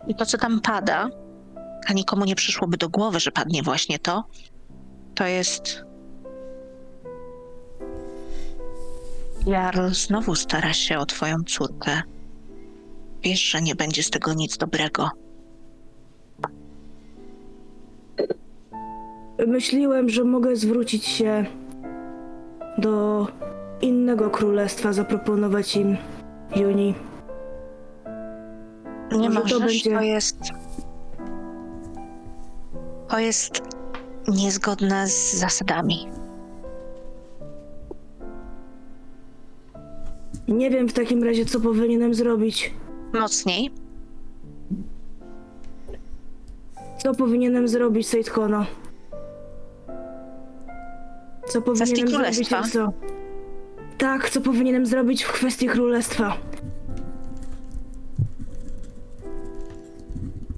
[0.08, 1.08] I to, co tam pada,
[1.86, 4.24] a nikomu nie przyszłoby do głowy, że padnie właśnie to,
[5.14, 5.85] to jest
[9.46, 12.02] Jarl znowu stara się o twoją córkę.
[13.22, 15.10] Wiesz, że nie będzie z tego nic dobrego.
[19.46, 21.44] Myśliłem, że mogę zwrócić się
[22.78, 23.26] do
[23.80, 25.96] innego królestwa, zaproponować im
[26.56, 26.94] Juni.
[29.12, 30.38] Nie Może to możesz, będzie- to jest...
[33.08, 33.62] To jest
[34.28, 36.08] niezgodne z zasadami.
[40.48, 42.74] Nie wiem w takim razie, co powinienem zrobić.
[43.12, 43.70] Mocniej.
[46.98, 48.30] Co powinienem zrobić, Said
[51.48, 52.48] Co powinienem zrobić?
[52.48, 52.62] Królestwa.
[52.62, 52.92] Co?
[53.98, 56.36] Tak, co powinienem zrobić w kwestii królestwa.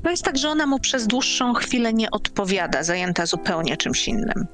[0.03, 4.47] To jest tak, że ona mu przez dłuższą chwilę nie odpowiada, zajęta zupełnie czymś innym.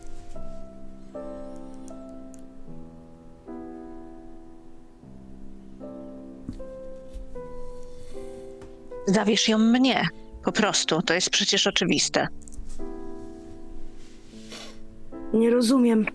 [9.07, 10.09] Zawierz ją mnie.
[10.45, 12.29] Po prostu, to jest przecież oczywiste.
[15.33, 16.07] Nie rozumiem.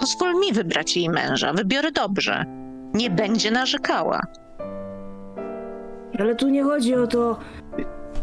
[0.00, 2.44] Pozwól mi wybrać jej męża, wybiorę dobrze.
[2.94, 4.20] Nie będzie narzekała.
[6.18, 7.38] Ale tu nie chodzi o to,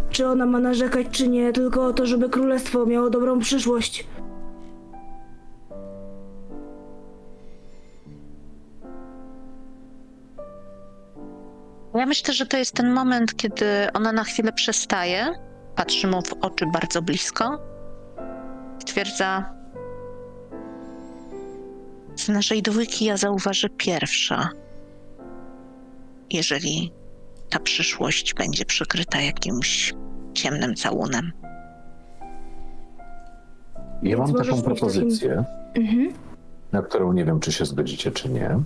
[0.09, 4.07] czy ona ma narzekać, czy nie, tylko o to, żeby królestwo miało dobrą przyszłość.
[11.95, 15.27] Ja myślę, że to jest ten moment, kiedy ona na chwilę przestaje,
[15.75, 17.59] patrzy mu w oczy bardzo blisko,
[18.79, 19.53] stwierdza:
[22.15, 24.49] Z naszej dwójki ja zauważę pierwsza,
[26.29, 26.91] jeżeli
[27.49, 29.93] ta przyszłość będzie przykryta jakimś
[30.33, 31.31] ciemnym całunem.
[34.03, 35.43] Ja mam taką mieć takim- propozycję,
[35.75, 36.13] Mhm.
[36.71, 38.59] na którą nie wiem, czy się zgodzicie, czy nie,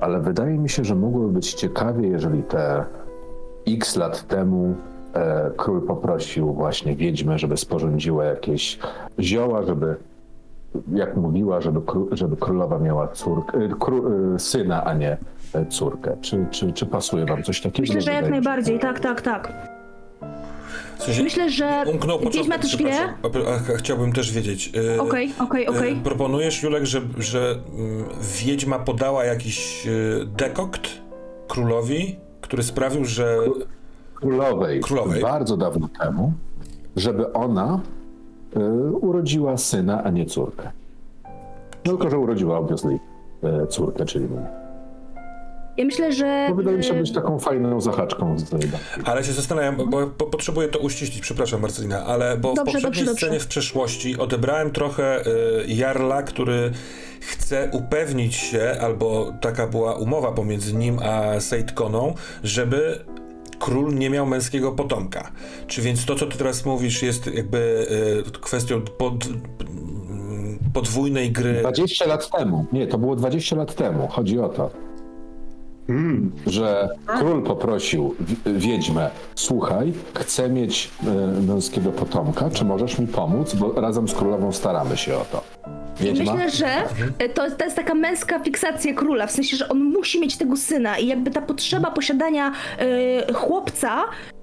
[0.00, 2.84] ale wydaje mi się, że mogłoby być ciekawie, jeżeli te
[3.68, 4.74] x lat temu
[5.14, 8.78] e, król poprosił właśnie wiedźmę, żeby sporządziła jakieś
[9.20, 9.96] zioła, żeby,
[10.92, 13.96] jak mówiła, żeby, kró, żeby królowa miała córkę, e, kró,
[14.34, 15.16] e, syna, a nie
[15.54, 16.16] e, córkę.
[16.20, 17.86] Czy, czy, czy pasuje wam coś takiego?
[17.86, 19.52] Myślę, że jak najbardziej, tak, tak, tak.
[20.98, 23.14] W sensie, Myślę, że umknął początek, też wie.
[23.76, 24.72] chciałbym też wiedzieć.
[24.96, 25.96] y, Okej, okej, y, okej.
[25.96, 28.04] Proponujesz, Julek, że, że mm,
[28.44, 30.88] wiedźma podała jakiś y, dekokt
[31.48, 33.36] królowi, który sprawił, że...
[34.14, 35.22] królowej, Królowej.
[35.22, 36.32] bardzo dawno temu,
[36.96, 37.80] żeby ona
[38.56, 38.60] y,
[38.92, 40.70] urodziła syna, a nie córkę.
[41.82, 42.98] Tylko, że urodziła obviously
[43.64, 44.63] y, córkę, czyli mnie.
[45.76, 46.46] Ja myślę, że...
[46.48, 48.36] To wydaje mi się y, być taką fajną zahaczką.
[49.04, 52.64] Ale się zastanawiam, bo, bo, bo potrzebuję to uściślić, przepraszam Marcelina, ale bo Dobrze, w
[52.64, 53.26] poprzedniej dobrze, dobrze.
[53.26, 55.30] scenie w przeszłości odebrałem trochę y,
[55.68, 56.70] Jarla, który
[57.20, 63.04] chce upewnić się, albo taka była umowa pomiędzy nim a Sejtkoną, żeby
[63.58, 65.30] król nie miał męskiego potomka.
[65.66, 67.86] Czy więc to, co ty teraz mówisz, jest jakby
[68.28, 69.14] y, kwestią pod,
[70.74, 71.60] podwójnej gry?
[71.60, 72.66] 20 lat temu.
[72.72, 74.08] Nie, to było 20 lat temu.
[74.08, 74.70] Chodzi o to,
[75.88, 76.32] Mm.
[76.46, 83.54] że król poprosił wi- wiedźmę, słuchaj, chcę mieć y, męskiego potomka, czy możesz mi pomóc,
[83.54, 85.42] bo razem z królową staramy się o to.
[86.00, 86.34] Wiedźma?
[86.34, 86.82] Myślę, że
[87.24, 90.56] y, to, to jest taka męska fiksacja króla, w sensie, że on musi mieć tego
[90.56, 92.52] syna i jakby ta potrzeba posiadania
[93.30, 94.02] y, chłopca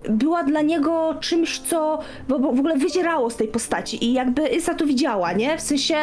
[0.10, 4.86] była dla niego czymś, co w ogóle wyzierało z tej postaci i jakby Isa to
[4.86, 5.58] widziała, nie?
[5.58, 5.96] W sensie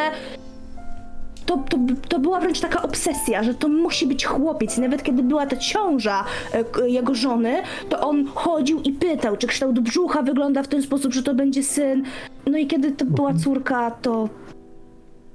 [1.49, 1.77] to, to,
[2.09, 4.77] to była wręcz taka obsesja, że to musi być chłopiec.
[4.77, 9.47] I nawet kiedy była ta ciąża e, jego żony, to on chodził i pytał, czy
[9.47, 12.03] kształt brzucha wygląda w ten sposób, że to będzie syn.
[12.45, 14.29] No i kiedy to była córka, to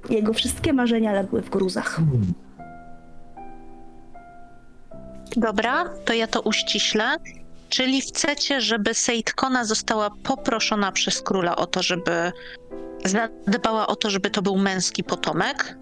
[0.09, 2.01] jego wszystkie marzenia legły w gruzach.
[5.37, 7.15] Dobra, to ja to uściślę.
[7.69, 12.31] Czyli chcecie, żeby Sejtkona została poproszona przez króla o to, żeby
[13.05, 15.77] zadbała o to, żeby to był męski potomek,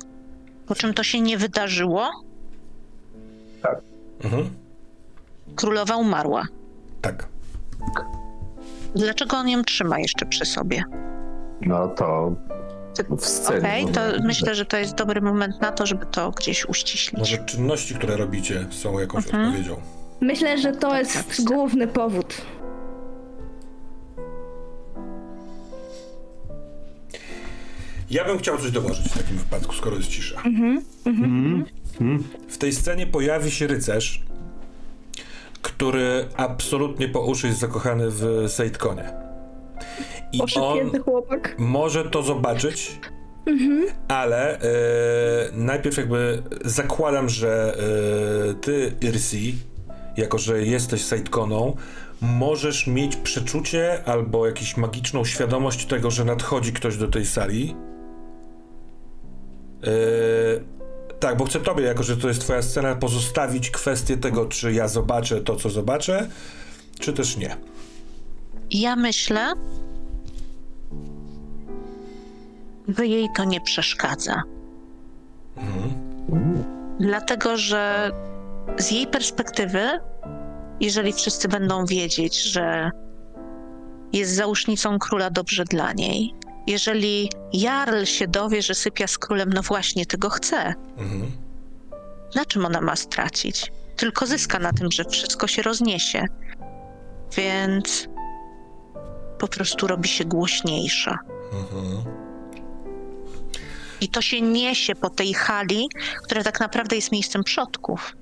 [0.68, 2.10] po czym to się nie wydarzyło.
[4.24, 4.50] Mhm.
[5.56, 6.44] Królowa umarła.
[7.02, 7.28] Tak.
[8.96, 10.84] Dlaczego on ją trzyma jeszcze przy sobie?
[11.62, 12.36] No to
[13.18, 13.60] w scenie.
[13.60, 17.20] Okej, to no, myślę, że to jest dobry moment na to, żeby to gdzieś uściślić.
[17.20, 19.46] Może czynności, które robicie, są jakąś Mhm.
[19.48, 19.76] odpowiedzią.
[20.22, 21.46] Myślę, że to Tak, jest tak.
[21.46, 22.42] główny powód.
[28.14, 30.42] Ja bym chciał coś dołożyć w takim wypadku, skoro jest cisza.
[30.46, 32.24] Mm.
[32.50, 34.24] W tej scenie pojawi się rycerz,
[35.62, 39.14] który absolutnie po uszy jest zakochany w Sejtkonie.
[40.32, 41.56] I on chłopak.
[41.58, 43.00] może to zobaczyć,
[44.08, 44.64] ale e,
[45.54, 47.78] najpierw jakby zakładam, że
[48.50, 49.56] e, ty, Irsi,
[50.18, 51.76] jako że jesteś Sejtkoną,
[52.22, 57.76] możesz mieć przeczucie albo jakąś magiczną świadomość tego, że nadchodzi ktoś do tej sali.
[59.84, 59.88] E,
[61.20, 64.88] tak, bo chcę tobie, jako że to jest twoja scena, pozostawić kwestię tego, czy ja
[64.88, 66.28] zobaczę to, co zobaczę,
[67.00, 67.58] czy też nie.
[68.72, 69.54] Ja myślę,
[72.88, 74.42] że jej to nie przeszkadza.
[77.00, 78.12] Dlatego, że
[78.78, 80.00] z jej perspektywy,
[80.80, 82.92] jeżeli wszyscy będą wiedzieć, że
[84.14, 86.34] jest załóżnicą króla dobrze dla niej.
[86.68, 90.74] Jeżeli Jarl się dowie, że sypia z królem, no właśnie tego chce.
[90.98, 91.32] Mhm.
[92.36, 93.72] Na czym ona ma stracić?
[93.96, 96.26] Tylko zyska na tym, że wszystko się rozniesie.
[97.38, 98.08] Więc
[99.40, 101.20] po prostu robi się głośniejsza.
[101.54, 102.04] Mhm.
[104.02, 105.88] I to się niesie po tej hali,
[106.24, 108.16] która tak naprawdę jest miejscem przodków.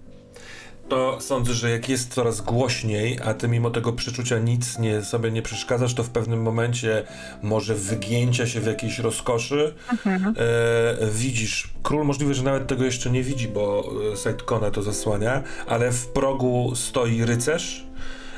[0.91, 5.31] To sądzę, że jak jest coraz głośniej, a ty mimo tego przeczucia nic nie, sobie
[5.31, 7.03] nie przeszkadzasz, to w pewnym momencie
[7.43, 9.73] może wygięcia się w jakiejś rozkoszy
[10.05, 11.73] e, widzisz.
[11.83, 16.07] Król możliwe, że nawet tego jeszcze nie widzi, bo e, Sideconę to zasłania, ale w
[16.07, 17.85] progu stoi rycerz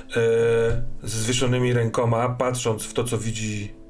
[0.10, 0.14] e,
[1.04, 3.83] z zwieszonymi rękoma, patrząc w to, co widzi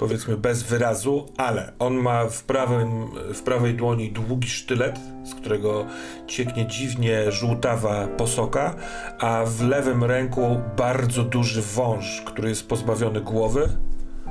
[0.00, 5.86] powiedzmy bez wyrazu, ale on ma w, prawym, w prawej dłoni długi sztylet, z którego
[6.26, 8.74] cieknie dziwnie żółtawa posoka,
[9.18, 13.68] a w lewym ręku bardzo duży wąż, który jest pozbawiony głowy,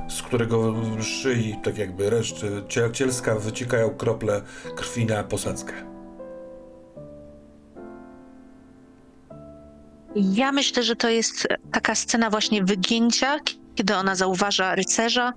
[0.08, 4.42] z którego szyi, tak jakby reszty ciel- cielska, wyciekają krople
[4.76, 5.72] krwi na posadzkę.
[10.14, 13.38] Ja myślę, że to jest taka scena właśnie wygięcia,
[13.74, 15.32] kiedy ona zauważa rycerza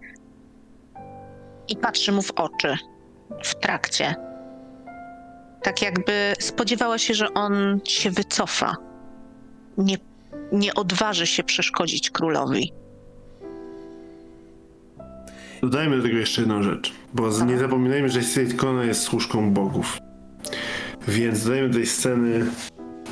[1.67, 2.77] i patrzy mu w oczy
[3.43, 4.15] w trakcie.
[5.63, 8.75] Tak jakby spodziewała się, że on się wycofa.
[9.77, 9.97] Nie,
[10.51, 12.73] nie odważy się przeszkodzić królowi.
[15.61, 19.97] Dodajmy do tego jeszcze jedną rzecz, bo nie zapominajmy, że Sejtkona jest służką bogów.
[21.07, 22.45] Więc dodajmy do tej sceny,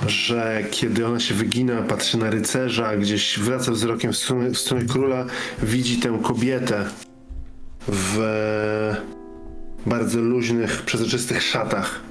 [0.08, 4.86] że kiedy ona się wygina, patrzy na rycerza, gdzieś wraca wzrokiem w stronę, w stronę
[4.86, 5.26] króla,
[5.64, 6.86] widzi tę kobietę
[7.88, 8.18] w
[9.86, 12.02] bardzo luźnych, przezroczystych szatach,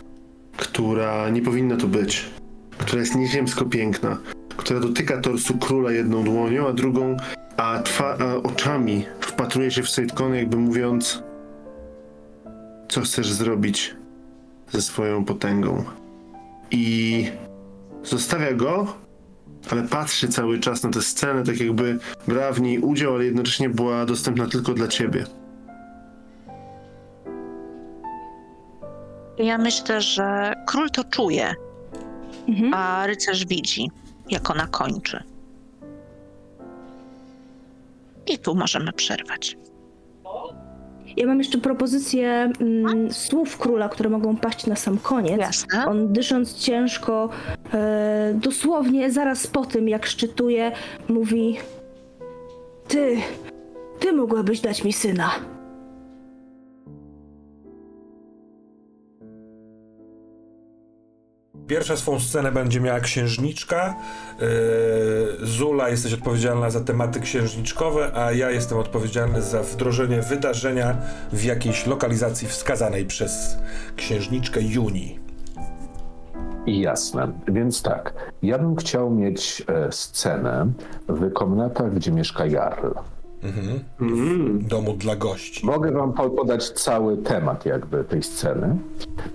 [0.56, 2.30] która nie powinna tu być,
[2.78, 4.18] która jest nieziemsko piękna,
[4.56, 7.16] która dotyka torsu króla jedną dłonią, a drugą,
[7.56, 11.22] a, twa, a oczami wpatruje się w Sejtkon, jakby mówiąc,
[12.88, 13.96] co chcesz zrobić
[14.72, 15.84] ze swoją potęgą.
[16.70, 17.26] I
[18.04, 18.96] zostawia go,
[19.70, 21.98] ale patrzy cały czas na tę scenę, tak jakby
[22.28, 25.24] brała w niej udział, ale jednocześnie była dostępna tylko dla ciebie.
[29.44, 31.54] Ja myślę, że król to czuje,
[32.48, 32.74] Mhm.
[32.74, 33.90] a rycerz widzi,
[34.30, 35.22] jak ona kończy.
[38.26, 39.56] I tu możemy przerwać.
[41.16, 45.38] Ja mam jeszcze propozycję mm, słów króla, które mogą paść na sam koniec.
[45.40, 45.86] Jasne.
[45.86, 47.28] On dysząc ciężko,
[47.74, 50.72] e, dosłownie zaraz po tym, jak szczytuje,
[51.08, 51.58] mówi:
[52.88, 53.16] Ty,
[54.00, 55.30] ty mogłabyś dać mi syna.
[61.70, 63.94] Pierwsza swą scenę będzie miała księżniczka.
[64.40, 70.96] Yy, Zula jesteś odpowiedzialna za tematy księżniczkowe, a ja jestem odpowiedzialny za wdrożenie wydarzenia
[71.32, 73.58] w jakiejś lokalizacji wskazanej przez
[73.96, 75.18] księżniczkę Juni.
[76.66, 77.32] Jasne.
[77.48, 80.72] Więc tak, ja bym chciał mieć e, scenę
[81.08, 82.90] w komnatach, gdzie mieszka Jarl.
[83.42, 83.80] Mhm.
[84.00, 84.58] Mm.
[84.68, 85.66] Domu dla gości.
[85.66, 88.76] Mogę wam po- podać cały temat jakby tej sceny,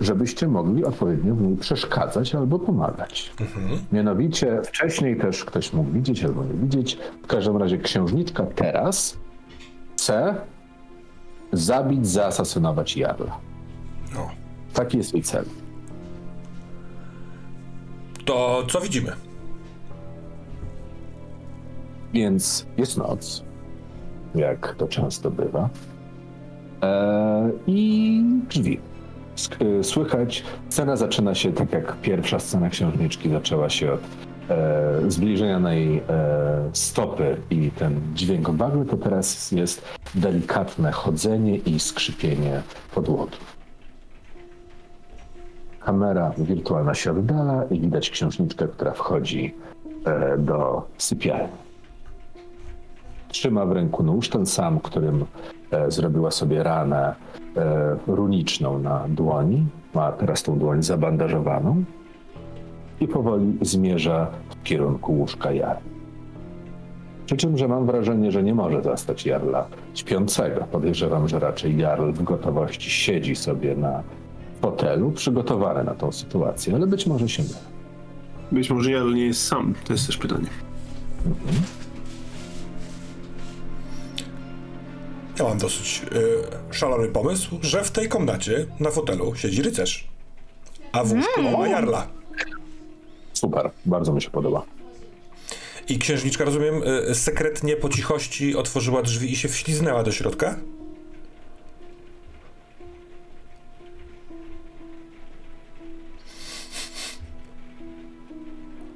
[0.00, 3.32] żebyście mogli odpowiednio w niej przeszkadzać albo pomagać.
[3.92, 6.98] Mianowicie wcześniej też ktoś mógł widzieć albo nie widzieć.
[7.22, 9.16] W każdym razie księżniczka teraz
[9.96, 10.34] chce
[11.52, 13.38] zabić, zaasasynować Jarla.
[14.14, 14.30] No.
[14.74, 15.44] Taki jest jej cel.
[18.24, 19.12] To co widzimy?
[22.12, 23.44] Więc jest noc,
[24.36, 25.68] jak to często bywa.
[26.82, 28.80] E, I drzwi.
[29.80, 34.00] Y, Słychać, scena zaczyna się tak jak pierwsza scena księżniczki zaczęła się od
[34.50, 36.02] e, zbliżenia na jej e,
[36.72, 39.82] stopy i ten dźwięk bagły, to teraz jest
[40.14, 42.62] delikatne chodzenie i skrzypienie
[42.94, 43.36] podłogi.
[45.80, 49.54] Kamera wirtualna się oddala i widać księżniczkę, która wchodzi
[50.04, 51.65] e, do sypialni.
[53.36, 55.24] Trzyma w ręku nóż, ten sam, którym
[55.70, 57.14] e, zrobiła sobie ranę
[57.56, 59.66] e, runiczną na dłoni.
[59.94, 61.84] Ma teraz tą dłoń zabandażowaną
[63.00, 65.78] i powoli zmierza w kierunku łóżka Jary.
[67.26, 70.64] Przy czym, że mam wrażenie, że nie może zastać Jarla śpiącego.
[70.72, 74.02] Podejrzewam, że raczej Jarl w gotowości siedzi sobie na
[74.60, 77.58] fotelu, przygotowany na tą sytuację, ale być może się mylę.
[78.52, 80.48] Być może Jarl nie jest sam, to jest też pytanie.
[85.38, 86.02] Ja mam dosyć
[86.70, 90.08] y, szalony pomysł, że w tej komnacie na fotelu siedzi rycerz,
[90.92, 92.08] a w łóżku mama Jarla.
[93.32, 94.64] Super, bardzo mi się podoba.
[95.88, 100.56] I księżniczka, rozumiem, y, sekretnie po cichości otworzyła drzwi i się wśliznęła do środka?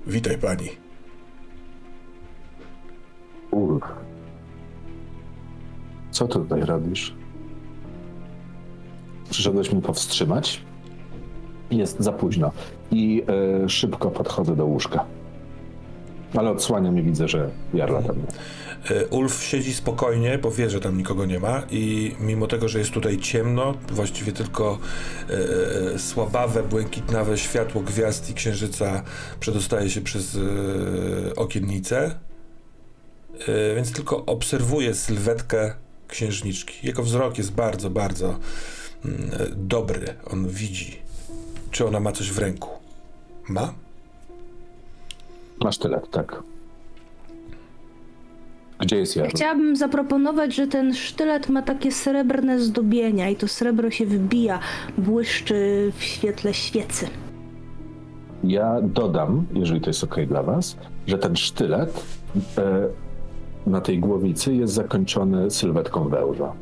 [0.06, 0.68] Witaj pani.
[3.50, 3.84] Ulf.
[6.20, 7.14] Co ty tutaj robisz?
[9.30, 10.62] Przyszedłeś mnie powstrzymać?
[11.70, 12.52] Jest za późno.
[12.90, 13.22] I
[13.64, 15.04] e, szybko podchodzę do łóżka.
[16.34, 18.38] Ale odsłaniam i widzę, że Jarla tam jest.
[18.90, 22.78] Y, Ulf siedzi spokojnie, bo wie, że tam nikogo nie ma i mimo tego, że
[22.78, 24.78] jest tutaj ciemno, właściwie tylko
[25.94, 29.02] e, słabawe, błękitnawe światło gwiazd i księżyca
[29.40, 32.14] przedostaje się przez e, okiennicę,
[33.48, 35.74] e, więc tylko obserwuje sylwetkę
[36.10, 36.86] księżniczki.
[36.86, 38.38] Jego wzrok jest bardzo, bardzo
[39.04, 40.14] mm, dobry.
[40.32, 40.96] On widzi,
[41.70, 42.68] czy ona ma coś w ręku.
[43.48, 43.74] Ma?
[45.60, 46.42] Masz tyle, tak.
[48.80, 49.28] Gdzie jest Jarl?
[49.28, 54.58] Chciałabym zaproponować, że ten sztylet ma takie srebrne zdobienia i to srebro się wybija,
[54.98, 57.06] błyszczy w świetle świecy.
[58.44, 60.76] Ja dodam, jeżeli to jest ok dla was,
[61.06, 62.04] że ten sztylet
[62.58, 62.88] e,
[63.66, 66.52] na tej głowicy jest zakończony sylwetką węża.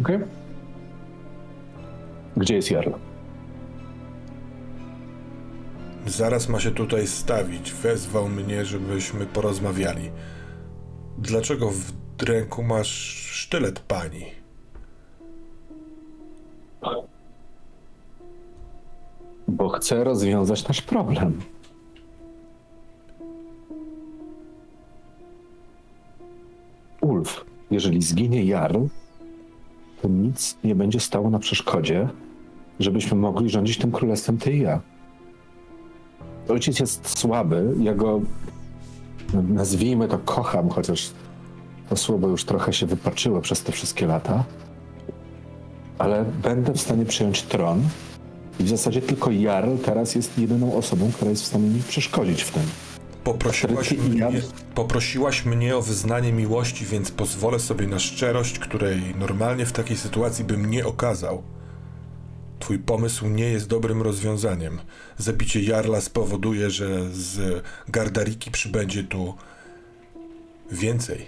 [0.00, 0.08] Ok?
[2.36, 2.90] Gdzie jest Jarl?
[6.06, 7.72] Zaraz ma się tutaj stawić.
[7.72, 10.10] Wezwał mnie, żebyśmy porozmawiali.
[11.18, 12.88] Dlaczego w ręku masz
[13.32, 14.24] sztylet pani?
[19.48, 21.40] Bo chcę rozwiązać nasz problem.
[27.06, 28.84] Ulf, jeżeli zginie Jarl,
[30.02, 32.08] to nic nie będzie stało na przeszkodzie,
[32.80, 34.80] żebyśmy mogli rządzić tym królestwem ty i ja.
[36.48, 38.20] Ojciec jest słaby, ja go
[39.48, 41.10] nazwijmy to kocham, chociaż
[41.88, 44.44] to słowo już trochę się wypaczyło przez te wszystkie lata,
[45.98, 47.82] ale będę w stanie przejąć tron
[48.60, 52.42] i w zasadzie tylko Jarl teraz jest jedyną osobą, która jest w stanie mi przeszkodzić
[52.42, 52.62] w tym.
[53.26, 54.30] Poprosiłaś mnie,
[54.74, 60.44] poprosiłaś mnie o wyznanie miłości, więc pozwolę sobie na szczerość, której normalnie w takiej sytuacji
[60.44, 61.42] bym nie okazał.
[62.58, 64.80] Twój pomysł nie jest dobrym rozwiązaniem.
[65.18, 69.34] Zabicie Jarla spowoduje, że z Gardariki przybędzie tu
[70.70, 71.26] więcej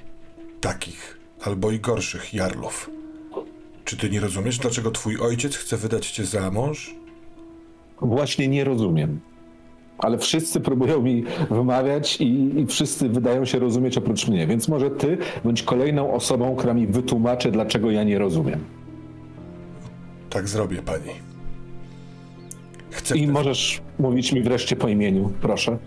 [0.61, 2.91] takich albo i gorszych Jarlów.
[3.85, 6.95] Czy ty nie rozumiesz, dlaczego twój ojciec chce wydać cię za mąż?
[8.01, 9.21] Właśnie nie rozumiem.
[9.99, 14.91] Ale wszyscy próbują mi wymawiać i, i wszyscy wydają się rozumieć oprócz mnie, więc może
[14.91, 18.61] ty bądź kolejną osobą, która mi wytłumaczy, dlaczego ja nie rozumiem.
[20.31, 21.13] Tak zrobię, pani.
[22.91, 23.17] Chcę.
[23.17, 25.79] I możesz mówić mi wreszcie po imieniu, proszę.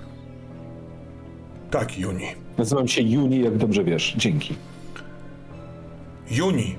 [1.71, 2.25] Tak, Juni.
[2.57, 4.13] Nazywam się Juni, jak dobrze wiesz.
[4.17, 4.55] Dzięki.
[6.31, 6.75] Juni.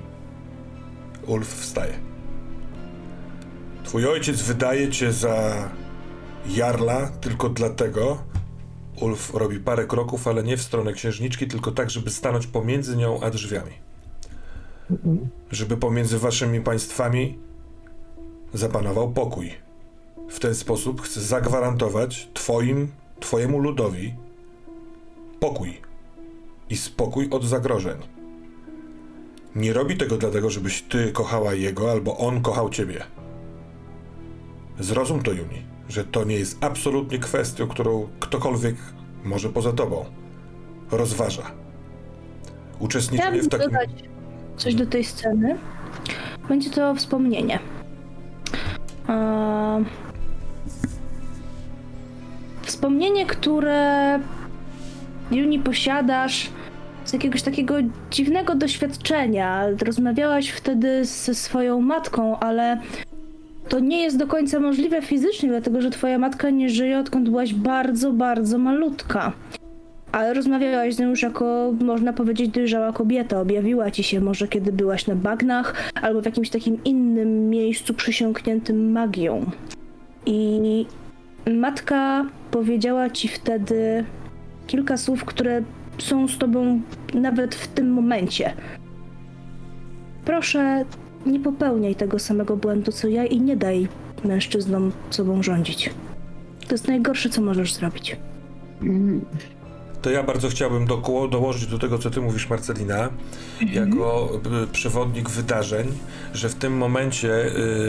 [1.27, 1.93] Ulf wstaje.
[3.83, 5.53] Twój ojciec wydaje cię za
[6.47, 8.17] jarla tylko dlatego.
[9.01, 13.21] Ulf robi parę kroków, ale nie w stronę księżniczki, tylko tak, żeby stanąć pomiędzy nią
[13.21, 13.71] a drzwiami.
[15.51, 17.37] Żeby pomiędzy waszymi państwami
[18.53, 19.53] zapanował pokój.
[20.29, 24.13] W ten sposób chcę zagwarantować twoim, twojemu ludowi
[25.39, 25.81] pokój
[26.69, 27.97] i spokój od zagrożeń.
[29.55, 33.03] Nie robi tego dlatego, żebyś ty kochała jego, albo on kochał ciebie.
[34.79, 38.75] Zrozum to, Juni, że to nie jest absolutnie kwestią, którą ktokolwiek,
[39.23, 40.05] może poza tobą,
[40.91, 41.43] rozważa.
[42.79, 43.71] Uczestniczenie w takim...
[43.71, 43.89] dodać
[44.57, 45.57] coś do tej sceny.
[46.49, 47.59] Będzie to wspomnienie.
[49.09, 49.85] Eee,
[52.61, 54.19] Wspomnienie, które
[55.31, 56.49] Juni posiadasz
[57.05, 57.75] z jakiegoś takiego
[58.11, 59.65] dziwnego doświadczenia.
[59.85, 62.81] Rozmawiałaś wtedy ze swoją matką, ale
[63.69, 67.53] to nie jest do końca możliwe fizycznie, dlatego że twoja matka nie żyje odkąd byłaś
[67.53, 69.31] bardzo, bardzo malutka.
[70.11, 73.41] Ale rozmawiałaś z nią już jako, można powiedzieć, dojrzała kobieta.
[73.41, 78.91] Objawiła ci się może, kiedy byłaś na bagnach, albo w jakimś takim innym miejscu przysiąkniętym
[78.91, 79.45] magią.
[80.25, 80.85] I
[81.55, 84.05] matka powiedziała ci wtedy
[84.67, 85.61] kilka słów, które
[85.97, 86.81] są z tobą
[87.13, 88.53] nawet w tym momencie.
[90.25, 90.85] Proszę,
[91.25, 93.87] nie popełniaj tego samego błędu co ja i nie daj
[94.23, 95.89] mężczyznom sobą rządzić.
[96.67, 98.17] To jest najgorsze, co możesz zrobić.
[100.01, 103.09] To ja bardzo chciałbym do, dołożyć do tego, co ty mówisz, Marcelina,
[103.61, 104.29] jako
[104.63, 105.87] y, przewodnik wydarzeń,
[106.33, 107.45] że w tym momencie,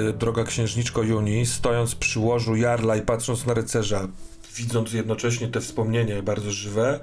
[0.08, 4.08] y, droga księżniczko Juni, stojąc przy łożu Jarla i patrząc na rycerza
[4.56, 7.00] widząc jednocześnie te wspomnienia bardzo żywe,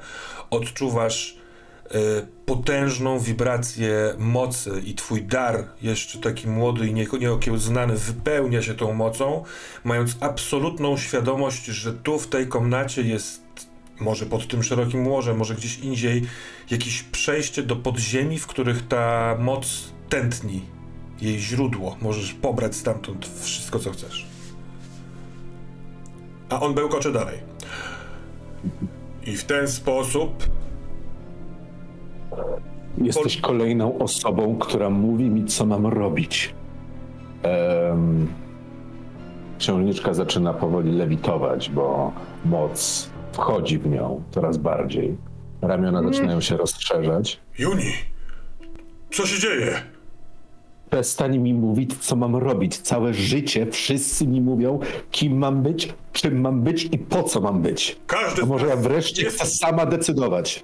[0.50, 1.41] odczuwasz
[2.46, 8.94] potężną wibrację mocy i twój dar, jeszcze taki młody i nie- nieokiełznany, wypełnia się tą
[8.94, 9.44] mocą,
[9.84, 13.42] mając absolutną świadomość, że tu w tej komnacie jest
[14.00, 16.24] może pod tym szerokim łożem, może gdzieś indziej,
[16.72, 20.62] jakieś przejście do podziemi, w których ta moc tętni,
[21.22, 21.98] jej źródło.
[22.02, 24.28] Możesz pobrać stamtąd wszystko, co chcesz.
[26.50, 27.40] A on bełkocze dalej.
[29.26, 30.50] I w ten sposób
[32.98, 36.54] Jesteś kolejną osobą, która mówi mi, co mam robić.
[37.90, 38.28] Um,
[39.60, 42.12] księżniczka zaczyna powoli lewitować, bo
[42.46, 45.18] moc wchodzi w nią coraz bardziej.
[45.62, 47.40] Ramiona zaczynają się rozszerzać.
[47.60, 47.92] Juni,
[49.12, 49.74] co się dzieje?
[50.90, 52.78] Przestań mi mówić, co mam robić.
[52.78, 54.80] Całe życie wszyscy mi mówią,
[55.12, 57.98] kim mam być, czym mam być i po co mam być.
[58.08, 60.64] Każdy To z może ja wreszcie jest- chcę sama decydować.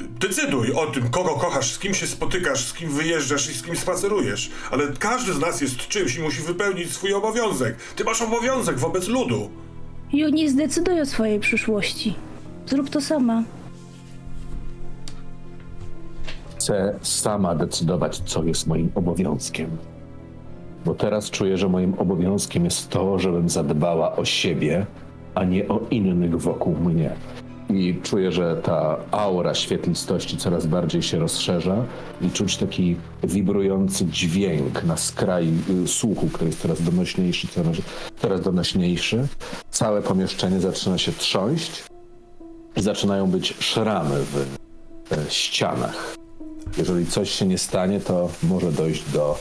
[0.00, 3.76] Decyduj o tym, kogo kochasz, z kim się spotykasz, z kim wyjeżdżasz i z kim
[3.76, 4.50] spacerujesz.
[4.70, 7.76] Ale każdy z nas jest czymś i musi wypełnić swój obowiązek.
[7.96, 9.50] Ty masz obowiązek wobec ludu.
[10.12, 12.14] Juni zdecyduje o swojej przyszłości.
[12.66, 13.42] Zrób to sama.
[16.56, 19.70] Chcę sama decydować, co jest moim obowiązkiem.
[20.84, 24.86] Bo teraz czuję, że moim obowiązkiem jest to, żebym zadbała o siebie,
[25.34, 27.10] a nie o innych wokół mnie.
[27.70, 31.84] I czuję, że ta aura świetlistości coraz bardziej się rozszerza
[32.22, 35.52] i czuć taki wibrujący dźwięk na skraju
[35.84, 37.76] y, słuchu, który jest coraz donośniejszy, coraz,
[38.22, 39.26] coraz donośniejszy.
[39.70, 41.84] Całe pomieszczenie zaczyna się trząść
[42.76, 44.46] i zaczynają być szramy w
[45.12, 46.16] e, ścianach.
[46.78, 49.38] Jeżeli coś się nie stanie, to może dojść do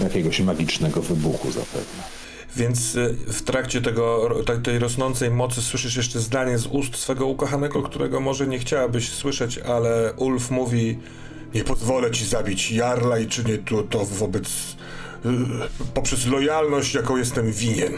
[0.00, 2.15] jakiegoś magicznego wybuchu zapewne.
[2.56, 7.26] Więc y, w trakcie tego, te- tej rosnącej mocy słyszysz jeszcze zdanie z ust swego
[7.26, 10.98] ukochanego, którego może nie chciałabyś słyszeć, ale Ulf mówi
[11.54, 14.76] nie pozwolę ci zabić Jarla i czynię to, to wobec
[15.26, 15.28] y,
[15.94, 17.92] poprzez lojalność, jaką jestem winien.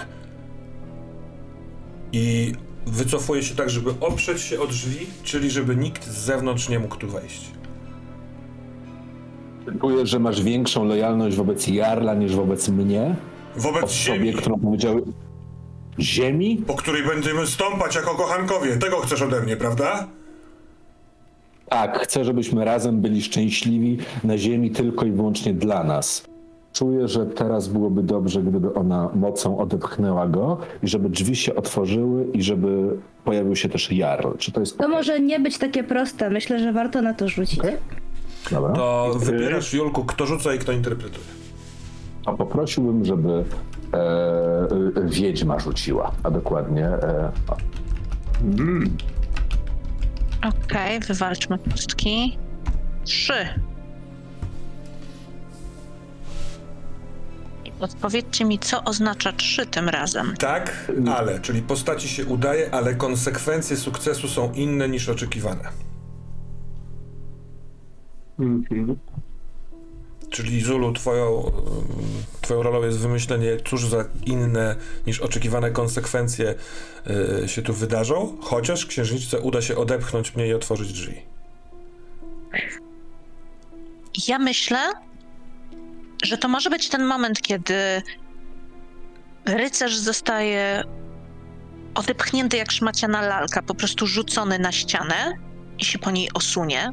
[2.13, 2.53] I
[2.87, 6.97] wycofuje się tak, żeby oprzeć się o drzwi, czyli żeby nikt z zewnątrz nie mógł
[6.97, 7.51] tu wejść.
[9.81, 13.17] Czuję, że masz większą lojalność wobec Jarla niż wobec mnie,
[13.57, 15.03] Wobec osobie, ziemi, którą powiedziały
[16.01, 16.63] ziemi?
[16.67, 18.77] po której będziemy stąpać jako kochankowie.
[18.77, 20.07] Tego chcesz ode mnie, prawda?
[21.69, 26.25] Tak, chcę, żebyśmy razem byli szczęśliwi na ziemi tylko i wyłącznie dla nas.
[26.73, 32.27] Czuję, że teraz byłoby dobrze, gdyby ona mocą odepchnęła go i żeby drzwi się otworzyły
[32.33, 34.29] i żeby pojawił się też Jarl.
[34.39, 36.31] Czy to jest To może nie być takie proste.
[36.31, 37.59] Myślę, że warto na to rzucić.
[37.59, 37.75] Okej.
[38.51, 38.73] Dobra.
[38.73, 41.25] To wybierasz, Julku, kto rzuca i kto interpretuje.
[42.29, 43.45] A poprosiłbym, żeby
[43.93, 47.33] e, wiedźma rzuciła, a dokładnie e,
[50.49, 52.39] Okej, wywalczmy pustki.
[53.05, 53.49] Trzy.
[57.65, 60.35] I Odpowiedzcie mi, co oznacza trzy tym razem.
[60.39, 65.69] Tak, ale, czyli postaci się udaje, ale konsekwencje sukcesu są inne niż oczekiwane.
[70.31, 71.53] Czyli Zulu, twoją,
[72.41, 74.77] twoją rolą jest wymyślenie, cóż za inne
[75.07, 76.55] niż oczekiwane konsekwencje
[77.45, 81.23] y, się tu wydarzą, chociaż księżniczce uda się odepchnąć mnie i otworzyć drzwi.
[84.29, 84.93] Ja myślę,
[86.25, 88.03] że to może być ten moment, kiedy
[89.45, 90.85] rycerz zostaje
[91.95, 95.33] odepchnięty jak szmaciana lalka, po prostu rzucony na ścianę
[95.79, 96.93] i się po niej osunie.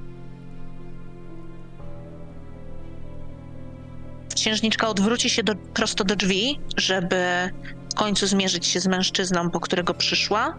[4.35, 7.49] Księżniczka odwróci się do, prosto do drzwi, żeby
[7.91, 10.57] w końcu zmierzyć się z mężczyzną, po którego przyszła.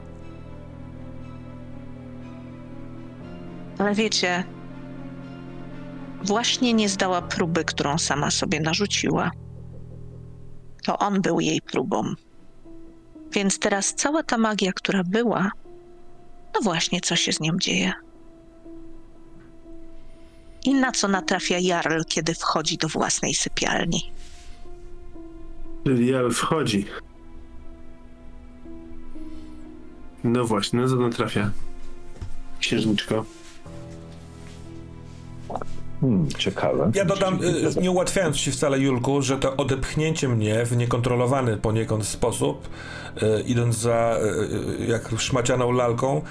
[3.78, 4.44] Ale wiecie,
[6.22, 9.30] właśnie nie zdała próby, którą sama sobie narzuciła.
[10.84, 12.14] To on był jej próbą.
[13.32, 15.50] Więc teraz cała ta magia, która była,
[16.54, 17.92] no właśnie, co się z nią dzieje.
[20.66, 24.12] I na co natrafia Jarl, kiedy wchodzi do własnej sypialni.
[25.84, 26.86] Czyli Jarl wchodzi.
[30.24, 31.50] No właśnie, na co on trafia?
[32.60, 33.24] Księżniczko.
[36.00, 36.90] hmm, ciekawe.
[36.94, 42.06] Ja dodam, y, nie ułatwiając ci wcale, Julku, że to odepchnięcie mnie w niekontrolowany poniekąd
[42.06, 42.68] sposób,
[43.22, 44.18] y, idąc za
[44.78, 46.22] y, y, jak szmacianą lalką,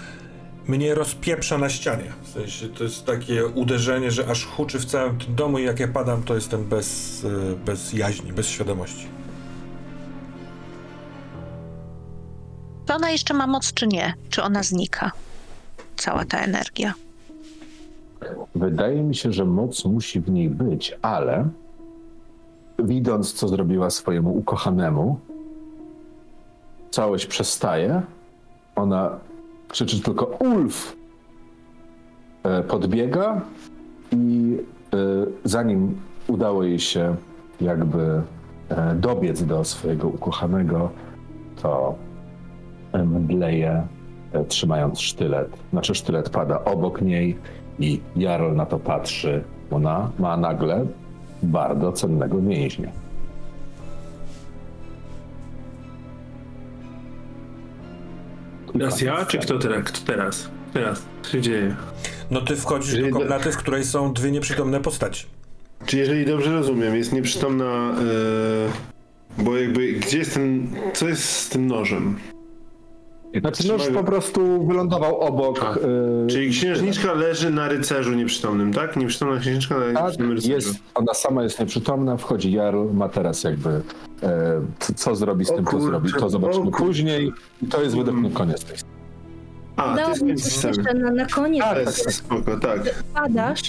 [0.67, 2.13] mnie rozpieprza na ścianie.
[2.21, 5.79] W sensie to jest takie uderzenie, że aż huczy w całym tym domu i jak
[5.79, 9.07] ja padam, to jestem bez, y, bez jaźni, bez świadomości.
[12.87, 14.13] Czy ona jeszcze ma moc, czy nie?
[14.29, 15.11] Czy ona znika?
[15.95, 16.93] Cała ta energia.
[18.55, 21.49] Wydaje mi się, że moc musi w niej być, ale
[22.79, 25.19] widząc, co zrobiła swojemu ukochanemu,
[26.91, 28.01] całość przestaje.
[28.75, 29.19] Ona
[29.67, 30.95] krzyczy tylko Ulf!
[32.43, 33.41] E, Podbiega
[34.11, 34.57] i
[34.93, 34.97] e,
[35.43, 35.97] zanim
[36.27, 37.15] udało jej się
[37.61, 38.21] jakby
[38.69, 40.89] e, dobiec do swojego ukochanego,
[41.61, 41.95] to
[43.05, 43.87] mdleje,
[44.47, 45.57] trzymając sztylet.
[45.71, 47.37] Znaczy sztylet pada obok niej
[47.79, 49.43] i Jarol na to patrzy.
[49.71, 50.85] Ona ma nagle
[51.43, 53.04] bardzo cennego więźnia.
[58.79, 59.83] Teraz ja, czy kto teraz?
[59.83, 60.49] Kto teraz?
[60.73, 61.01] Teraz.
[61.21, 61.75] Co się dzieje?
[62.31, 65.25] No ty wchodzisz Jeżeli do komnaty, w której są dwie nieprzytomne postaci.
[65.85, 67.95] Czy jeżeli dobrze rozumiem, jest nieprzytomna,
[69.37, 72.15] e, bo jakby, gdzie jest ten, co jest z tym nożem?
[73.39, 75.65] Znaczy nóż po prostu wylądował obok.
[75.65, 78.95] A, y, Czyli księżniczka leży na rycerzu nieprzytomnym, tak?
[78.97, 80.53] Nieprzytomna księżniczka na Tak, nieprzytomnym rycerzu.
[80.53, 83.69] jest, ona sama jest nieprzytomna, wchodzi Jarl, ma teraz jakby
[84.23, 84.61] e,
[84.95, 87.31] co zrobi z O tym, co kurczę, zrobi, to zobaczymy później.
[87.61, 88.77] I to jest według mnie koniec tej
[89.75, 91.63] A, to Dało jest mi jeszcze na, na koniec.
[91.73, 93.03] To jest spoko, tak.
[93.13, 93.61] Padasz,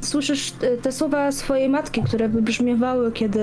[0.00, 3.40] słyszysz e, te słowa swojej matki, które wybrzmiewały, kiedy,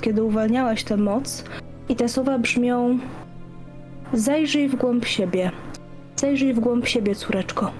[0.00, 1.44] kiedy uwalniałaś tę moc.
[1.88, 2.98] I te słowa brzmią:
[4.12, 5.50] Zajrzyj w głąb siebie.
[6.16, 7.72] Zajrzyj w głąb siebie, córeczko.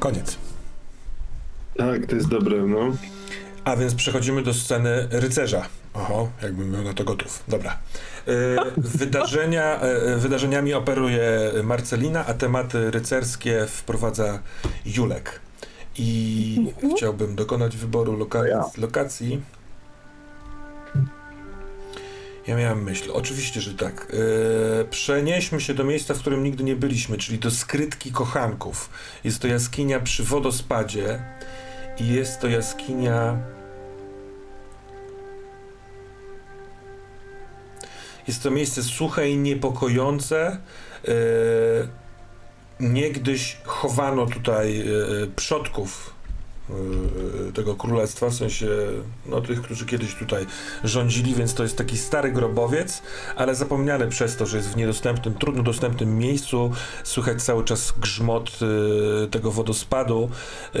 [0.00, 0.38] Koniec.
[1.76, 2.78] Tak, to jest dobre, no.
[3.64, 5.66] A więc przechodzimy do sceny rycerza.
[5.94, 7.44] Oho, jakbym był na to gotów.
[7.48, 7.76] Dobra.
[8.26, 8.32] E,
[8.98, 14.38] wydarzenia, e, wydarzeniami operuje Marcelina, a tematy rycerskie wprowadza
[14.86, 15.40] Julek.
[15.98, 19.40] I chciałbym dokonać wyboru loka- lokacji.
[22.46, 24.12] Ja miałem myśl, oczywiście, że tak.
[24.80, 28.90] E, przenieśmy się do miejsca, w którym nigdy nie byliśmy, czyli do skrytki kochanków.
[29.24, 31.22] Jest to jaskinia przy wodospadzie
[31.98, 33.38] i jest to jaskinia.
[38.28, 40.58] Jest to miejsce suche i niepokojące.
[41.08, 41.12] E,
[42.80, 44.84] niegdyś chowano tutaj e,
[45.36, 46.19] przodków
[47.54, 48.66] tego królestwa, w sensie
[49.26, 50.46] no, tych, którzy kiedyś tutaj
[50.84, 53.02] rządzili, więc to jest taki stary grobowiec,
[53.36, 56.72] ale zapomniany przez to, że jest w niedostępnym, trudno dostępnym miejscu.
[57.04, 58.50] Słychać cały czas grzmot
[59.24, 60.30] e, tego wodospadu.
[60.74, 60.80] E,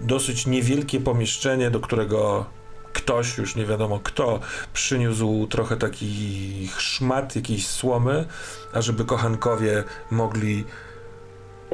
[0.00, 2.46] dosyć niewielkie pomieszczenie, do którego
[2.92, 4.40] ktoś, już nie wiadomo kto,
[4.72, 8.24] przyniósł trochę takich szmat, jakiejś słomy,
[8.72, 10.64] ażeby kochankowie mogli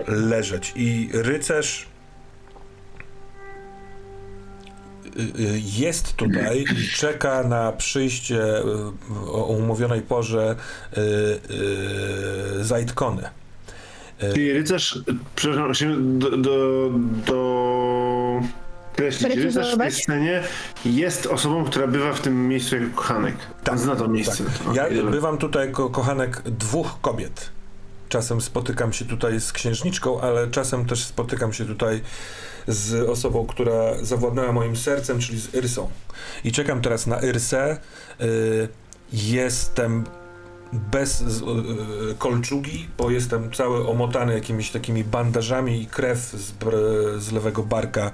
[0.07, 0.73] leżeć.
[0.77, 1.90] I rycerz
[5.79, 8.63] jest tutaj i czeka na przyjście y,
[9.33, 10.57] o umówionej porze
[10.97, 11.01] y,
[12.61, 13.23] y, Zajtkony.
[14.35, 14.99] Czyli rycerz,
[15.37, 16.91] przepraszam, musimy do, do,
[17.27, 18.41] do
[18.97, 20.43] kreślić, rycerz w tej scenie
[20.85, 23.35] jest osobą, która bywa w tym miejscu jako kochanek.
[23.65, 24.45] Tak, Zna to miejsce.
[24.45, 24.75] Tak.
[24.75, 25.11] Ja dobra.
[25.11, 27.51] bywam tutaj jako kochanek dwóch kobiet.
[28.09, 32.01] Czasem spotykam się tutaj z księżniczką, ale czasem też spotykam się tutaj
[32.71, 35.91] z osobą, która zawładnęła moim sercem, czyli z Irsą.
[36.45, 37.79] I czekam teraz na Irsę.
[38.21, 38.69] Y,
[39.13, 40.05] jestem
[40.73, 46.53] bez y, y, kolczugi, bo jestem cały omotany jakimiś takimi bandażami i krew z,
[47.25, 48.11] z lewego barka,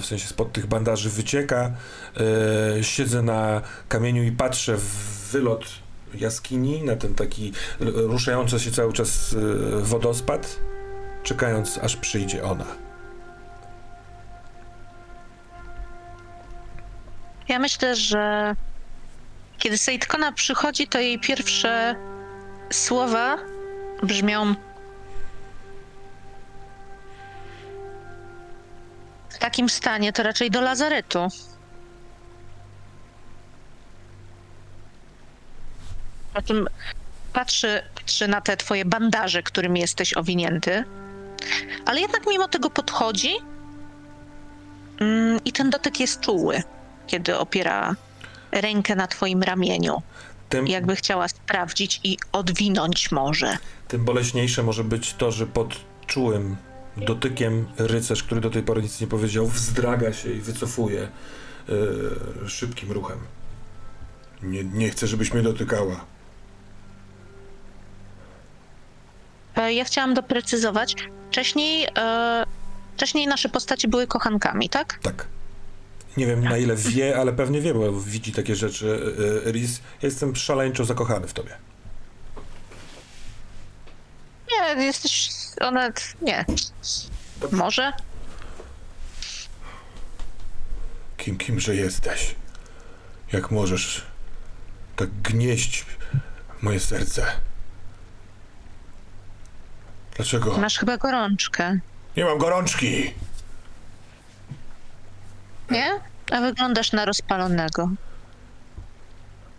[0.00, 1.72] w sensie spod tych bandaży wycieka.
[2.82, 5.64] Siedzę na kamieniu i patrzę w wylot
[6.14, 9.36] jaskini, na ten taki ruszający się cały czas
[9.82, 10.56] wodospad,
[11.22, 12.85] czekając aż przyjdzie ona.
[17.48, 18.54] Ja myślę, że
[19.58, 21.94] kiedy Sejtkona przychodzi, to jej pierwsze
[22.72, 23.38] słowa
[24.02, 24.54] brzmią
[29.28, 31.28] w takim stanie to raczej do lazaretu.
[36.44, 36.66] Czym
[37.32, 40.84] patrzy, patrzy na te twoje bandaże, którym jesteś owinięty,
[41.84, 43.30] ale jednak mimo tego podchodzi
[45.00, 46.62] mm, i ten dotyk jest czuły
[47.06, 47.94] kiedy opiera
[48.52, 50.02] rękę na twoim ramieniu,
[50.48, 53.58] Tym, jakby chciała sprawdzić i odwinąć może.
[53.88, 55.76] tym boleśniejsze może być to, że pod
[56.06, 56.56] czułym
[56.96, 61.08] dotykiem rycerz, który do tej pory nic nie powiedział, wzdraga się i wycofuje
[62.44, 63.18] y, szybkim ruchem.
[64.42, 66.04] Nie, nie chcę, żebyś mnie dotykała.
[69.56, 70.94] E, Ja chciałam doprecyzować.
[71.30, 72.44] Wcześniej, e,
[72.96, 74.98] wcześniej nasze postacie były kochankami, tak?
[75.02, 75.26] Tak.
[76.16, 78.86] Nie wiem na ile wie, ale pewnie wie, bo widzi takie rzeczy
[79.46, 79.80] y, Riz.
[80.02, 81.56] Jestem szaleńczo zakochany w tobie.
[84.52, 85.30] Nie, jesteś.
[85.60, 85.90] Ona.
[86.22, 86.44] Nie.
[87.52, 87.92] Może?
[91.16, 92.34] Kim, kimże jesteś?
[93.32, 94.02] Jak możesz
[94.96, 95.86] tak gnieść
[96.62, 97.26] moje serce?
[100.16, 100.58] Dlaczego?
[100.58, 101.78] Masz chyba gorączkę.
[102.16, 103.14] Nie mam gorączki!
[105.70, 106.00] Nie?
[106.30, 107.90] A wyglądasz na rozpalonego.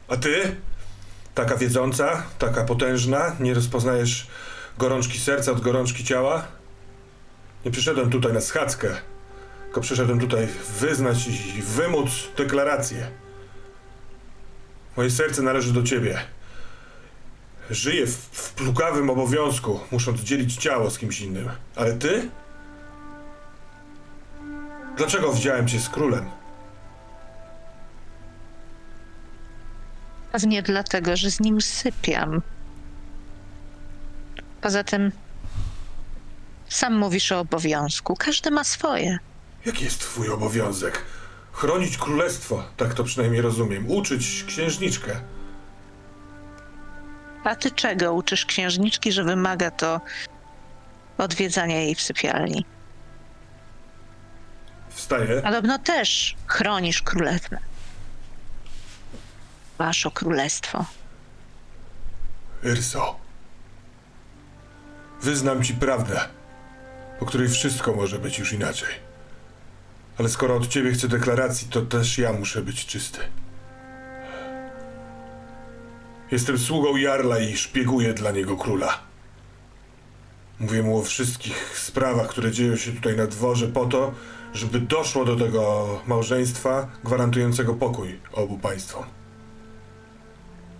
[0.08, 0.56] A ty?
[1.36, 4.28] Taka wiedząca, taka potężna, nie rozpoznajesz
[4.78, 6.48] gorączki serca od gorączki ciała?
[7.66, 8.88] Nie przyszedłem tutaj na schadzkę,
[9.64, 10.48] tylko przyszedłem tutaj
[10.80, 13.08] wyznać i wymóc deklarację.
[14.98, 16.20] Moje serce należy do ciebie.
[17.70, 21.50] Żyję w, w obowiązku, musząc dzielić ciało z kimś innym.
[21.76, 22.30] Ale ty?
[24.98, 26.30] Dlaczego widziałem cię z królem?
[30.32, 32.42] Pewnie dlatego, że z nim sypiam.
[34.62, 35.12] Poza tym.
[36.70, 38.16] Sam mówisz o obowiązku.
[38.16, 39.20] Każdy ma swoje.
[39.66, 41.02] Jaki jest twój obowiązek?
[41.52, 43.92] Chronić królestwo, tak to przynajmniej rozumiem.
[43.92, 45.22] Uczyć księżniczkę.
[47.44, 50.02] A ty czego uczysz księżniczki, że wymaga to
[51.18, 52.66] odwiedzania jej w sypialni?
[54.98, 55.42] Wstaję.
[55.42, 57.60] Podobno też chronisz królewne.
[59.78, 60.86] Wasze królestwo.
[62.64, 63.16] Yrso.
[65.22, 66.20] Wyznam ci prawdę,
[67.20, 68.90] po której wszystko może być już inaczej.
[70.18, 73.20] Ale skoro od ciebie chcę deklaracji, to też ja muszę być czysty.
[76.32, 79.00] Jestem sługą Jarla i szpieguję dla niego króla.
[80.60, 84.14] Mówię mu o wszystkich sprawach, które dzieją się tutaj na dworze po to,
[84.58, 89.04] żeby doszło do tego małżeństwa gwarantującego pokój obu państwom.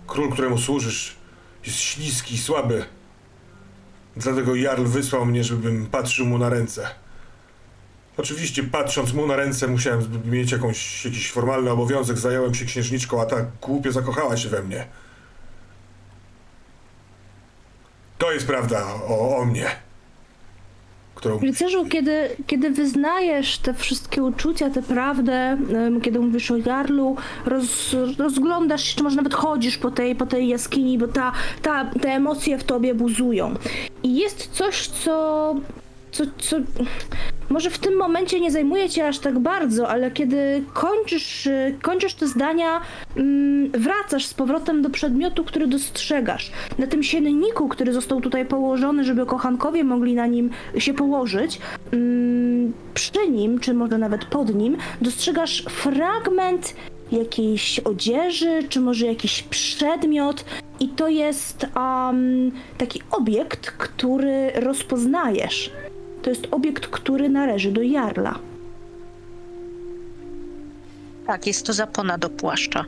[0.06, 1.16] Król, któremu służysz,
[1.66, 2.84] jest śliski i słaby.
[4.16, 6.88] Dlatego Jarl wysłał mnie, żebym patrzył mu na ręce.
[8.16, 12.18] Oczywiście, patrząc mu na ręce, musiałem mieć jakąś, jakiś formalny obowiązek.
[12.18, 14.86] Zająłem się księżniczką, a ta głupio zakochała się we mnie.
[18.18, 19.87] To jest prawda o, o mnie.
[21.18, 21.38] Którą.
[21.38, 25.56] Rycerzu, kiedy, kiedy wyznajesz te wszystkie uczucia, tę prawdę,
[26.02, 27.16] kiedy mówisz o Jarlu,
[27.46, 31.32] roz, rozglądasz się, czy może nawet chodzisz po tej, po tej jaskini, bo ta,
[31.62, 33.54] ta, te emocje w tobie buzują.
[34.02, 35.54] I jest coś, co,
[36.12, 36.56] co, co
[37.50, 42.14] może w tym momencie nie zajmuje cię aż tak bardzo, ale kiedy kończysz, y, kończysz
[42.14, 42.80] te zdania,
[43.16, 46.50] mm, wracasz z powrotem do przedmiotu, który dostrzegasz.
[46.78, 51.58] Na tym sienniku, który został tutaj położony, żeby kochankowie mogli na nim się położyć,
[51.92, 56.74] mm, przy nim, czy może nawet pod nim, dostrzegasz fragment
[57.12, 60.44] jakiejś odzieży, czy może jakiś przedmiot.
[60.80, 65.72] I to jest um, taki obiekt, który rozpoznajesz.
[66.22, 68.38] To jest obiekt, który należy do Jarla.
[71.26, 72.84] Tak, jest to zapona do płaszcza.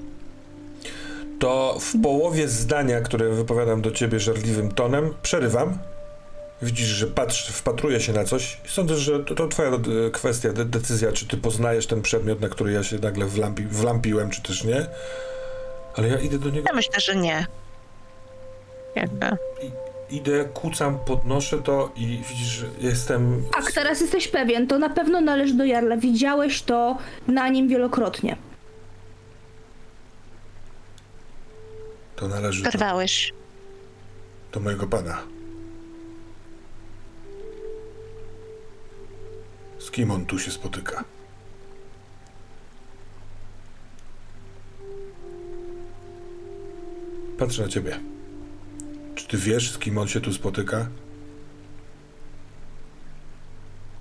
[1.38, 5.78] To w połowie zdania, które wypowiadam do ciebie żarliwym tonem, przerywam.
[6.62, 8.60] Widzisz, że patrz, wpatruje się na coś.
[8.66, 12.48] Sądzę, że to, to twoja e, kwestia, de decyzja, czy ty poznajesz ten przedmiot, na
[12.48, 14.86] który ja się nagle wlampi wlampiłem, czy też nie.
[15.96, 17.46] Ale ja idę do niego, Ja myślę, że nie.
[18.94, 19.26] Jakby.
[20.10, 23.42] Idę, kucam, podnoszę to i widzisz, że jestem...
[23.52, 25.96] Tak, teraz jesteś pewien, to na pewno należy do Jarla.
[25.96, 28.36] Widziałeś to na nim wielokrotnie.
[32.16, 32.70] To należy do,
[34.52, 35.22] do mojego pana.
[39.78, 41.04] Z kim on tu się spotyka?
[47.38, 48.00] Patrzę na ciebie.
[49.20, 50.88] Czy ty wiesz, z kim on się tu spotyka?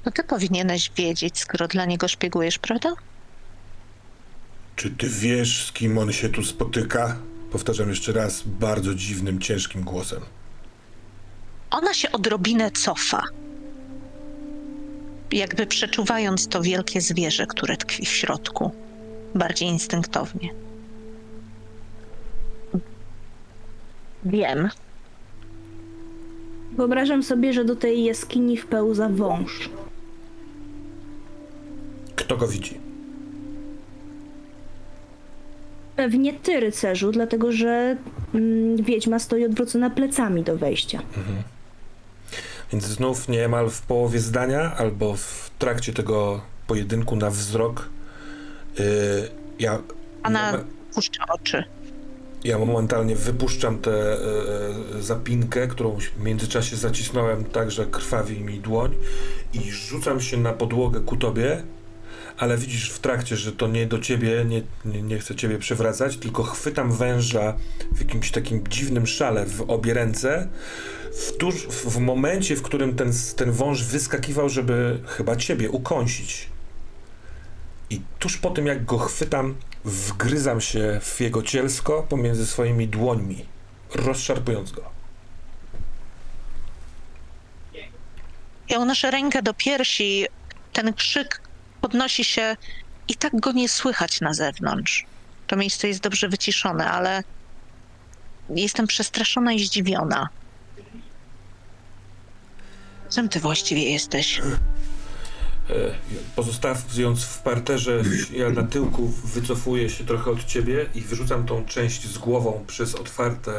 [0.06, 2.94] No ty powinieneś wiedzieć, skoro dla niego szpiegujesz, prawda?
[4.76, 7.18] Czy ty wiesz, z kim on się tu spotyka?
[7.52, 10.22] Powtarzam jeszcze raz bardzo dziwnym, ciężkim głosem.
[11.72, 13.24] Ona się odrobinę cofa.
[15.32, 18.72] Jakby przeczuwając to wielkie zwierzę, które tkwi w środku.
[19.36, 20.50] Bardziej instynktownie.
[24.26, 24.70] Wiem.
[26.72, 29.70] Wyobrażam sobie, że do tej jaskini wpełza wąż.
[32.16, 32.78] Kto go widzi?
[35.96, 37.98] Pewnie ty, rycerzu, dlatego że
[38.34, 41.02] mm, wiedźma stoi odwrócona plecami do wejścia.
[42.72, 47.90] Więc znów niemal w połowie zdania albo w trakcie tego pojedynku na wzrok
[48.80, 49.30] Yy,
[49.60, 49.80] ja,
[50.24, 50.64] Ona
[50.94, 51.64] puszcza oczy.
[52.44, 58.60] Ja momentalnie wypuszczam tę e, e, zapinkę, którą w międzyczasie zacisnąłem tak, że krwawi mi
[58.60, 58.96] dłoń
[59.54, 61.64] i rzucam się na podłogę ku tobie,
[62.38, 66.18] ale widzisz w trakcie, że to nie do ciebie, nie, nie, nie chcę ciebie przewracać,
[66.18, 67.58] tylko chwytam węża
[67.92, 70.48] w jakimś takim dziwnym szale w obie ręce,
[71.14, 76.50] w, tuż, w, w momencie, w którym ten, ten wąż wyskakiwał, żeby chyba ciebie ukąsić.
[77.90, 79.56] I tuż po tym, jak go chwytam,
[79.86, 83.46] wgryzam się w jego cielsko pomiędzy swoimi dłońmi,
[83.96, 84.90] rozszarpując go.
[88.70, 90.26] Ja unoszę rękę do piersi,
[90.74, 91.42] ten krzyk
[91.82, 92.58] podnosi się
[93.08, 95.06] i tak go nie słychać na zewnątrz.
[95.48, 97.24] To miejsce jest dobrze wyciszone, ale
[98.50, 100.30] jestem przestraszona i zdziwiona.
[103.10, 104.42] Czym ty właściwie jesteś?
[105.70, 105.74] E,
[106.36, 112.08] Pozostawiając w parterze, ja na tyłku wycofuję się trochę od ciebie i wyrzucam tą część
[112.08, 113.52] z głową przez otwarte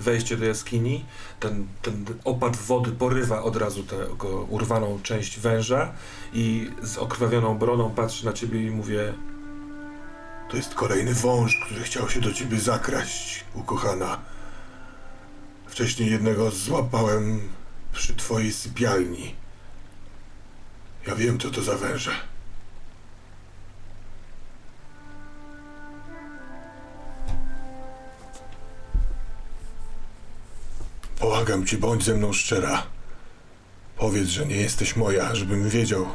[0.00, 1.04] wejście do jaskini.
[1.40, 3.96] Ten, ten opad wody porywa od razu tę
[4.48, 5.92] urwaną część węża
[6.32, 9.14] i z okrwawioną broną patrzę na ciebie i mówię
[10.50, 14.18] To jest kolejny wąż, który chciał się do ciebie zakraść, ukochana.
[15.66, 17.40] Wcześniej jednego złapałem
[17.92, 19.37] przy twojej sypialni.
[21.08, 22.10] Ja wiem, co to za węże.
[31.20, 32.82] Błagam cię, bądź ze mną szczera.
[33.96, 36.06] Powiedz, że nie jesteś moja, żebym wiedział,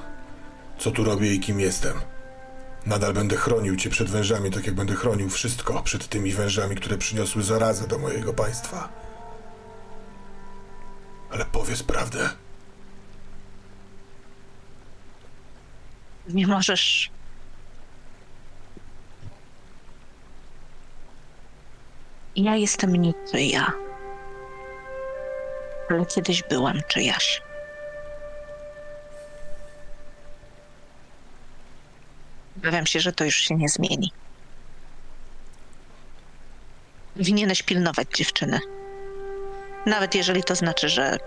[0.80, 1.94] co tu robię i kim jestem.
[2.86, 6.98] Nadal będę chronił cię przed wężami, tak jak będę chronił wszystko przed tymi wężami, które
[6.98, 8.90] przyniosły zarazę do mojego państwa.
[11.30, 12.43] Ale powiedz prawdę.
[16.30, 17.12] Nie możesz.
[22.36, 23.74] Ja jestem niczyja.
[25.90, 27.42] Ale kiedyś byłam czyjaś.
[32.58, 34.12] Obawiam się, że to już się nie zmieni.
[37.18, 38.60] Powinieneś pilnować dziewczyny.
[39.86, 41.18] Nawet jeżeli to znaczy, że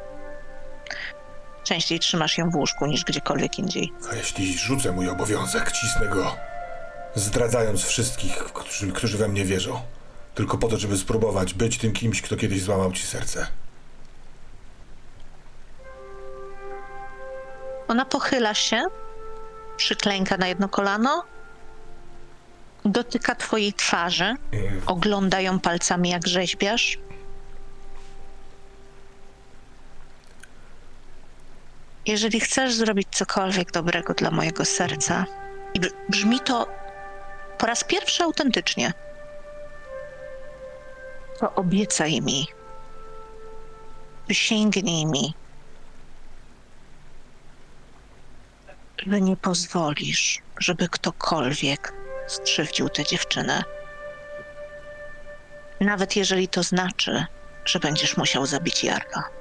[1.67, 3.93] częściej trzymasz ją w łóżku niż gdziekolwiek indziej.
[4.13, 6.37] A jeśli rzucę mój obowiązek, cisnę go,
[7.15, 9.81] zdradzając wszystkich, którzy, którzy we mnie wierzą.
[10.35, 13.47] Tylko po to, żeby spróbować być tym kimś, kto kiedyś złamał ci serce.
[17.89, 18.83] Ona pochyla się,
[19.77, 21.25] przyklęka na jedno kolano,
[22.85, 24.35] dotyka twojej twarzy,
[24.87, 26.99] ogląda ją palcami jak rzeźbiarz.
[32.07, 35.25] Jeżeli chcesz zrobić cokolwiek dobrego dla mojego serca,
[35.75, 36.67] i br- brzmi to
[37.59, 38.93] po raz pierwszy autentycznie,
[41.41, 42.47] to obiecaj mi,
[44.27, 45.33] przysięgnij mi,
[49.07, 51.93] że nie pozwolisz, żeby ktokolwiek
[52.29, 53.63] skrzywdził tę dziewczynę.
[55.81, 57.25] Nawet jeżeli to znaczy,
[57.67, 59.36] że będziesz musiał zabić Jarka.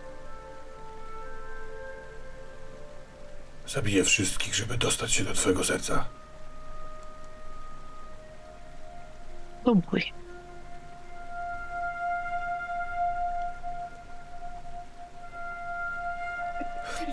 [3.75, 6.05] Zabiję wszystkich, żeby dostać się do twojego serca.
[9.63, 10.13] Próbuj.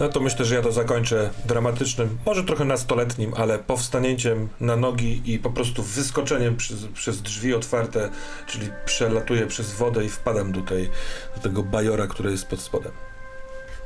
[0.01, 5.23] No to myślę, że ja to zakończę dramatycznym, może trochę nastoletnim, ale powstanięciem na nogi
[5.25, 8.11] i po prostu wyskoczeniem przez, przez drzwi otwarte,
[8.47, 10.91] czyli przelatuję przez wodę i wpadam do, tej,
[11.37, 12.93] do tego bajora, który jest pod spodem.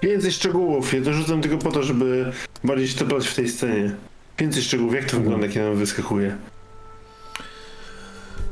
[0.02, 0.94] Więcej szczegółów.
[0.94, 2.32] Ja to rzucam tylko po to, żeby
[2.64, 3.96] bardziej się w tej scenie.
[4.38, 4.94] Więcej szczegółów.
[4.94, 6.36] Jak to wygląda, kiedy on wyskakuje?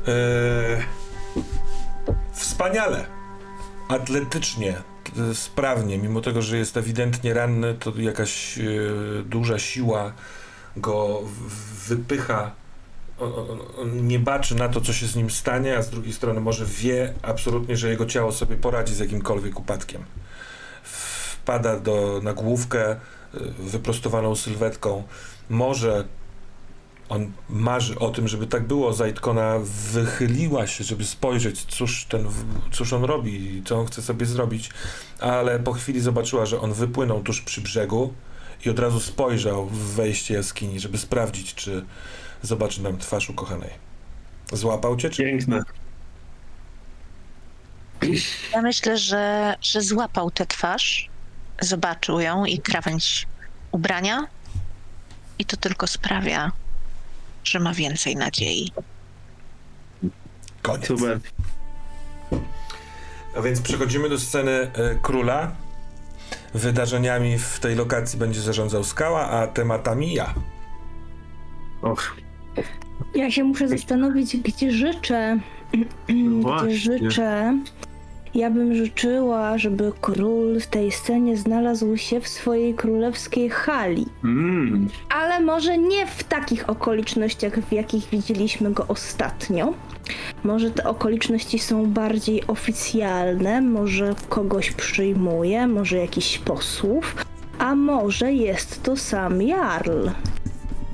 [0.07, 0.83] Eee,
[2.33, 3.05] wspaniale.
[3.89, 4.73] Atletycznie,
[5.03, 8.63] t- sprawnie, mimo tego, że jest ewidentnie ranny, to jakaś e,
[9.25, 10.13] duża siła
[10.77, 11.21] go
[11.87, 12.51] wypycha.
[13.19, 13.31] On,
[13.77, 16.65] on nie baczy na to, co się z nim stanie, a z drugiej strony może
[16.65, 20.03] wie absolutnie, że jego ciało sobie poradzi z jakimkolwiek upadkiem.
[21.45, 22.97] Wpada do, na główkę e,
[23.59, 25.03] wyprostowaną sylwetką.
[25.49, 26.05] Może
[27.09, 28.93] on marzy o tym, żeby tak było.
[28.93, 29.55] Zajtkona
[29.91, 32.27] wychyliła się, żeby spojrzeć, cóż, ten,
[32.71, 34.69] cóż on robi, co on chce sobie zrobić,
[35.19, 38.13] ale po chwili zobaczyła, że on wypłynął tuż przy brzegu
[38.65, 41.85] i od razu spojrzał w wejście jaskini, żeby sprawdzić, czy
[42.41, 43.69] zobaczy nam twarz ukochanej.
[44.53, 45.23] Złapał cię, czy...
[45.23, 45.63] Piękne.
[48.53, 51.09] Ja myślę, że, że złapał tę twarz,
[51.61, 53.27] zobaczył ją i krawędź
[53.71, 54.27] ubrania
[55.39, 56.51] i to tylko sprawia,
[57.43, 58.71] że ma więcej nadziei.
[60.61, 60.87] Koniec.
[60.87, 61.19] Super.
[63.37, 65.51] A więc przechodzimy do sceny e, króla.
[66.53, 70.33] Wydarzeniami w tej lokacji będzie zarządzał skała, a tematami ja.
[71.81, 72.15] Och,
[73.15, 75.39] Ja się muszę zastanowić, gdzie życzę.
[76.07, 76.75] gdzie właśnie.
[76.75, 77.57] życzę.
[78.35, 84.05] Ja bym życzyła, żeby król w tej scenie znalazł się w swojej królewskiej hali.
[84.23, 84.87] mm.
[85.09, 89.73] Ale może nie w takich okolicznościach, w jakich widzieliśmy go ostatnio.
[90.43, 97.25] Może te okoliczności są bardziej oficjalne, może kogoś przyjmuje, może jakiś posłów,
[97.59, 100.07] a może jest to sam Jarl.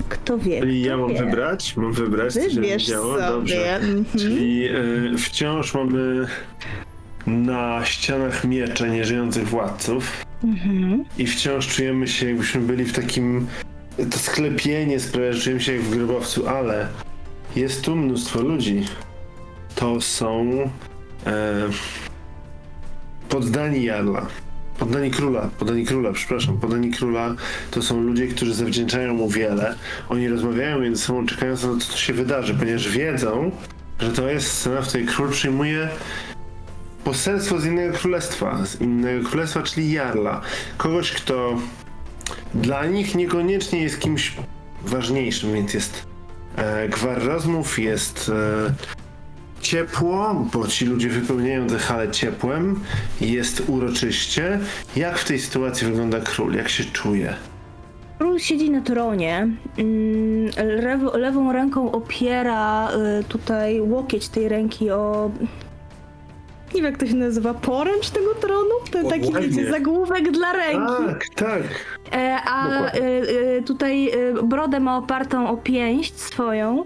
[0.09, 0.59] Kto wie?
[0.59, 1.26] Czyli kto ja mam wie.
[1.26, 1.77] wybrać?
[1.77, 3.18] Mam wybrać, co się działo?
[3.18, 3.76] Dobrze.
[3.76, 4.05] Mhm.
[4.18, 4.69] Czyli
[5.13, 6.27] y, wciąż mamy
[7.31, 11.05] na ścianach miecze nieżyjących władców Mhm.
[11.17, 13.47] i wciąż czujemy się, jakbyśmy byli w takim...
[14.11, 16.87] To sklepienie sprawia, że czujemy się jak w grobowcu, ale
[17.55, 18.85] jest tu mnóstwo ludzi.
[19.75, 20.51] To są
[21.25, 21.69] e,
[23.29, 24.27] poddani Jarla.
[24.79, 27.35] Poddani króla, poddani króla, przepraszam, poddani króla
[27.71, 29.75] to są ludzie, którzy zawdzięczają mu wiele.
[30.09, 33.51] Oni rozmawiają między sobą, czekając na to, co się wydarzy, ponieważ wiedzą,
[33.99, 35.89] że to jest scena, w której król przyjmuje
[37.03, 40.41] poselstwo z innego królestwa, z innego królestwa, czyli Jarla.
[40.78, 41.57] Kogoś, kto
[42.56, 44.36] dla nich niekoniecznie jest kimś
[44.86, 46.06] ważniejszym, więc jest
[46.56, 48.32] e, gwar rozmów, jest
[48.69, 48.73] e,
[49.61, 52.80] ciepło, bo ci ludzie wypełniają tę halę ciepłem,
[53.22, 54.60] jest uroczyście.
[54.95, 56.53] Jak w tej sytuacji wygląda król?
[56.53, 57.34] Jak się czuje?
[58.18, 59.48] Król siedzi na tronie,
[59.78, 60.49] mm,
[60.82, 65.32] lewo, lewą ręką opiera y, tutaj łokieć tej ręki o...
[66.73, 68.69] Nie wiem jak to się nazywa, poręcz tego tronu?
[68.91, 69.49] Ten taki Ładnie.
[69.49, 71.03] wiecie, zagłówek dla ręki.
[71.07, 71.61] Tak, tak.
[72.14, 72.99] E, a y,
[73.60, 76.85] y, tutaj y, brodę ma opartą o pięść swoją.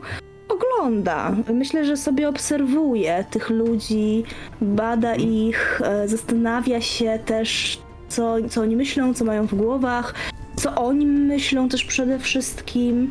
[0.49, 1.31] Ogląda.
[1.53, 4.23] Myślę, że sobie obserwuje tych ludzi,
[4.61, 7.79] bada ich, e, zastanawia się też,
[8.09, 10.13] co, co oni myślą, co mają w głowach,
[10.55, 13.09] co o nim myślą też przede wszystkim.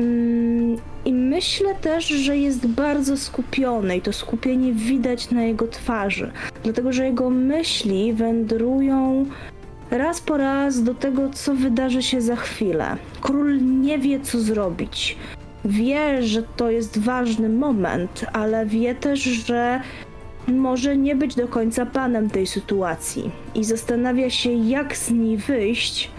[0.00, 6.30] Mm, I myślę też, że jest bardzo skupiony i to skupienie widać na jego twarzy,
[6.62, 9.26] dlatego że jego myśli wędrują
[9.90, 12.96] raz po raz do tego, co wydarzy się za chwilę.
[13.20, 15.16] Król nie wie, co zrobić.
[15.64, 19.80] Wie, że to jest ważny moment, ale wie też, że
[20.48, 26.10] może nie być do końca panem tej sytuacji i zastanawia się, jak z niej wyjść,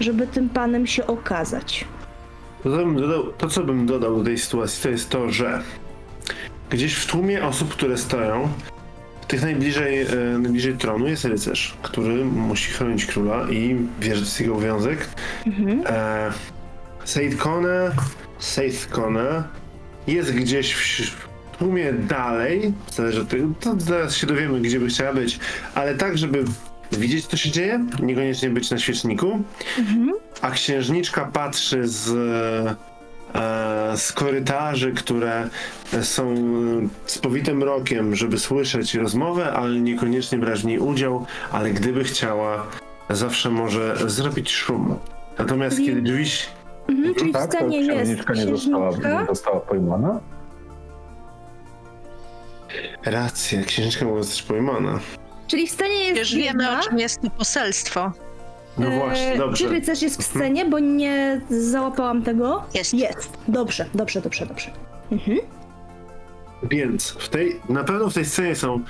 [0.00, 1.84] żeby tym panem się okazać.
[2.62, 5.62] To, co bym dodał, to, co bym dodał do tej sytuacji, to jest to, że
[6.70, 8.48] gdzieś w tłumie osób, które stoją,
[9.28, 14.26] tych najbliżej, e, najbliżej tronu jest rycerz, który musi chronić króla i wie, że to
[14.26, 15.08] jest jego obowiązek.
[15.46, 15.82] Mhm.
[15.86, 16.32] E,
[17.04, 17.90] Seid Kone,
[18.90, 19.44] Kone
[20.06, 21.10] jest gdzieś w,
[21.52, 25.38] w tłumie dalej, zależy od tego, to zaraz się dowiemy, gdzie by chciała być,
[25.74, 26.44] ale tak, żeby
[26.92, 29.42] widzieć, co się dzieje, niekoniecznie być na świeczniku,
[30.42, 32.08] a księżniczka patrzy z,
[33.34, 35.48] e, z korytarzy, które
[36.02, 36.34] są
[37.06, 42.66] spowite mrokiem, żeby słyszeć rozmowę, ale niekoniecznie brać w niej udział, ale gdyby chciała,
[43.10, 44.94] zawsze może zrobić szum.
[45.38, 46.24] Natomiast Czyli- kiedy drzwi...
[46.88, 49.20] Mhm, czyli w tak, to scenie jest księżniczka nie została, księżniczka.
[49.20, 50.20] nie została pojmana?
[53.04, 55.00] Racja, księżniczka mogła zostać pojmana.
[55.48, 58.12] Czyli w scenie jest Już wiemy, o czym jest to poselstwo.
[58.78, 59.64] No E, właśnie, dobrze.
[59.64, 62.64] Czy rycerz jest w scenie, bo nie załapałam tego?
[62.74, 62.94] Jest.
[62.94, 63.30] Jest.
[63.48, 64.70] Dobrze, dobrze, dobrze, dobrze.
[65.12, 65.38] Mhm.
[66.62, 68.80] Więc w tej, na pewno w tej scenie są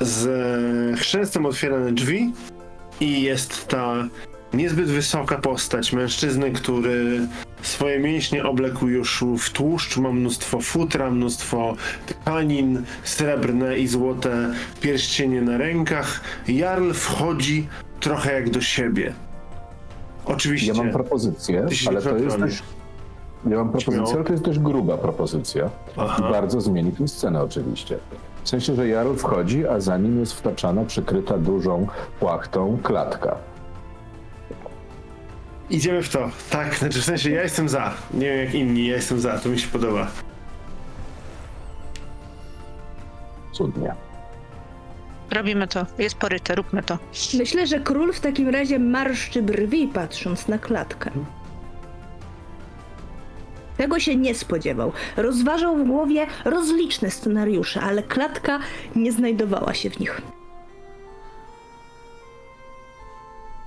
[0.00, 2.32] z chrzęstem otwierane drzwi
[3.00, 3.94] i jest ta
[4.52, 7.20] niezbyt wysoka postać mężczyzny, który
[7.64, 11.76] swoje mięśnie oblekł już w tłuszcz, ma mnóstwo futra, mnóstwo
[12.06, 16.20] tkanin, srebrne i złote pierścienie na rękach.
[16.48, 17.68] Jarl wchodzi
[18.00, 19.12] trochę jak do siebie.
[20.24, 20.72] Oczywiście.
[20.72, 22.62] Ja mam propozycję, ale to jest dość...
[23.50, 25.70] Ja mam propozycję, ale to jest dość gruba propozycja.
[25.96, 26.28] Aha.
[26.28, 27.98] I bardzo zmieni tę scenę oczywiście.
[28.44, 31.86] W sensie, że Jarl wchodzi, a za nim jest wtaczana, przykryta dużą
[32.20, 33.36] płachtą klatka.
[35.70, 36.30] Idziemy w to.
[36.50, 37.94] Tak, znaczy w sensie ja jestem za.
[38.14, 40.10] Nie wiem jak inni, ja jestem za, to mi się podoba.
[43.52, 43.94] Cudnie.
[45.30, 45.86] Robimy to.
[45.98, 46.98] Jest poryte, róbmy to.
[47.38, 51.10] Myślę, że król w takim razie marszczy brwi, patrząc na klatkę.
[53.76, 54.92] Tego się nie spodziewał.
[55.16, 58.58] Rozważał w głowie rozliczne scenariusze, ale klatka
[58.96, 60.22] nie znajdowała się w nich.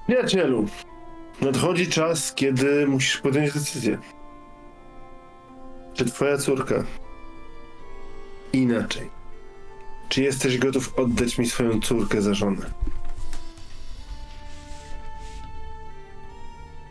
[0.07, 0.65] Przyjacielu,
[1.41, 3.97] nadchodzi czas, kiedy musisz podjąć decyzję.
[5.93, 6.83] Czy twoja córka?
[8.53, 9.09] Inaczej.
[10.09, 12.65] Czy jesteś gotów oddać mi swoją córkę za żonę?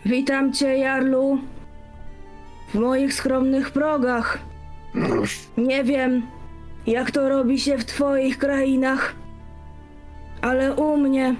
[0.04, 1.38] Witam cię, Jarlu.
[2.68, 4.38] W moich skromnych progach.
[5.56, 6.26] Nie wiem,
[6.86, 9.14] jak to robi się w twoich krainach,
[10.42, 11.34] ale u mnie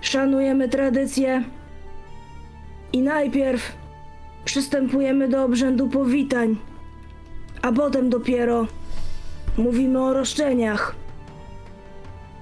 [0.00, 1.44] szanujemy tradycje
[2.92, 3.72] i najpierw
[4.44, 6.56] przystępujemy do obrzędu powitań,
[7.62, 8.66] a potem dopiero
[9.58, 10.94] mówimy o roszczeniach.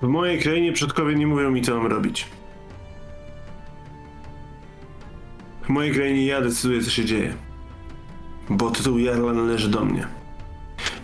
[0.03, 2.27] W mojej krainie przodkowie nie mówią mi, co mam robić.
[5.63, 7.35] W mojej krainie ja decyduję, co się dzieje.
[8.51, 10.07] Bo tytuł Jarla należy do mnie.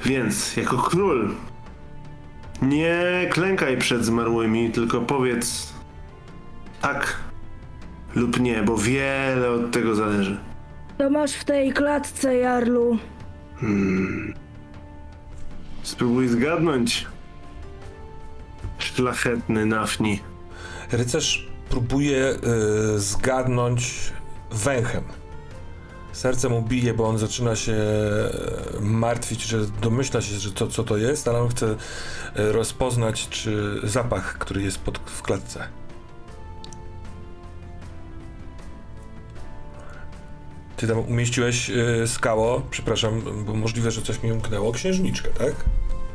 [0.05, 1.35] Więc, jako król,
[2.63, 5.73] nie klękaj przed zmarłymi, tylko powiedz
[6.81, 7.30] tak
[8.15, 10.39] lub nie, bo wiele od tego zależy.
[10.99, 12.99] To masz w tej klatce, Jarlu.
[15.83, 17.07] Spróbuj zgadnąć.
[18.79, 20.21] Szlachetny Nafni.
[20.93, 22.35] Rycerz próbuje
[22.95, 24.13] y, zgadnąć
[24.51, 25.05] węchem.
[26.13, 30.85] Serce mu bije, bo on zaczyna się e, martwić, że domyśla się, że to co
[30.85, 35.69] to jest, ale on chce e, rozpoznać, czy zapach, który jest pod, w klatce.
[40.81, 45.55] Ty tam umieściłeś y, skało, przepraszam, bo możliwe, że coś mi umknęło, księżniczkę, tak?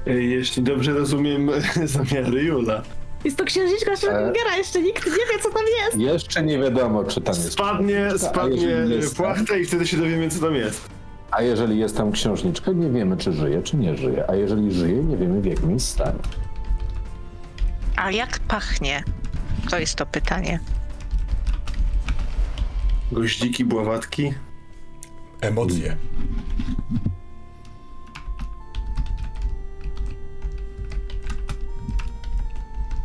[0.05, 1.49] Jeśli dobrze rozumiem
[1.83, 2.81] zamiary Jula.
[3.23, 5.97] Jest to księżniczka Schrödingera, jeszcze nikt nie wie, co tam jest.
[5.97, 10.39] Jeszcze nie wiadomo, czy tam jest Spadnie, spadnie tam- płachta i wtedy się dowiemy, co
[10.39, 10.89] tam jest.
[11.31, 14.29] A jeżeli jest tam księżniczka, nie wiemy, czy żyje, czy nie żyje.
[14.29, 16.19] A jeżeli żyje, nie wiemy, w jakim jest stanie.
[17.95, 19.03] A jak pachnie?
[19.69, 20.59] To jest to pytanie.
[23.11, 24.33] Goździki, bławatki.
[25.47, 25.97] Emocje.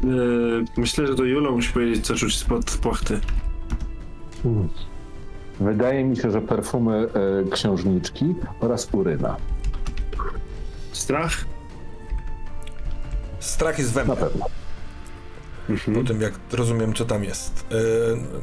[0.05, 3.21] Yy, myślę, że to Jula musi powiedzieć, co czuć spod płachty.
[5.61, 7.09] Wydaje mi się, że perfumy
[7.47, 9.37] e, księżniczki oraz uryna.
[10.93, 11.45] Strach?
[13.41, 14.60] Strach jest we Na mnie.
[15.77, 16.01] Pewno.
[16.01, 17.67] po tym jak rozumiem, co tam jest.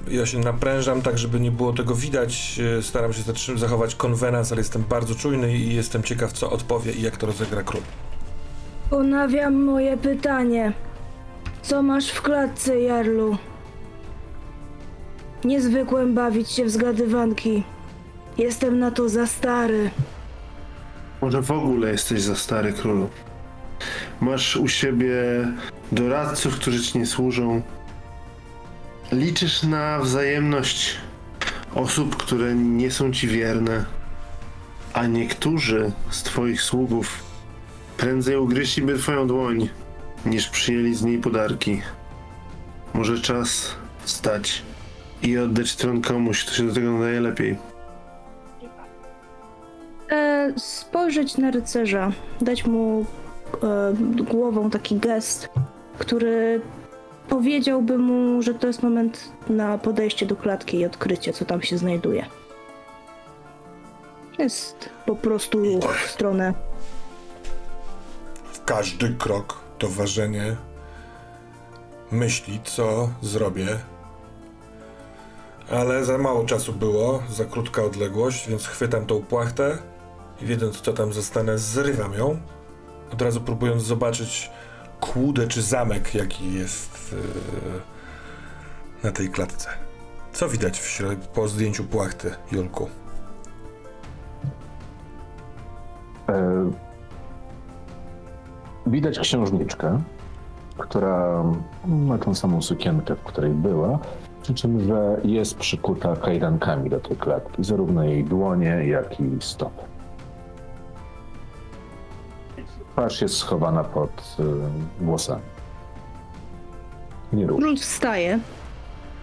[0.08, 2.58] Yy, ja się naprężam tak, żeby nie było tego widać.
[2.58, 3.22] Yy, staram się
[3.56, 7.64] zachować konwenans, ale jestem bardzo czujny i jestem ciekaw, co odpowie i jak to rozegra
[7.64, 7.82] król.
[8.90, 10.74] Ponawiam moje pytanie.
[11.62, 13.38] Co masz w klatce, Jarlu?
[15.44, 17.64] Niezwykłem bawić się w zgadywanki.
[18.38, 19.90] Jestem na to za stary.
[21.22, 23.10] Może w ogóle jesteś za stary królu.
[24.22, 25.14] Masz u siebie
[25.91, 27.62] doradców, którzy ci nie służą.
[29.12, 30.98] Liczysz na wzajemność
[31.76, 33.86] osób, które nie są ci wierne.
[34.94, 37.24] A niektórzy z twoich sługów
[37.98, 39.70] prędzej ugryźliby twoją dłoń,
[40.26, 41.82] niż przyjęli z niej podarki.
[42.94, 44.62] Może czas wstać
[45.22, 47.58] i oddać tron komuś, kto się do tego nadaje lepiej.
[50.12, 53.06] E, spojrzeć na rycerza, dać mu
[54.32, 55.49] głową taki gest,
[55.98, 56.61] który
[57.30, 61.78] powiedziałby mu, że to jest moment na podejście do klatki i odkrycie, co tam się
[61.78, 62.26] znajduje.
[64.40, 65.64] Jest po prostu
[66.06, 66.53] w stronę.
[68.52, 70.56] W każdy krok to ważenie
[72.11, 73.68] myśli, co zrobię.
[75.72, 79.78] Ale za mało czasu było, za krótka odległość, więc chwytam tą płachtę
[80.41, 82.40] i wiedząc, co tam zostanę, zrywam ją.
[83.14, 84.52] Od razu próbując zobaczyć
[85.00, 87.20] kłudę czy zamek, jaki jest yy,
[89.04, 89.70] na tej klatce.
[90.34, 92.90] Co widać w środ- po zdjęciu płachty, Julku?
[96.30, 96.72] E,
[98.88, 100.02] widać księżniczkę,
[100.78, 101.44] która
[101.86, 104.00] ma tą samą sukienkę, w której była,
[104.44, 109.82] przy czym, że jest przykuta kajdankami do tej klatki, zarówno jej dłonie, jak i stopy.
[112.98, 114.44] Twarz jest schowana pod y,
[115.03, 115.41] włosami.
[117.34, 117.61] Nie rusz.
[117.61, 118.40] Król wstaje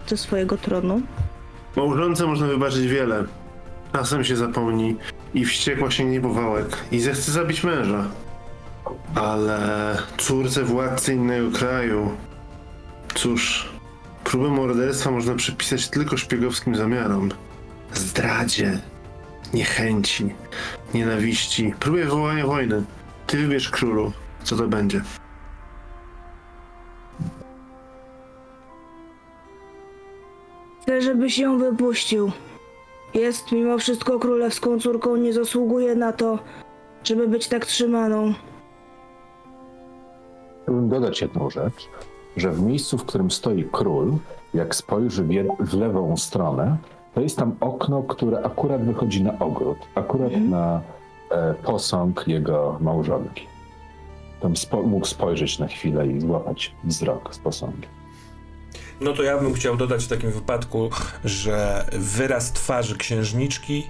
[0.07, 1.01] ze swojego tronu.
[1.75, 3.23] Małżonce można wybaczyć wiele.
[3.93, 4.95] Czasem się zapomni
[5.33, 8.05] i wściekła sięgnie po wałek i zechce zabić męża.
[9.15, 12.11] Ale córce władcy innego kraju...
[13.15, 13.69] Cóż,
[14.23, 17.31] próbę morderstwa można przypisać tylko szpiegowskim zamiarom.
[17.93, 18.79] Zdradzie,
[19.53, 20.35] niechęci,
[20.93, 22.83] nienawiści, próbie wywołania wojny.
[23.27, 24.11] Ty wybierz królu,
[24.43, 25.01] co to będzie.
[30.81, 32.31] Chcę, żebyś ją wypuścił.
[33.13, 36.39] Jest mimo wszystko królewską córką, nie zasługuje na to,
[37.03, 38.33] żeby być tak trzymaną.
[40.63, 41.89] Chciałbym dodać jedną rzecz,
[42.37, 44.13] że w miejscu, w którym stoi król,
[44.53, 46.77] jak spojrzy w, jed- w lewą stronę,
[47.13, 50.81] to jest tam okno, które akurat wychodzi na ogród, akurat na e,
[51.63, 53.47] posąg jego małżonki.
[54.41, 57.89] Tam spo- mógł spojrzeć na chwilę i złapać wzrok z posągiem.
[59.01, 60.89] No to ja bym chciał dodać w takim wypadku,
[61.23, 63.87] że wyraz twarzy księżniczki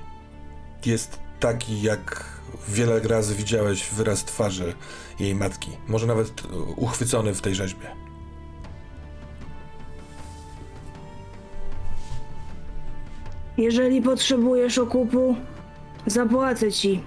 [0.86, 2.26] jest taki, jak
[2.70, 4.74] wiele razy widziałeś wyraz twarzy
[5.20, 5.72] jej matki.
[5.88, 7.88] Może nawet e, uchwycony w tej rzeźbie.
[13.58, 15.36] Jeżeli potrzebujesz okupu,
[16.06, 17.04] zapłacę ci.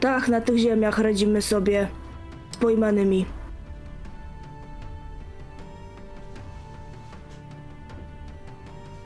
[0.00, 1.88] Tak, na tych ziemiach radzimy sobie
[2.50, 3.26] z pojmanymi.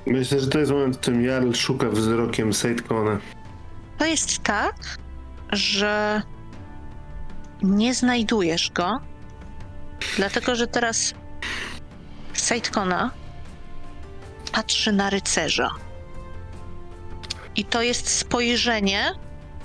[0.06, 3.18] Myślę, że to jest moment, w którym Jarl szuka wzrokiem Sejtkona.
[3.98, 4.74] To jest tak,
[5.52, 6.22] że
[7.62, 9.00] nie znajdujesz go,
[10.16, 11.14] dlatego że teraz
[12.32, 13.10] Sejtkona
[14.52, 15.70] patrzy na rycerza.
[17.56, 19.12] I to jest spojrzenie,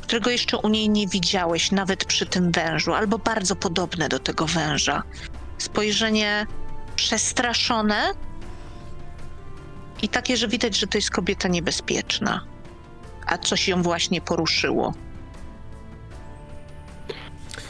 [0.08, 4.46] którego jeszcze u niej nie widziałeś, nawet przy tym wężu, albo bardzo podobne do tego
[4.46, 5.04] węża.
[5.58, 6.46] Spojrzenie
[6.96, 8.14] przestraszone
[10.02, 12.42] i takie, że widać, że to jest kobieta niebezpieczna
[13.28, 14.94] a coś ją właśnie poruszyło.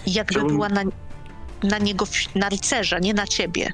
[0.07, 0.81] Jakby Chciałbym- była na,
[1.64, 2.05] na niego,
[2.35, 3.73] na rycerza, nie na ciebie.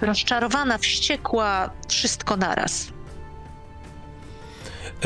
[0.00, 2.88] Rozczarowana, wściekła, wszystko naraz.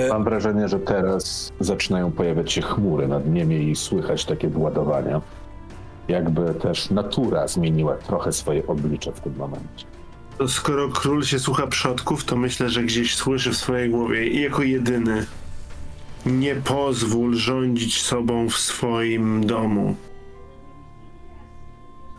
[0.08, 5.20] Mam wrażenie, że teraz zaczynają pojawiać się chmury nad nimi i słychać takie władowania.
[6.08, 9.86] Jakby też natura zmieniła trochę swoje oblicze w tym momencie.
[10.38, 14.42] To skoro król się słucha przodków, to myślę, że gdzieś słyszy w swojej głowie i
[14.42, 15.26] jako jedyny
[16.26, 19.96] nie pozwól rządzić sobą w swoim domu.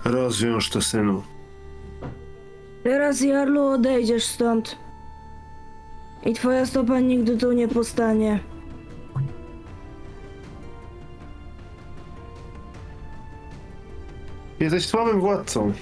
[0.05, 1.23] Rozwiąż to, synu.
[2.83, 4.80] Teraz, Jarlu, odejdziesz stąd.
[6.25, 8.39] I twoja stopa nigdy tu nie postanie.
[14.59, 15.73] Jesteś słabym władcą.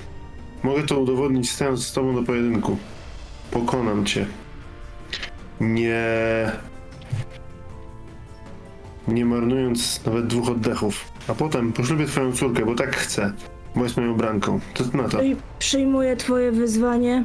[0.63, 2.77] Mogę to udowodnić stając z tobą do pojedynku.
[3.51, 4.25] Pokonam cię.
[5.59, 6.03] Nie.
[9.07, 11.11] Nie marnując nawet dwóch oddechów.
[11.27, 13.33] A potem poślubię twoją córkę, bo tak chcę.
[13.75, 14.59] Bo jest moją branką.
[14.73, 15.17] To na to.
[15.17, 17.23] Przyj- Przyjmuję twoje wyzwanie.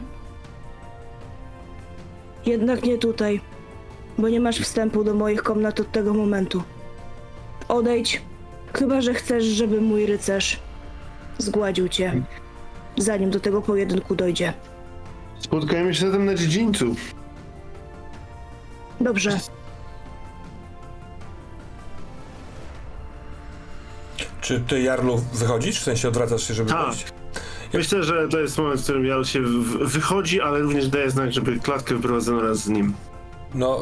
[2.47, 3.41] Jednak nie tutaj,
[4.19, 6.63] bo nie masz wstępu do moich komnat od tego momentu.
[7.69, 8.23] Odejdź,
[8.75, 10.61] chyba że chcesz, żeby mój rycerz
[11.39, 12.23] zgładził cię,
[12.97, 14.53] zanim do tego pojedynku dojdzie.
[15.41, 16.95] Spotkajmy się zatem na dziedzińcu.
[19.01, 19.39] Dobrze,
[24.41, 25.81] Czy ty, Jarlu, wychodzisz?
[25.81, 26.87] W sensie odwracasz się, żeby Tak.
[26.89, 27.07] wyjść?
[27.75, 29.41] Myślę, że to jest moment, w którym Jarl się
[29.81, 32.95] wychodzi, ale również daje znak, żeby klatkę wyprowadzono raz z nim.
[33.55, 33.81] No,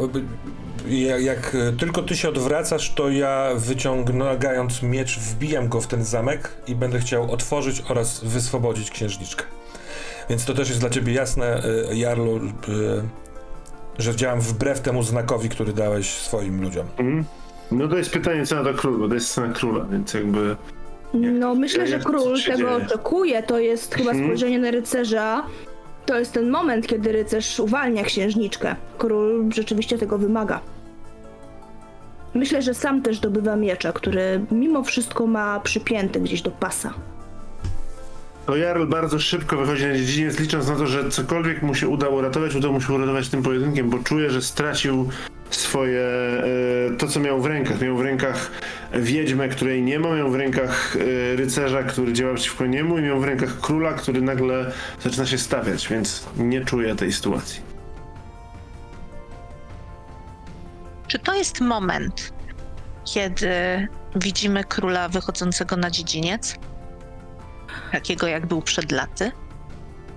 [0.88, 6.04] jak, jak y, tylko ty się odwracasz, to ja wyciągając miecz, wbijam go w ten
[6.04, 9.44] zamek i będę chciał otworzyć oraz wyswobodzić księżniczkę.
[10.30, 12.42] Więc to też jest dla ciebie jasne, y, Jarlu, y,
[13.98, 16.86] że działam wbrew temu znakowi, który dałeś swoim ludziom.
[16.98, 17.24] Mhm.
[17.70, 20.56] No to jest pytanie, co na to król, bo to jest scena króla, więc jakby...
[21.14, 24.26] no myślę, że król tego oczekuje, to jest chyba Mhm.
[24.28, 25.42] spojrzenie na rycerza.
[26.06, 28.76] To jest ten moment, kiedy rycerz uwalnia księżniczkę.
[28.98, 30.60] Król rzeczywiście tego wymaga.
[32.34, 36.94] Myślę, że sam też dobywa miecza, który mimo wszystko ma przypięty gdzieś do pasa.
[38.46, 42.08] To Jarl bardzo szybko wychodzi na dziedziniec, licząc na to, że cokolwiek mu się uda
[42.08, 45.08] uratować, uda mu się uratować tym pojedynkiem, bo czuje, że stracił
[45.56, 47.80] swoje, e, to co miał w rękach.
[47.80, 48.50] Miał w rękach
[48.94, 53.20] wiedźmę, której nie ma, miał w rękach e, rycerza, który działał przeciwko niemu i miał
[53.20, 57.60] w rękach króla, który nagle zaczyna się stawiać, więc nie czuje tej sytuacji.
[61.06, 62.32] Czy to jest moment,
[63.04, 63.48] kiedy
[64.16, 66.56] widzimy króla wychodzącego na dziedziniec?
[67.92, 69.32] Takiego, jak był przed laty?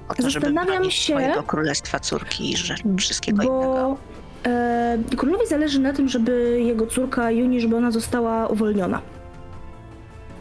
[0.08, 2.56] Po to, żeby Zastanawiam bronić się- swojego królestwa córki i
[2.98, 3.60] wszystkiego innego.
[3.62, 4.15] Bo e,
[5.18, 9.02] królowi zależy na tym, żeby jego córka Juni, żeby ona została uwolniona.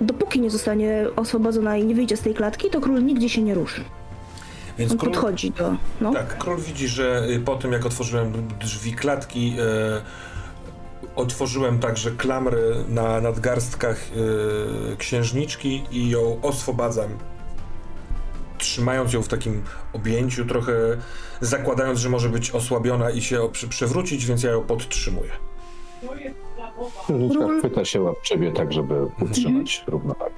[0.01, 3.55] Dopóki nie zostanie oswobodzona i nie wyjdzie z tej klatki, to król nigdzie się nie
[3.55, 3.85] ruszy.
[4.79, 5.77] Więc On król, podchodzi do.
[6.01, 6.13] No.
[6.13, 12.75] tak, król widzi, że y, po tym jak otworzyłem drzwi klatki, y, otworzyłem także klamry
[12.89, 13.97] na nadgarstkach
[14.93, 17.09] y, księżniczki i ją oswobadzam
[18.65, 19.63] trzymając ją w takim
[19.93, 20.73] objęciu, trochę
[21.41, 25.31] zakładając, że może być osłabiona i się przewrócić, więc ja ją podtrzymuję.
[27.05, 30.35] Księżniczka chwyta się łapczywie tak, żeby utrzymać równowagę.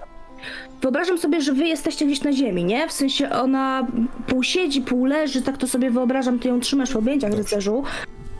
[0.82, 2.88] Wyobrażam sobie, że wy jesteście gdzieś na ziemi, nie?
[2.88, 3.86] W sensie ona
[4.26, 7.84] pół siedzi, pół leży, tak to sobie wyobrażam, ty ją trzymasz w objęciach rycerzu.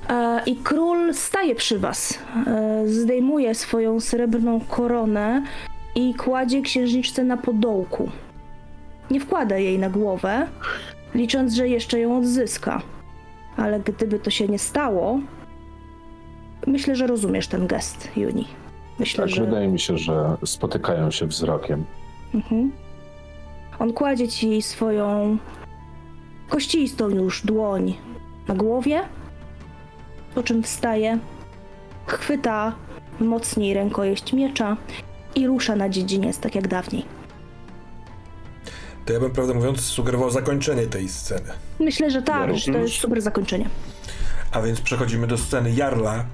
[0.09, 2.19] E, I król staje przy was.
[2.47, 5.43] E, zdejmuje swoją srebrną koronę
[5.95, 8.11] i kładzie księżniczce na podołku.
[9.11, 10.47] Nie wkłada jej na głowę,
[11.15, 12.83] licząc, że jeszcze ją odzyska.
[13.57, 15.21] Ale gdyby to się nie stało,
[16.67, 18.47] myślę, że rozumiesz ten gest, Juni.
[18.99, 19.45] Myślę, Tak, że...
[19.45, 21.85] wydaje mi się, że spotykają się wzrokiem.
[22.35, 22.73] Mhm.
[23.79, 25.39] On kładzie ci swoją
[26.49, 27.95] kościstą już dłoń
[28.49, 29.03] na głowie,
[30.35, 31.19] po czym wstaje,
[32.07, 32.73] chwyta
[33.21, 34.77] mocniej rękojeść miecza
[35.35, 37.05] i rusza na dziedziniec, tak jak dawniej.
[39.07, 41.53] To ja bym, prawdę mówiąc, sugerował zakończenie tej sceny.
[41.81, 43.69] Myślę, że tak, że to jest super zakończenie.
[44.53, 46.25] A więc przechodzimy do sceny Jarla.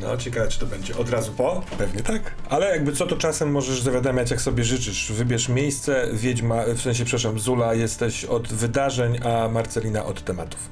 [0.00, 1.62] No, ciekawe, czy to będzie od razu po?
[1.78, 2.22] Pewnie tak.
[2.48, 5.12] Ale jakby co, to czasem możesz zawiadamiać, jak sobie życzysz.
[5.12, 10.70] Wybierz miejsce, Wiedźma, w sensie, przepraszam, Zula, jesteś od wydarzeń, a Marcelina od tematów.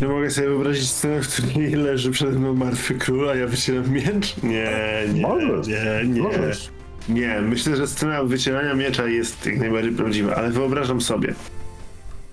[0.00, 3.90] Nie mogę sobie wyobrazić scenę, w której leży przede mną martwy król, a ja wycieram
[3.90, 4.42] miecz?
[4.42, 5.66] Nie, nie, Możesz.
[5.66, 6.20] nie, nie.
[6.22, 6.70] Możesz.
[7.08, 11.34] Nie, myślę, że scena wycierania miecza jest jak najbardziej prawdziwa, ale wyobrażam sobie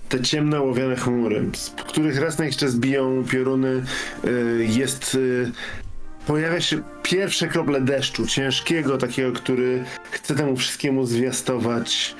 [0.09, 3.83] te ciemne łowiane chmury, z których raz na jakiś czas biją pioruny,
[4.25, 5.15] y, jest...
[5.15, 5.51] y,
[6.27, 12.15] Pojawia się pierwsze krople deszczu, ciężkiego, takiego, który chce temu wszystkiemu zwiastować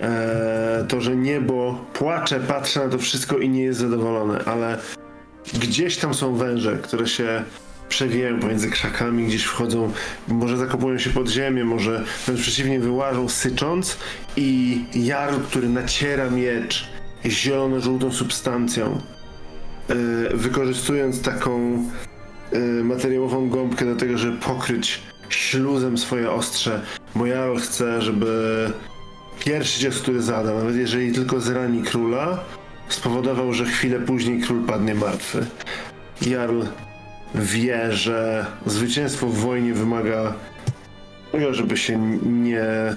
[0.00, 4.78] e, to, że niebo płacze, patrzy na to wszystko i nie jest zadowolone, ale
[5.54, 7.44] gdzieś tam są węże, które się
[7.88, 9.92] przewijają pomiędzy krzakami, gdzieś wchodzą,
[10.28, 13.98] może zakopują się pod ziemię, może wręcz przeciwnie wyłażą sycząc
[14.36, 16.88] i Jarl, który naciera miecz
[17.24, 19.00] zielono-żółtą substancją,
[19.88, 19.94] e,
[20.36, 21.82] wykorzystując taką
[22.52, 26.80] e, materiałową gąbkę do tego, żeby pokryć śluzem swoje ostrze,
[27.14, 28.70] bo Jarl chce, żeby
[29.44, 32.44] pierwszy cios, który zada, nawet jeżeli tylko zrani króla,
[32.88, 35.46] spowodował, że chwilę później król padnie martwy.
[36.22, 36.62] Jarl
[37.34, 40.34] wie, że zwycięstwo w wojnie wymaga
[41.32, 42.96] tego, żeby się nie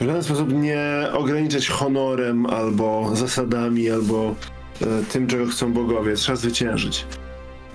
[0.00, 4.34] w żaden sposób nie ograniczać honorem albo zasadami, albo
[4.82, 6.14] e, tym, czego chcą bogowie.
[6.14, 7.06] Trzeba zwyciężyć.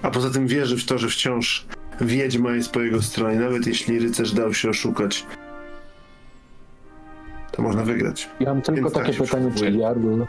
[0.01, 1.65] A poza tym wierzy w to, że wciąż
[2.01, 5.25] wiedźma jest po jego stronie, nawet jeśli rycerz dał się oszukać.
[7.51, 8.29] To można wygrać.
[8.39, 9.71] Ja mam tylko Więc tak takie się pytanie, czy.
[9.71, 10.21] Jarl...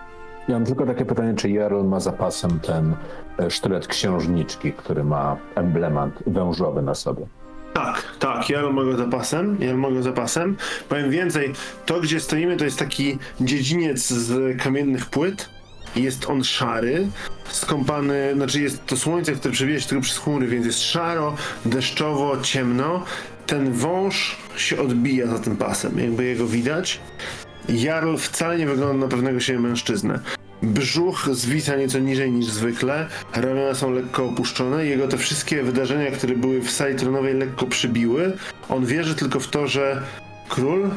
[0.48, 2.94] Ja mam tylko takie pytanie, czy Jarl ma zapasem ten
[3.38, 7.26] e, sztylet księżniczki, który ma emblemat wężowy na sobie.
[7.74, 10.56] Tak, tak, ja mam go zapasem, ja mam go zapasem.
[10.88, 11.52] Powiem więcej,
[11.86, 15.48] to gdzie stoimy to jest taki dziedziniec z kamiennych płyt.
[15.96, 17.08] Jest on szary,
[17.48, 21.34] skąpany, znaczy jest to słońce, które przebija się tylko przez chmury, więc jest szaro,
[21.64, 23.04] deszczowo, ciemno.
[23.46, 27.00] Ten wąż się odbija za tym pasem, jakby jego widać.
[27.68, 30.20] Jarl wcale nie wygląda na pewnego siebie mężczyznę.
[30.66, 34.86] Brzuch zwisa nieco niżej niż zwykle, ramiona są lekko opuszczone.
[34.86, 38.32] Jego te wszystkie wydarzenia, które były w sali tronowej, lekko przybiły.
[38.68, 40.02] On wierzy tylko w to, że
[40.48, 40.90] król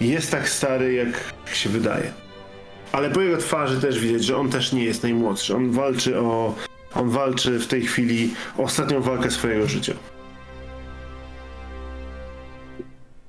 [0.00, 2.12] jest tak stary, jak się wydaje.
[2.92, 5.56] Ale po jego twarzy też widać, że on też nie jest najmłodszy.
[5.56, 6.54] On walczy o.
[6.94, 9.92] On walczy w tej chwili ostatnią walkę swojego życia.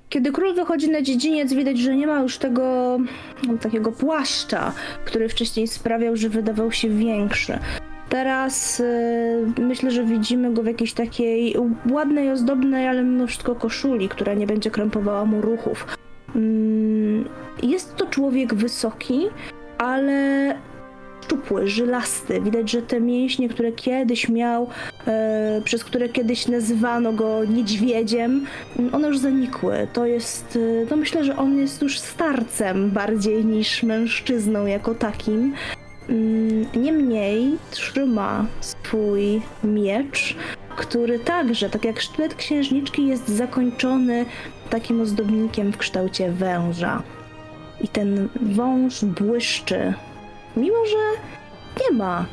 [0.10, 2.98] Kiedy król wychodzi na dziedziniec, widać, że nie ma już tego
[3.48, 4.74] no, takiego płaszcza,
[5.06, 7.60] który wcześniej sprawiał, że wydawał się większy.
[8.10, 8.84] Teraz y,
[9.62, 11.56] myślę, że widzimy go w jakiejś takiej
[11.92, 15.98] ładnej, ozdobnej, ale mimo wszystko koszuli, która nie będzie krępowała mu ruchów.
[16.36, 17.26] Mm,
[17.64, 19.28] jest to człowiek wysoki,
[19.78, 20.56] ale
[21.28, 22.42] szczupły, żylasty.
[22.42, 24.70] Widać, że te mięśnie, które kiedyś miał,
[25.08, 28.46] e, przez które kiedyś nazywano go niedźwiedziem,
[28.80, 29.88] m, one już zanikły.
[29.94, 35.54] To jest, e, no myślę, że on jest już starcem bardziej niż mężczyzną jako takim.
[36.10, 40.36] Mm, Niemniej trzyma swój miecz,
[40.78, 44.26] który także, tak jak sztylet księżniczki, jest zakończony
[44.70, 47.04] takim ozdobnikiem w kształcie węża.
[47.82, 49.94] I ten wąż błyszczy,
[50.58, 51.22] mimo że
[51.84, 52.26] nie ma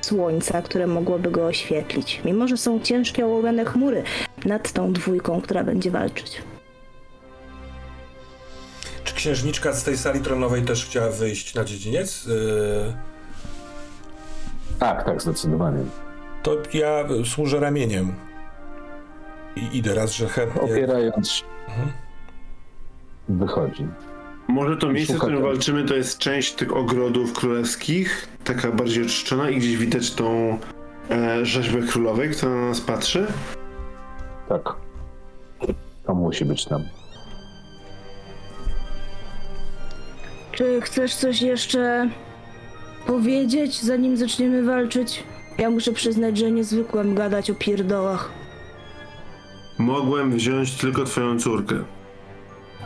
[0.00, 4.02] słońca, które mogłoby go oświetlić, mimo że są ciężkie ołowiane chmury
[4.44, 6.42] nad tą dwójką, która będzie walczyć.
[9.04, 12.26] Czy księżniczka z tej sali tronowej też chciała wyjść na dziedziniec?
[12.26, 12.34] Yy,
[14.78, 15.84] Tak, tak, zdecydowanie.
[16.42, 18.14] to ja służę ramieniem.
[19.56, 20.60] I idę raz, że chętnie.
[20.62, 21.92] Opierając się, Mhm.
[23.28, 23.86] wychodzi.
[24.50, 25.48] Może to miejsce, w którym tego.
[25.48, 30.58] walczymy, to jest część tych ogrodów królewskich, taka bardziej oczyszczona i gdzieś widać tą
[31.10, 33.26] e, rzeźbę królowej, która na nas patrzy?
[34.48, 34.62] Tak.
[36.06, 36.82] To musi być tam.
[40.52, 42.10] Czy chcesz coś jeszcze
[43.06, 45.22] powiedzieć, zanim zaczniemy walczyć?
[45.58, 48.30] Ja muszę przyznać, że nie zwykłem gadać o pierdołach.
[49.78, 51.84] Mogłem wziąć tylko twoją córkę,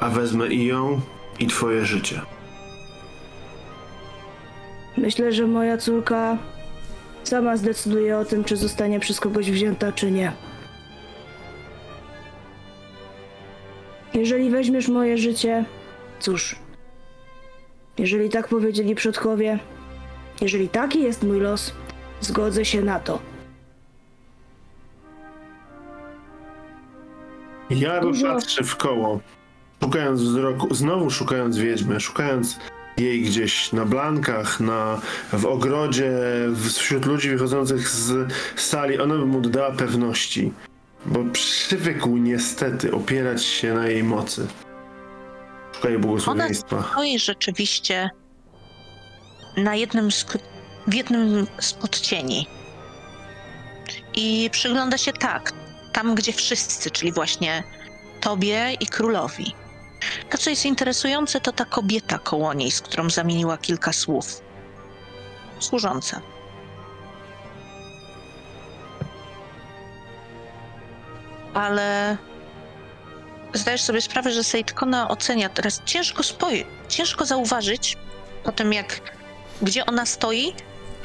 [0.01, 1.01] a wezmę i ją,
[1.39, 2.21] i twoje życie.
[4.97, 6.39] Myślę, że moja córka
[7.25, 10.33] sama zdecyduje o tym, czy zostanie przez kogoś wzięta, czy nie.
[14.15, 15.65] Jeżeli weźmiesz moje życie,
[16.21, 16.57] cóż.
[17.99, 19.59] Jeżeli tak powiedzieli przodkowie,
[20.41, 21.73] jeżeli taki jest mój los,
[22.21, 23.19] zgodzę się na to.
[27.71, 29.21] Ja Dużo- patrzę w koło,
[29.83, 32.59] szukając wzroku, znowu szukając wiedźmy, szukając
[32.97, 35.01] jej gdzieś na blankach, na,
[35.33, 36.13] w ogrodzie,
[36.75, 39.01] wśród ludzi wychodzących z sali.
[39.01, 40.53] Ona by mu dodała pewności,
[41.07, 44.47] bo przywykł niestety opierać się na jej mocy.
[45.73, 46.85] Szukaj błogosławieństwa.
[46.93, 48.11] Stoi rzeczywiście
[49.57, 50.27] na jednym z,
[50.87, 52.47] w jednym z odcieni.
[54.15, 55.53] I przygląda się tak,
[55.93, 57.65] tam gdzie wszyscy, czyli właśnie
[58.21, 59.55] tobie i królowi.
[60.31, 64.41] To, co jest interesujące, to ta kobieta koło niej, z którą zamieniła kilka słów.
[65.61, 66.21] Służąca.
[71.55, 72.17] Ale
[73.55, 77.97] zdajesz sobie sprawę, że Sejtkona ocenia teraz ciężko spoj- ciężko zauważyć
[78.45, 79.01] po tym, jak
[79.63, 80.55] gdzie ona stoi,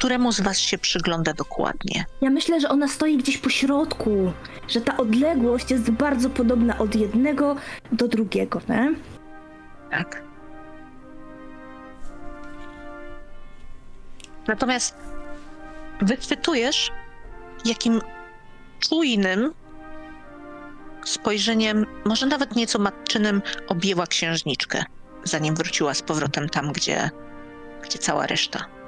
[0.00, 2.04] któremu z was się przygląda dokładnie.
[2.20, 4.32] Ja myślę, że ona stoi gdzieś po środku,
[4.68, 7.56] że ta odległość jest bardzo podobna od jednego
[7.92, 8.94] do drugiego, nie?
[9.90, 10.22] Tak.
[14.46, 14.96] Natomiast
[16.02, 16.92] wychwytujesz,
[17.64, 18.00] jakim
[18.78, 19.52] czujnym
[21.04, 24.84] spojrzeniem, może nawet nieco matczynym, objęła księżniczkę,
[25.24, 27.10] zanim wróciła z powrotem tam, gdzie,
[27.82, 28.79] gdzie cała reszta.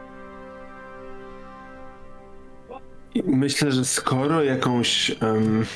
[3.25, 5.67] Myślę, że skoro jakąś, em,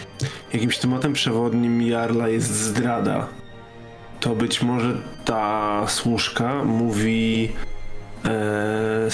[0.52, 3.26] jakimś tematem przewodnim Jarla jest zdrada,
[4.20, 7.52] to być może ta służka mówi
[8.24, 9.10] e,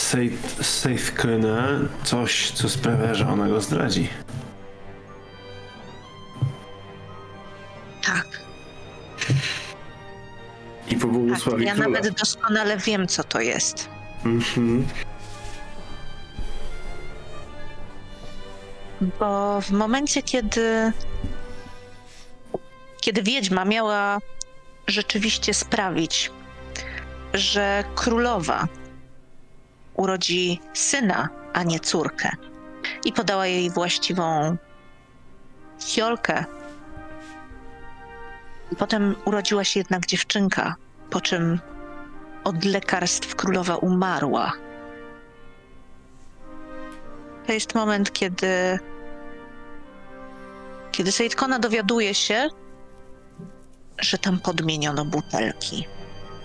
[2.05, 4.09] coś, co sprawia, że ona go zdradzi.
[8.07, 8.27] Tak,
[10.89, 11.01] I tak.
[11.01, 11.89] pobłogosławi Ja króla.
[11.89, 13.89] nawet doskonale wiem, co to jest.
[14.25, 14.87] Mhm.
[19.03, 20.93] Bo w momencie, kiedy,
[23.01, 24.19] kiedy wiedźma miała
[24.87, 26.31] rzeczywiście sprawić,
[27.35, 28.69] że królowa
[29.95, 32.31] urodzi syna, a nie córkę,
[33.05, 34.57] i podała jej właściwą
[35.85, 36.45] fiolkę,
[38.79, 40.75] potem urodziła się jednak dziewczynka,
[41.11, 41.61] po czym
[42.45, 44.53] od lekarstw królowa umarła.
[47.47, 48.79] To jest moment, kiedy
[50.93, 52.49] kiedy Sejtkona dowiaduje się,
[54.01, 55.87] że tam podmieniono butelki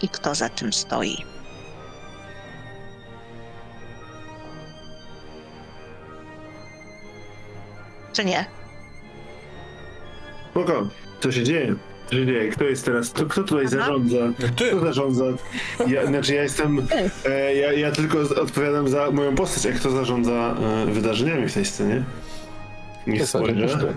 [0.02, 1.26] i kto za tym stoi.
[8.14, 8.46] Czy nie?
[10.52, 10.88] Spoko,
[11.20, 11.76] co się dzieje?
[12.10, 12.50] Co się dzieje?
[12.50, 13.76] Kto jest teraz, kto, kto tutaj Aha.
[13.78, 14.18] zarządza?
[14.56, 14.66] Ty!
[14.68, 15.24] Kto zarządza?
[15.88, 16.88] Ja, znaczy ja jestem,
[17.26, 21.54] e, ja, ja tylko z- odpowiadam za moją postać, a kto zarządza e, wydarzeniami w
[21.54, 22.04] tej scenie?
[23.08, 23.94] Nie W zasadzie też spojrzę.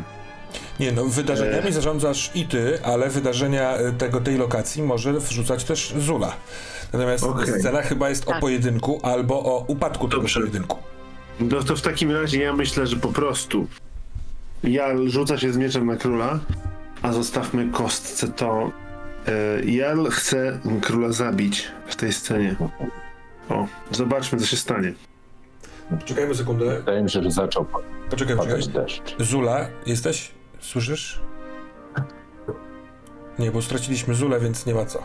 [0.81, 5.95] Nie no, wydarzeniami zarządzasz i ty, ale wydarzenia y, tego, tej lokacji może wrzucać też
[5.99, 6.33] Zula.
[6.93, 7.61] Natomiast Okej.
[7.61, 8.41] scena chyba jest o Tak.
[8.41, 10.41] pojedynku albo o upadku tego Dobrze.
[10.41, 10.79] pojedynku.
[11.41, 13.67] No to w takim razie ja myślę, że po prostu
[14.65, 16.39] Jarl rzuca się z mieczem na króla,
[17.03, 18.71] a zostawmy kostce to.
[19.27, 22.57] E, Jarl chce króla zabić w tej scenie.
[23.49, 24.93] O, zobaczmy co się stanie.
[26.05, 26.77] Czekajmy sekundę.
[26.77, 27.67] Wydaje mi się, że zaczął
[28.11, 28.63] Poczekaj, poczekaj.
[28.69, 29.03] deszcz.
[29.19, 30.31] Zula, jesteś?
[30.61, 31.21] Słyszysz?
[33.39, 35.03] Nie, bo straciliśmy Zulę, więc nie ma co.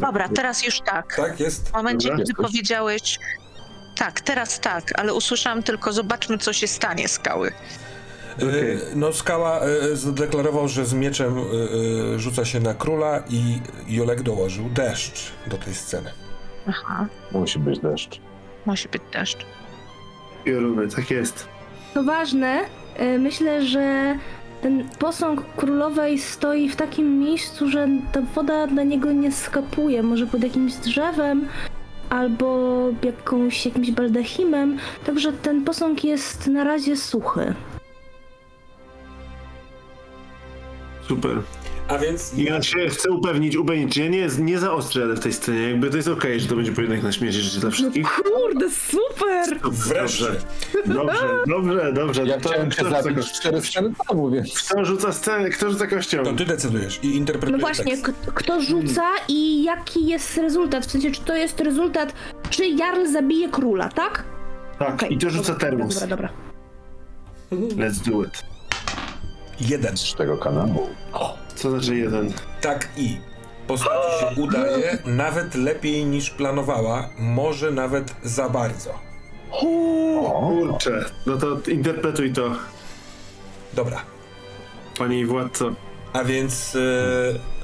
[0.00, 1.16] Dobra, teraz już tak.
[1.16, 1.68] Tak, jest?
[1.68, 2.24] W momencie, Dobra.
[2.24, 3.18] kiedy powiedziałeś.
[3.96, 7.52] Tak, teraz tak, ale usłyszałam tylko zobaczmy, co się stanie, skały.
[8.42, 11.42] Y, No, Skała y, zadeklarował, że z mieczem y,
[12.14, 16.10] y, rzuca się na króla i Jolek dołożył deszcz do tej sceny.
[16.68, 18.20] Aha, Musi być deszcz.
[18.66, 19.46] musi być deszcz.
[20.44, 21.48] Pioruny, tak jest.
[21.94, 22.60] To ważne,
[23.18, 24.14] myślę, że
[24.62, 30.02] ten posąg królowej stoi w takim miejscu, że ta woda na niego nie skapuje.
[30.02, 31.48] Może pod jakimś drzewem
[32.10, 34.78] albo jakąś, jakimś baldachimem.
[35.04, 37.54] Także ten posąg jest na razie suchy.
[41.08, 41.42] Super.
[41.90, 45.62] A więc Ja się chcę upewnić, upewnić, czy ja nie, nie zaostrzę w tej scenie,
[45.70, 48.12] jakby to jest okej, że to będzie pojedynek na śmierć życie dla wszystkich.
[48.12, 49.60] Kurde, super!
[49.62, 50.24] wreszcie.
[50.86, 52.24] Dobrze, dobrze, dobrze.
[52.26, 53.60] Ja to chciałem rzuca zabić cztery
[54.32, 54.62] więc...
[54.62, 56.24] Kto rzuca scenę, kto rzuca kością?
[56.24, 57.96] To ty decydujesz i interpretujesz No właśnie,
[58.34, 60.86] kto rzuca i jaki jest rezultat?
[60.86, 62.12] W sensie, czy to jest rezultat,
[62.50, 64.24] czy Jarl zabije króla, tak?
[64.78, 66.00] Tak, Okej, i to rzuca termus.
[66.00, 66.28] Dobra, dobra.
[67.50, 68.42] Let's do it.
[69.60, 69.96] Jeden.
[69.96, 70.88] Z tego kanału.
[71.60, 72.32] Co znaczy jeden?
[72.60, 73.18] Tak i.
[73.66, 78.98] Postaci się udaje nawet lepiej niż planowała, może nawet za bardzo.
[79.50, 82.50] Kurczę, no to interpretuj to,
[83.72, 84.02] Dobra,
[84.98, 85.70] panie i władco.
[86.12, 87.59] a więc po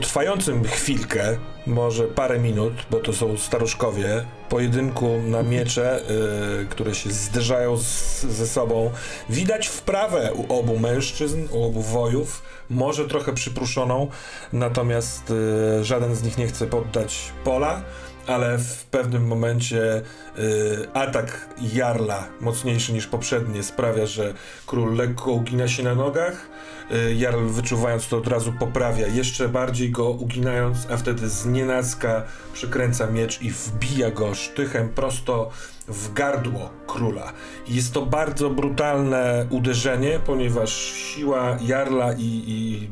[0.00, 7.10] trwającym chwilkę, może parę minut, bo to są staruszkowie, pojedynku na miecze, e, które się
[7.10, 8.90] zderzają z, ze sobą,
[9.30, 14.08] widać wprawę u obu mężczyzn, u obu wojów, może trochę przypruszoną,
[14.52, 15.32] natomiast
[15.80, 17.82] e, żaden z nich nie chce poddać pola.
[18.26, 20.02] Ale w pewnym momencie
[20.38, 24.34] y, atak Jarla, mocniejszy niż poprzednie, sprawia, że
[24.66, 26.48] król lekko ugina się na nogach.
[26.92, 32.22] Y, Jarl, wyczuwając to, od razu poprawia, jeszcze bardziej go uginając, a wtedy z nienacka
[32.52, 35.50] przykręca miecz i wbija go sztychem prosto
[35.88, 37.32] w gardło króla.
[37.68, 42.90] Jest to bardzo brutalne uderzenie, ponieważ siła Jarla i, i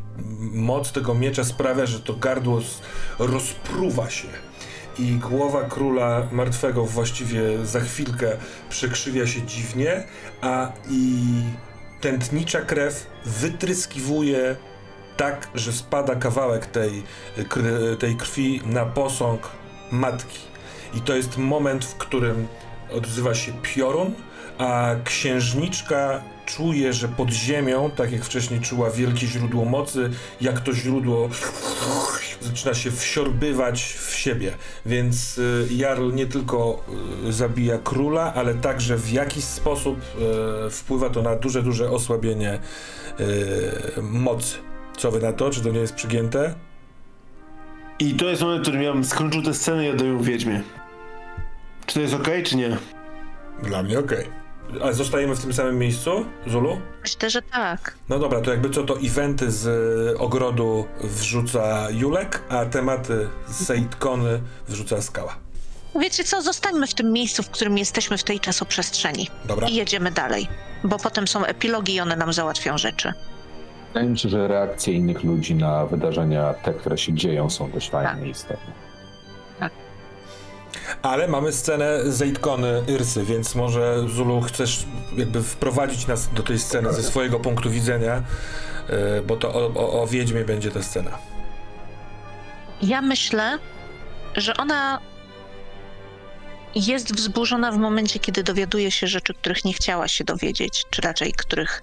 [0.52, 2.60] moc tego miecza sprawia, że to gardło
[3.18, 4.28] rozpruwa się
[4.99, 8.36] i głowa króla martwego właściwie za chwilkę
[8.68, 10.05] przekrzywia się dziwnie,
[10.41, 11.23] a i
[12.07, 14.57] tętnicza krew wytryskiwuje
[15.17, 17.02] tak, że spada kawałek tej,
[17.99, 19.49] tej krwi na posąg
[19.91, 20.39] matki.
[20.94, 22.47] I to jest moment, w którym
[22.93, 24.15] odzywa się piorun,
[24.59, 30.10] a księżniczka czuje, że pod ziemią, tak jak wcześniej czuła wielkie źródło mocy,
[30.41, 31.28] jak to źródło
[32.41, 34.52] zaczyna się wsiorbywać w siebie.
[34.86, 36.85] Więc y, Jarl nie tylko
[37.28, 39.99] y, zabija króla, ale także w jakiś sposób
[40.67, 42.59] y, wpływa to na duże, duże osłabienie
[44.02, 44.59] mocy.
[44.97, 45.51] Co wy na to?
[45.51, 46.55] Czy to nie jest przygięte?
[47.99, 50.62] I to jest moment, w którym ja bym skończył tę scenę i oddaję wiedźmie.
[51.86, 52.76] Czy to jest okej, czy nie?
[53.62, 54.45] Dla mnie okej.
[54.83, 56.11] A zostajemy w tym samym miejscu,
[56.47, 56.81] Zulu?
[57.03, 57.95] Myślę, że tak.
[58.09, 59.67] No dobra, to jakby co to eventy z
[60.15, 65.36] y, ogrodu wrzuca Julek, a tematy z Sejtkony wrzuca Skała.
[66.01, 69.28] Wiecie co, zostańmy w tym miejscu, w którym jesteśmy w tej czasoprzestrzeni.
[69.45, 69.69] Dobra?
[69.69, 70.49] I jedziemy dalej.
[70.85, 73.12] Bo potem są epilogi i one nam załatwią rzeczy.
[73.89, 77.91] Wydaje mi się, że reakcje innych ludzi na wydarzenia, te, które się dzieją, są dość
[77.91, 78.85] fajne i istotne.
[81.02, 84.84] Ale mamy scenę Zejtkony Irsy, więc może Zulu chcesz
[85.16, 88.23] jakby wprowadzić nas do tej sceny ze swojego punktu widzenia,
[89.18, 91.18] y, bo to o, o, o Wiedźmie będzie ta scena.
[92.82, 93.58] Ja myślę,
[94.36, 95.00] że ona
[96.74, 101.32] jest wzburzona w momencie, kiedy dowiaduje się rzeczy, których nie chciała się dowiedzieć, czy raczej
[101.32, 101.82] których.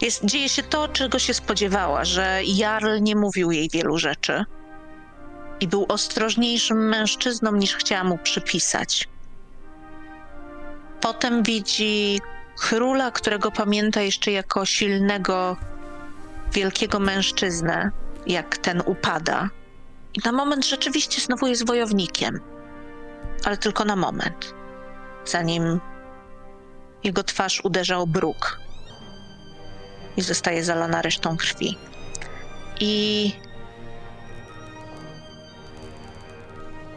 [0.00, 4.44] Jest, dzieje się to, czego się spodziewała, że Jarl nie mówił jej wielu rzeczy
[5.60, 9.08] i był ostrożniejszym mężczyzną niż chciała mu przypisać.
[11.00, 12.20] Potem widzi
[12.58, 15.56] króla, którego pamięta jeszcze jako silnego,
[16.52, 17.90] wielkiego mężczyznę,
[18.26, 19.50] jak ten upada.
[20.14, 22.40] I na moment rzeczywiście znowu jest wojownikiem.
[23.44, 24.54] Ale tylko na moment.
[25.24, 25.80] Zanim
[27.04, 28.60] jego twarz uderza o bruk
[30.16, 31.78] i zostaje zalana resztą krwi.
[32.80, 33.32] I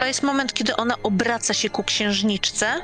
[0.01, 2.81] to jest moment, kiedy ona obraca się ku księżniczce,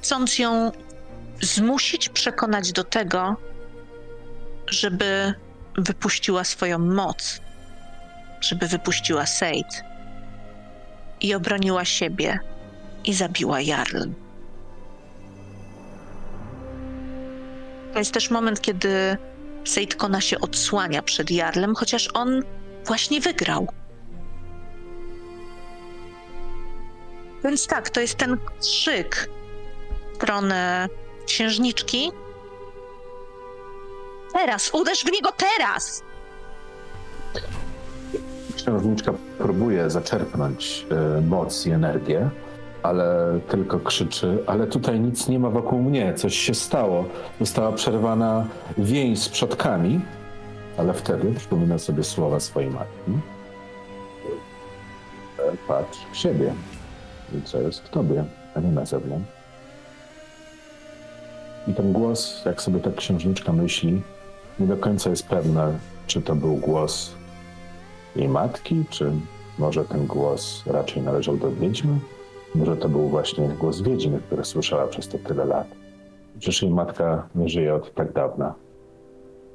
[0.00, 0.72] chcąc ją
[1.40, 3.36] zmusić, przekonać do tego,
[4.66, 5.34] żeby
[5.78, 7.40] wypuściła swoją moc,
[8.40, 9.84] żeby wypuściła Seid
[11.20, 12.38] i obroniła siebie
[13.04, 14.02] i zabiła Jarl.
[17.92, 19.16] To jest też moment, kiedy
[19.64, 22.42] Seid Kona się odsłania przed Jarlem, chociaż on
[22.86, 23.66] właśnie wygrał.
[27.44, 29.28] Więc tak, to jest ten krzyk
[30.12, 30.88] w stronę
[31.26, 32.12] księżniczki,
[34.32, 36.02] Teraz, uderz w niego teraz!
[38.56, 42.30] Księżniczka próbuje zaczerpnąć e, moc i energię,
[42.82, 47.04] ale tylko krzyczy, ale tutaj nic nie ma wokół mnie, coś się stało.
[47.40, 48.46] Została przerwana
[48.78, 50.00] więź z przodkami,
[50.76, 53.12] ale wtedy przypomina sobie słowa swojej matki.
[55.38, 56.54] E, Patrz w siebie
[57.38, 59.28] i co jest w tobie, a nie na zewnątrz.
[61.68, 64.02] I ten głos, jak sobie ta księżniczka myśli,
[64.60, 65.70] nie do końca jest pewna,
[66.06, 67.14] czy to był głos
[68.16, 69.12] jej matki, czy
[69.58, 71.98] może ten głos raczej należał do wiedźmy?
[72.54, 75.66] Może to był właśnie głos wiedźmy, który słyszała przez te tyle lat.
[76.38, 78.54] Przecież jej matka nie żyje od tak dawna.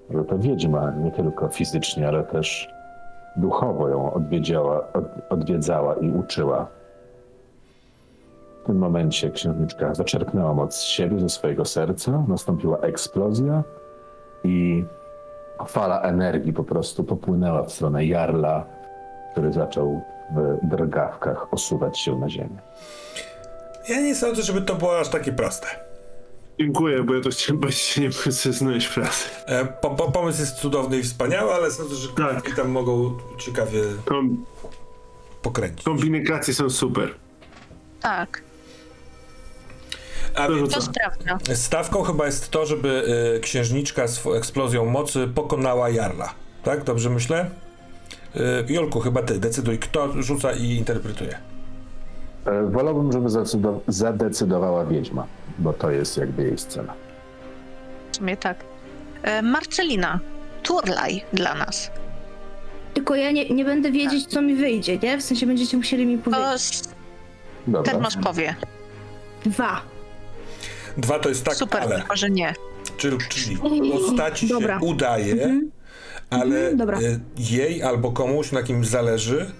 [0.09, 2.69] Może to wiedźma nie tylko fizycznie, ale też
[3.35, 6.67] duchowo ją odwiedziała, od, odwiedzała i uczyła.
[8.63, 13.63] W tym momencie księżniczka zaczerpnęła moc z siebie, ze swojego serca, nastąpiła eksplozja
[14.43, 14.85] i
[15.67, 18.65] fala energii po prostu popłynęła w stronę Jarla,
[19.31, 20.01] który zaczął
[20.35, 22.57] w drgawkach osuwać się na ziemię.
[23.89, 25.86] Ja nie sądzę, żeby to było aż takie proste.
[26.59, 29.25] Dziękuję, bo ja to chciałem powiedzieć, nie precyznujesz frazy.
[29.45, 32.55] E, po, po, pomysł jest cudowny i wspaniały, ale sądzę, że Tak.
[32.55, 34.45] tam mogą ciekawie Kom-
[35.41, 35.83] pokręcić.
[35.85, 37.13] kombinykacje są super.
[38.01, 38.41] Tak,
[40.35, 41.55] A To więc to sprawdza.
[41.55, 43.03] stawką chyba jest to, żeby
[43.37, 46.33] y, księżniczka z eksplozją mocy pokonała Jarla.
[46.63, 46.83] Tak?
[46.83, 47.49] Dobrze myślę?
[48.35, 51.37] Y, Jolku, chyba ty decyduj, kto rzuca i interpretuje.
[52.45, 55.27] E, Wolałbym, żeby zadecydo- zadecydowała wiedźma,
[55.59, 56.93] bo to jest jakby jej scena.
[58.11, 58.57] W sumie tak.
[59.23, 60.19] E, Marcelina,
[60.63, 61.91] turlaj dla nas.
[62.93, 65.17] Tylko ja nie, nie będę wiedzieć, co mi wyjdzie, nie?
[65.17, 66.45] W sensie będziecie musieli mi To powiedzieć.
[66.55, 66.93] s-
[67.67, 67.91] Dobra.
[67.91, 68.55] Termos powie.
[69.45, 69.81] Dwa.
[70.97, 71.95] Dwa to jest tak, Super, ale.
[71.99, 72.53] tylko że nie.
[72.97, 73.57] Czyli, czyli
[73.91, 74.79] postaci Dobra.
[74.79, 75.71] się udaje, Mhm.
[76.29, 76.99] ale Mhm, dobra.
[76.99, 79.51] y, jej albo komuś, na kim zależy,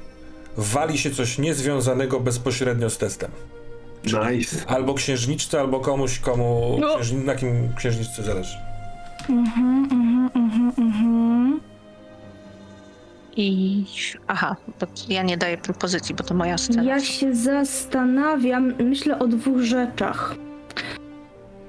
[0.58, 3.32] wali się coś niezwiązanego bezpośrednio z testem.
[4.04, 4.66] Nice.
[4.68, 6.96] Albo księżniczce, albo komuś, komu No.
[6.96, 8.58] księżni- na kim księżniczce zależy.
[9.30, 11.60] Mhm, mhm, mhm, mhm.
[13.38, 13.84] I.
[14.28, 16.84] Aha, to ja nie daję propozycji, bo to moja scena.
[16.84, 20.36] Ja się zastanawiam, myślę o dwóch rzeczach.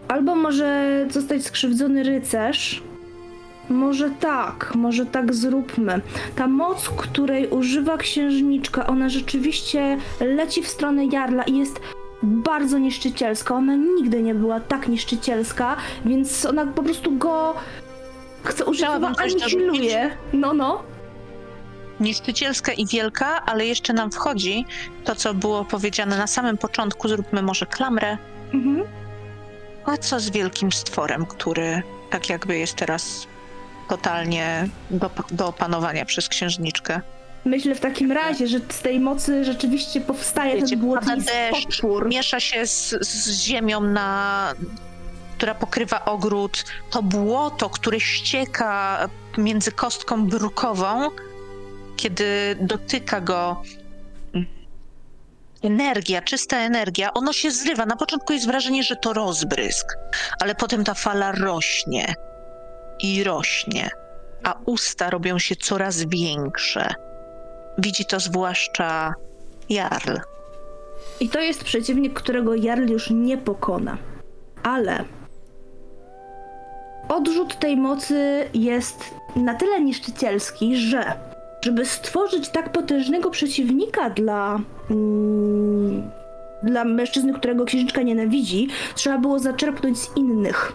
[0.09, 2.83] Albo może zostać skrzywdzony rycerz.
[3.69, 6.01] Może tak, może tak zróbmy.
[6.37, 11.81] Ta moc, której używa księżniczka, ona rzeczywiście leci w stronę Jarla i jest
[12.23, 13.55] bardzo niszczycielska.
[13.55, 17.55] Ona nigdy nie była tak niszczycielska, więc ona po prostu go
[18.45, 20.17] chce użyć, coś anihiluje.
[20.33, 20.83] No, no.
[22.01, 24.67] Niszczycielska i wielka, ale jeszcze nam wchodzi
[25.05, 27.09] to, co było powiedziane na samym początku.
[27.09, 28.19] Zróbmy może klamrę.
[28.55, 28.85] Mhm.
[29.85, 33.27] A co z wielkim stworem, który tak jakby jest teraz
[33.89, 37.01] totalnie do, do opanowania przez księżniczkę?
[37.45, 42.09] Myślę w takim razie, że z tej mocy rzeczywiście powstaje Wiecie, ten błotnisty deszcz, potwór.
[42.09, 44.55] miesza się z, z ziemią, na,
[45.37, 46.65] która pokrywa ogród.
[46.91, 48.99] To błoto, które ścieka
[49.39, 51.11] między kostką brukową,
[51.97, 53.63] kiedy dotyka go
[55.63, 57.87] energia, czysta energia, ono się zrywa.
[57.87, 59.87] Na początku jest wrażenie, że to rozbrysk,
[60.41, 62.15] ale potem ta fala rośnie
[63.03, 63.91] i rośnie,
[64.45, 66.95] a usta robią się coraz większe.
[67.79, 69.15] Widzi to zwłaszcza
[69.69, 70.17] Jarl.
[71.21, 73.99] I to jest przeciwnik, którego Jarl już nie pokona.
[74.63, 75.05] Ale
[77.09, 81.13] odrzut tej mocy jest na tyle niszczycielski, że
[81.65, 86.11] żeby stworzyć tak potężnego przeciwnika dla, mm,
[86.63, 90.73] dla mężczyzny, którego księżniczka nienawidzi, trzeba było zaczerpnąć z innych.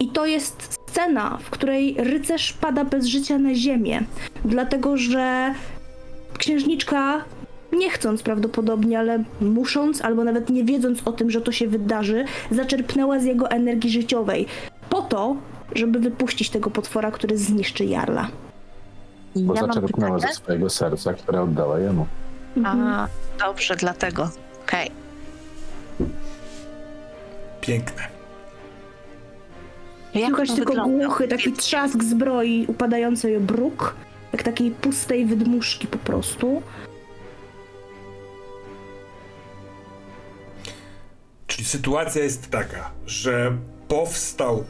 [0.00, 4.02] I to jest scena, w której rycerz pada bez życia na ziemię,
[4.44, 5.54] dlatego że
[6.40, 7.24] księżniczka
[7.72, 12.24] nie chcąc prawdopodobnie, ale musząc, albo nawet nie wiedząc o tym, że to się wydarzy,
[12.50, 14.46] zaczerpnęła z jego energii życiowej.
[14.90, 15.36] Po to,
[15.74, 18.28] żeby wypuścić tego potwora, który zniszczy Jarla.
[19.36, 22.06] I Bo ja zaczerpnęła ze swojego serca, które oddała jemu.
[22.64, 23.06] A,
[23.38, 24.30] dobrze, dlatego.
[24.64, 24.90] Okej.
[27.60, 28.02] Piękne.
[30.14, 31.06] Jak Słychać tylko wygląda?
[31.06, 33.94] głuchy, taki trzask zbroi upadającej o bruk,
[34.32, 36.62] jak takiej pustej wydmuszki po prostu.
[41.46, 43.56] Czyli sytuacja jest taka, że
[43.88, 44.64] powstał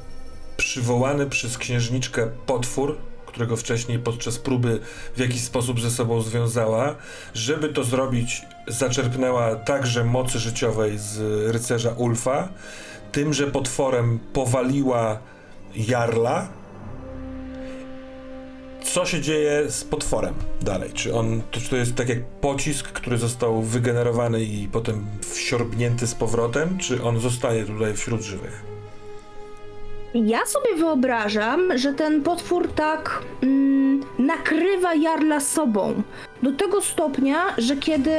[0.56, 4.80] przywołany przez księżniczkę potwór, którego wcześniej podczas próby
[5.16, 6.96] w jakiś sposób ze sobą związała.
[7.34, 11.18] Żeby to zrobić, zaczerpnęła także mocy życiowej z
[11.52, 12.48] rycerza Ulfa.
[13.12, 15.18] Tymże potworem powaliła
[15.74, 16.48] Jarla,
[18.82, 20.90] co się dzieje z potworem dalej?
[20.94, 26.06] Czy on, to, czy to jest tak jak pocisk, który został wygenerowany i potem wsiorbnięty
[26.06, 28.62] z powrotem, czy on zostaje tutaj wśród żywych?
[30.14, 36.02] Ja sobie wyobrażam, że ten potwór tak mm, nakrywa Jarla sobą.
[36.42, 38.10] Do tego stopnia, że kiedy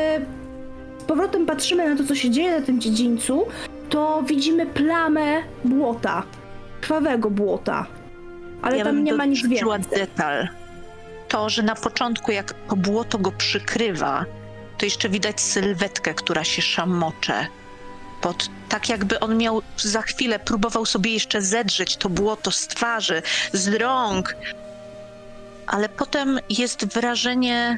[0.99, 3.45] z powrotem patrzymy na to, co się dzieje na tym dziedzińcu,
[3.89, 6.23] to widzimy plamę błota.
[6.81, 8.00] Krwawego błota.
[8.61, 9.99] Ale ja tam nie ma nic więcej.
[9.99, 10.47] detal.
[11.27, 14.25] To, że na początku jak to błoto go przykrywa,
[14.77, 17.47] to jeszcze widać sylwetkę, która się szamocze.
[18.21, 23.21] Pod, tak jakby on miał za chwilę, próbował sobie jeszcze zedrzeć to błoto z twarzy,
[23.53, 24.35] z rąk.
[25.67, 27.77] Ale potem jest wrażenie,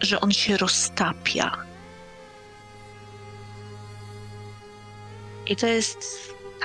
[0.00, 1.56] że on się roztapia.
[5.46, 5.98] I to jest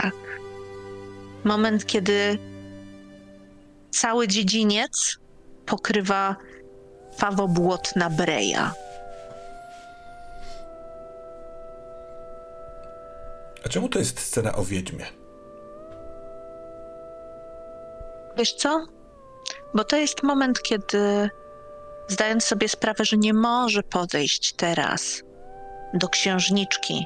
[0.02, 0.14] tak.
[1.44, 2.40] Moment, kiedy
[4.02, 5.18] cały dziedziniec
[5.66, 6.36] pokrywa
[7.18, 8.74] fawobłotna breja.
[13.66, 15.06] A czemu to jest scena o wiedźmie?
[18.38, 18.86] Wiesz co?
[19.74, 21.30] Bo to jest moment, kiedy
[22.08, 25.24] zdając sobie sprawę, że nie może podejść teraz
[25.94, 27.06] do księżniczki,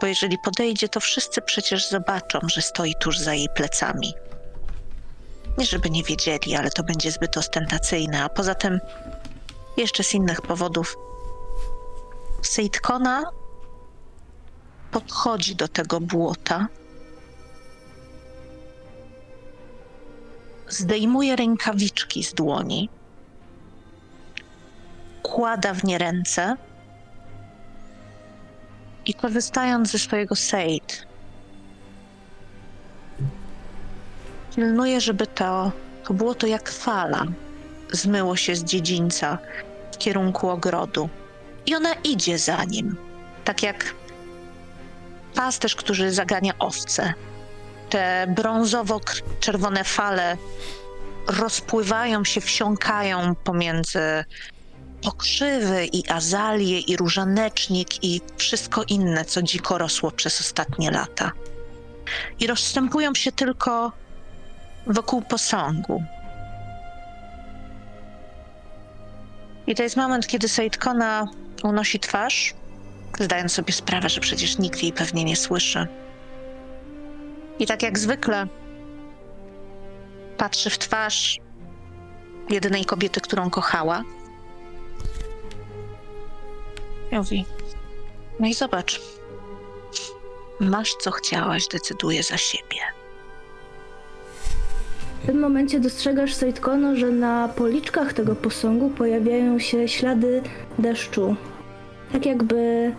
[0.00, 4.14] bo jeżeli podejdzie, to wszyscy przecież zobaczą, że stoi tuż za jej plecami.
[5.60, 8.80] Nie żeby nie wiedzieli, ale to będzie zbyt ostentacyjne, a poza tym
[9.76, 10.96] jeszcze z innych powodów.
[12.42, 13.22] Sejtkona
[14.90, 16.66] podchodzi do tego błota,
[20.68, 22.88] zdejmuje rękawiczki z dłoni,
[25.22, 26.56] kłada w nie ręce
[29.06, 31.06] i korzystając ze swojego sejt,
[34.56, 35.72] pilnuje, żeby to,
[36.04, 37.26] to było to jak fala,
[37.92, 39.38] zmyło się z dziedzińca
[39.92, 41.08] w kierunku ogrodu.
[41.66, 42.96] I ona idzie za nim,
[43.44, 43.94] tak jak
[45.34, 47.14] pasterz, który zagania owce.
[47.90, 50.36] Te brązowo-czerwone fale
[51.26, 54.24] rozpływają się, wsiąkają pomiędzy
[55.02, 61.32] pokrzywy i azalie i różanecznik i wszystko inne, co dziko rosło przez ostatnie lata.
[62.40, 63.92] I rozstępują się tylko
[64.90, 66.02] wokół posągu.
[69.66, 71.28] I to jest moment, kiedy Sejtkona
[71.62, 72.54] unosi twarz,
[73.20, 75.86] zdając sobie sprawę, że przecież nikt jej pewnie nie słyszy.
[77.58, 78.46] I tak jak zwykle
[80.36, 81.40] patrzy w twarz
[82.50, 84.02] jedynej kobiety, którą kochała.
[87.12, 87.44] I mówi,
[88.40, 89.00] no i zobacz,
[90.60, 92.99] masz co chciałaś, decyduje za siebie.
[95.30, 100.42] W tym momencie dostrzegasz, Sejtkono, że na policzkach tego posągu pojawiają się ślady
[100.78, 101.36] deszczu.
[102.12, 102.92] Tak jakby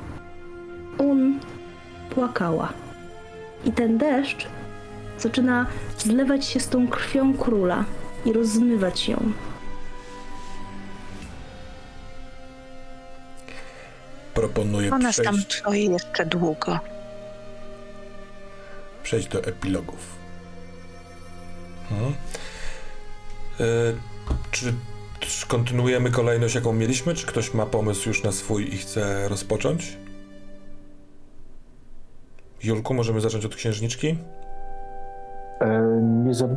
[0.98, 1.40] Un
[2.10, 2.74] płakała.
[3.66, 4.48] I ten deszcz
[5.20, 5.66] zaczyna
[5.98, 7.86] zlewać się z tą krwią króla
[8.26, 9.32] i rozmywać ją.
[14.34, 16.80] Proponuję Ona tam przejść, stoi jeszcze długo.
[19.04, 20.21] przejść do epilogów.
[23.60, 23.64] E,
[24.52, 24.74] czy,
[25.20, 27.14] czy kontynuujemy kolejność, jaką mieliśmy?
[27.16, 29.98] Czy ktoś ma pomysł już na swój i chce rozpocząć?
[32.64, 34.18] Julku, możemy zacząć od księżniczki?
[35.62, 36.48] E, nie za,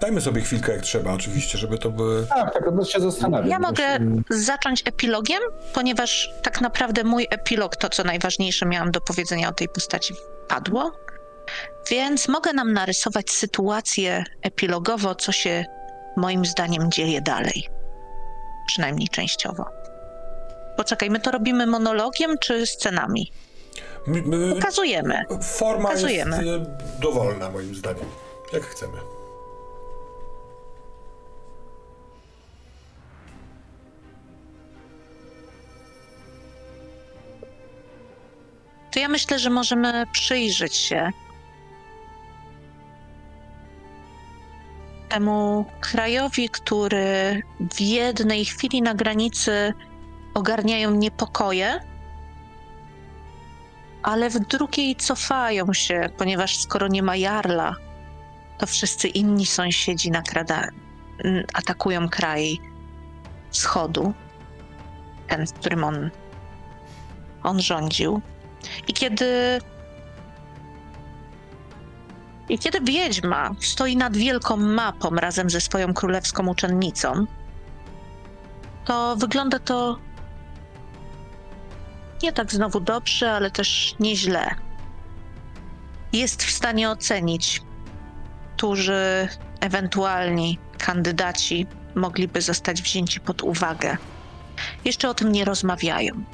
[0.00, 2.26] Dajmy sobie chwilkę, jak trzeba, oczywiście, żeby to były.
[2.26, 3.48] tak, tak, no się zastanawiam.
[3.48, 3.84] Ja mogę
[4.30, 5.40] zacząć epilogiem,
[5.74, 10.14] ponieważ tak naprawdę mój epilog, to co najważniejsze miałam do powiedzenia o tej postaci,
[10.48, 10.92] padło.
[11.90, 15.64] Więc mogę nam narysować sytuację epilogowo, co się
[16.16, 17.68] moim zdaniem dzieje dalej.
[18.66, 19.64] Przynajmniej częściowo.
[20.76, 23.32] Poczekaj, my to robimy monologiem czy scenami?
[24.54, 25.22] Pokazujemy.
[25.42, 26.44] Forma Pokazujemy.
[26.44, 28.06] jest dowolna, moim zdaniem.
[28.52, 28.98] Jak chcemy.
[38.92, 41.10] To ja myślę, że możemy przyjrzeć się
[45.14, 49.72] temu krajowi, który w jednej chwili na granicy
[50.34, 51.80] ogarniają niepokoje,
[54.02, 57.76] ale w drugiej cofają się, ponieważ skoro nie ma Jarla,
[58.58, 60.68] to wszyscy inni sąsiedzi nakrada,
[61.52, 62.60] atakują kraj
[63.50, 64.12] wschodu,
[65.28, 66.10] ten, w którym on,
[67.42, 68.20] on rządził.
[68.88, 69.60] I kiedy
[72.48, 77.26] I kiedy wiedźma stoi nad wielką mapą razem ze swoją królewską uczennicą,
[78.84, 79.98] to wygląda to
[82.22, 84.54] nie tak znowu dobrze, ale też nieźle.
[86.12, 87.62] Jest w stanie ocenić,
[88.56, 89.28] którzy
[89.60, 93.96] ewentualni kandydaci mogliby zostać wzięci pod uwagę.
[94.84, 96.24] Jeszcze o tym nie rozmawiają.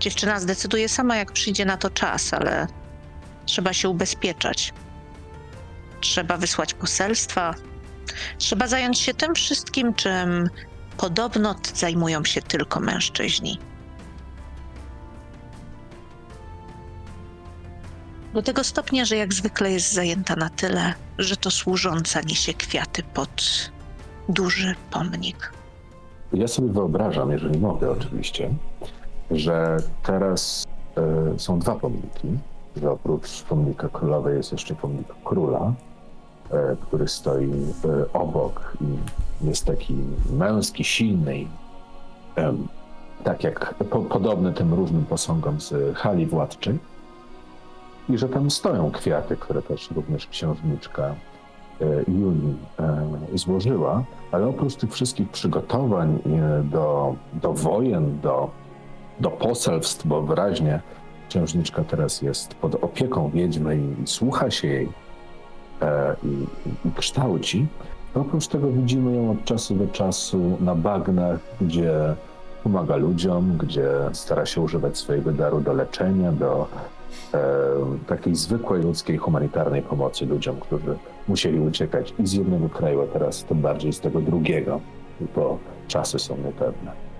[0.00, 2.66] Dziewczyna zdecyduje sama, jak przyjdzie na to czas, ale
[3.46, 4.72] trzeba się ubezpieczać.
[6.00, 7.54] Trzeba wysłać poselstwa.
[8.38, 10.50] Trzeba zająć się tym wszystkim, czym
[10.96, 13.58] podobno zajmują się tylko mężczyźni.
[18.34, 23.02] Do tego stopnia, że jak zwykle jest zajęta na tyle, że to służąca niesie kwiaty
[23.02, 23.70] pod
[24.28, 25.52] duży pomnik.
[26.32, 28.50] Ja sobie wyobrażam, jeżeli mogę oczywiście,
[29.30, 30.64] że teraz
[30.96, 32.28] e, są dwa pomniki,
[32.76, 35.72] że oprócz pomnika królowej jest jeszcze pomnik króla,
[36.50, 37.50] e, który stoi
[37.84, 39.94] e, obok i jest taki
[40.32, 41.48] męski, silny, i,
[43.24, 46.78] tak jak po, podobny tym różnym posągom z hali władczej.
[48.08, 54.74] I że tam stoją kwiaty, które też również księżniczka e, Julii e, złożyła, ale oprócz
[54.74, 56.18] tych wszystkich przygotowań
[56.64, 58.50] do, do wojen, do,
[59.20, 60.80] do poselstw, bo wyraźnie
[61.32, 64.88] księżniczka teraz jest pod opieką wiedźmy i słucha się jej
[65.82, 66.28] e, i,
[66.88, 67.66] i, kształci,
[68.14, 71.92] oprócz tego widzimy ją od czasu do czasu na bagnach, gdzie
[72.62, 76.68] pomaga ludziom, gdzie stara się używać swojego daru do leczenia, do
[77.34, 77.38] e,
[78.06, 80.96] takiej zwykłej ludzkiej, humanitarnej pomocy ludziom, którzy
[81.28, 84.80] musieli uciekać i z jednego kraju, a teraz tym bardziej z tego drugiego,
[85.36, 87.11] bo czasy są niepewne.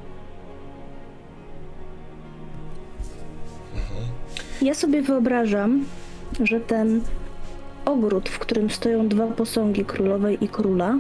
[4.63, 5.85] Ja sobie wyobrażam,
[6.41, 7.01] że ten
[7.85, 10.99] ogród, w którym stoją dwa posągi królowej i króla,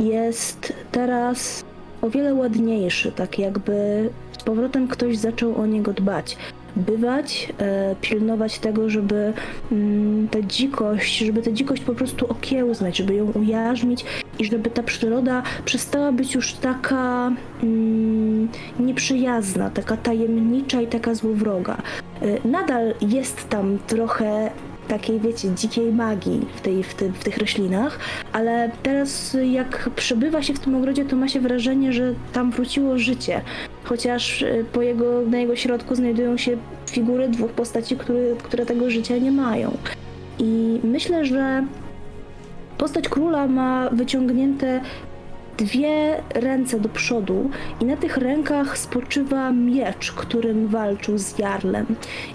[0.00, 1.64] jest teraz
[2.02, 6.36] o wiele ładniejszy, tak jakby z powrotem ktoś zaczął o niego dbać.
[6.76, 9.32] Bywać, e, pilnować tego, żeby
[9.72, 14.04] mm, ta dzikość, żeby tę dzikość po prostu okiełznać, żeby ją ujarzmić
[14.38, 17.32] i żeby ta przyroda przestała być już taka
[17.62, 18.48] mm,
[18.80, 21.76] nieprzyjazna, taka tajemnicza i taka złowroga.
[22.22, 24.50] E, Nadal jest tam trochę
[24.88, 27.98] takiej, wiecie, dzikiej magii w, tej, w, tym, w tych roślinach,
[28.32, 32.98] ale teraz jak przebywa się w tym ogrodzie, to ma się wrażenie, że tam wróciło
[32.98, 33.40] życie.
[33.88, 36.56] Chociaż e, po jego, na jego środku znajdują się
[36.90, 39.76] figury dwóch postaci, które, które tego życia nie mają.
[40.38, 41.64] I myślę, że
[42.78, 44.80] postać króla ma wyciągnięte
[45.58, 47.50] dwie ręce do przodu
[47.80, 51.86] i na tych rękach spoczywa miecz, którym walczył z Jarlem.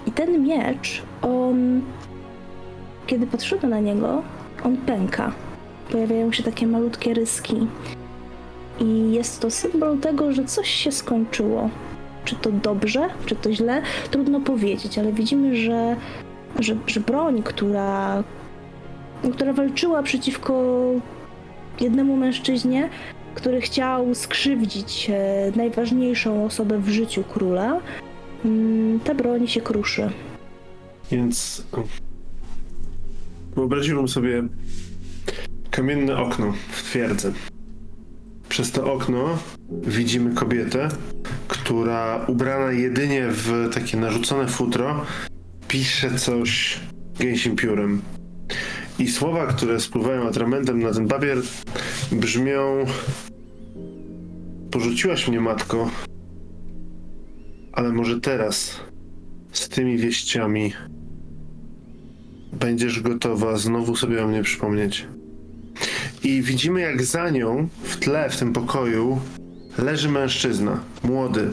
[0.06, 1.80] I ten miecz, on
[3.06, 4.22] kiedy patrzymy na niego,
[4.64, 5.32] on pęka.
[5.90, 7.66] Pojawiają się takie malutkie ryski.
[8.82, 11.70] I jest to symbol tego, że coś się skończyło.
[12.24, 15.96] Czy to dobrze, czy to źle, trudno powiedzieć, ale widzimy, że,
[16.58, 18.24] że, że broń, która,
[19.32, 20.82] która walczyła przeciwko
[21.80, 22.88] jednemu mężczyźnie,
[23.34, 27.80] który chciał skrzywdzić e, najważniejszą osobę w życiu króla,
[28.44, 30.10] mm, ta broń się kruszy.
[31.10, 31.66] Więc
[33.56, 34.42] wyobraziłbym sobie
[35.70, 37.32] kamienne okno w twierdzy.
[38.52, 39.38] Przez to okno
[39.70, 40.88] widzimy kobietę,
[41.48, 45.06] która ubrana jedynie w takie narzucone futro
[45.68, 46.80] pisze coś
[47.18, 48.02] gęsim piórem.
[48.98, 51.38] I słowa, które spływają atramentem na ten papier
[52.12, 52.86] brzmią
[54.70, 55.90] Porzuciłaś mnie, matko,
[57.72, 58.80] ale może teraz
[59.52, 60.72] z tymi wieściami
[62.52, 65.06] będziesz gotowa znowu sobie o mnie przypomnieć.
[66.24, 69.20] I widzimy, jak za nią w tle w tym pokoju
[69.78, 71.50] leży mężczyzna, młody,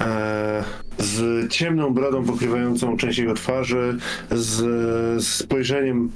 [0.00, 0.64] e,
[0.98, 3.98] z ciemną brodą pokrywającą część jego twarzy,
[4.30, 6.10] z spojrzeniem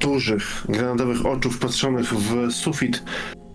[0.00, 3.02] dużych, granatowych oczu wpatrzonych w sufit,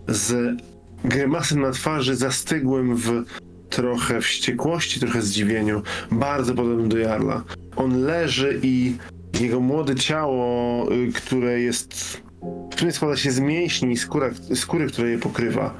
[0.07, 0.57] z
[1.05, 3.23] grymasem na twarzy zastygłym w
[3.69, 7.43] trochę wściekłości, trochę zdziwieniu, bardzo podobnym do Jarla.
[7.75, 8.95] On leży i
[9.39, 12.21] jego młode ciało, y, które jest,
[12.71, 15.73] które składa się z mięśni i skóra, skóry, która je pokrywa.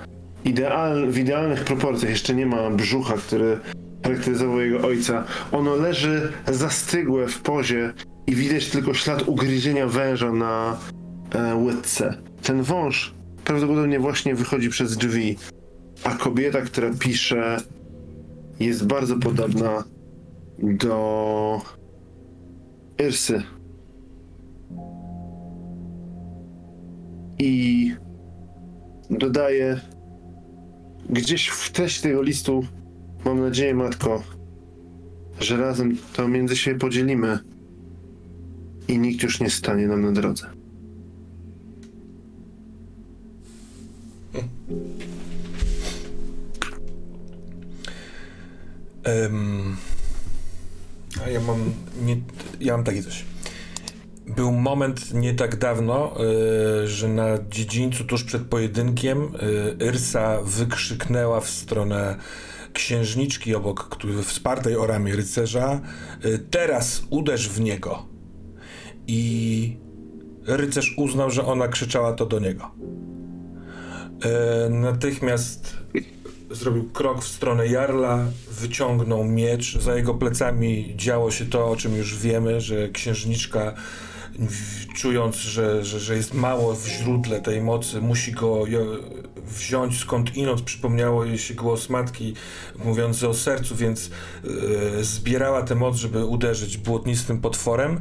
[0.45, 3.59] Ideal, w idealnych proporcjach, jeszcze nie ma brzucha, który
[4.03, 5.23] charakteryzował jego ojca.
[5.51, 7.93] Ono leży zastygłe w pozie
[8.27, 10.77] i widać tylko ślad ugryzienia węża na
[11.31, 12.17] e, łydce.
[12.43, 15.37] Ten wąż prawdopodobnie właśnie wychodzi przez drzwi,
[16.03, 17.57] a kobieta, która pisze,
[18.59, 19.83] jest bardzo podobna
[20.59, 21.61] do
[22.99, 23.43] Irsy
[27.41, 27.95] I
[29.09, 29.81] dodaje
[31.09, 32.65] gdzieś w treści tego listu,
[33.25, 34.23] mam nadzieję, matko,
[35.39, 37.39] że razem to między siebie podzielimy
[38.87, 40.47] i nikt już nie stanie nam na drodze.
[49.03, 49.75] Em,
[51.25, 51.59] a ja mam,
[52.05, 52.17] nie,
[52.59, 53.30] ja mam takie coś.
[54.35, 56.15] Był moment nie tak dawno,
[56.83, 59.35] y, że na dziedzińcu tuż przed pojedynkiem
[59.79, 62.15] y, Yrsa wykrzyknęła w stronę
[62.73, 65.81] księżniczki obok, który wspartej o ramię rycerza
[66.25, 68.05] y, teraz uderz w niego.
[69.07, 69.77] I
[70.45, 72.71] rycerz uznał, że ona krzyczała to do niego.
[74.65, 75.77] Y, natychmiast
[76.51, 79.77] zrobił krok w stronę Jarla, wyciągnął miecz.
[79.79, 83.73] Za jego plecami działo się to, o czym już wiemy, że księżniczka,
[84.95, 88.63] czując, że, że, że jest mało w źródle tej mocy, musi go
[89.47, 90.61] wziąć skąd inąd.
[90.61, 92.33] Przypomniało jej się głos matki
[92.85, 94.11] mówiący o sercu, więc
[94.43, 97.99] e, zbierała tę moc, żeby uderzyć błotnistym potworem,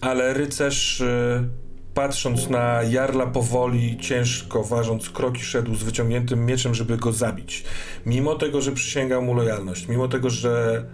[0.00, 1.00] ale rycerz.
[1.00, 1.62] e,
[1.94, 7.64] patrząc na Jarla powoli, ciężko ważąc kroki, szedł z wyciągniętym mieczem, żeby go zabić.
[8.06, 10.84] Mimo tego, że przysięgał mu lojalność, mimo tego, że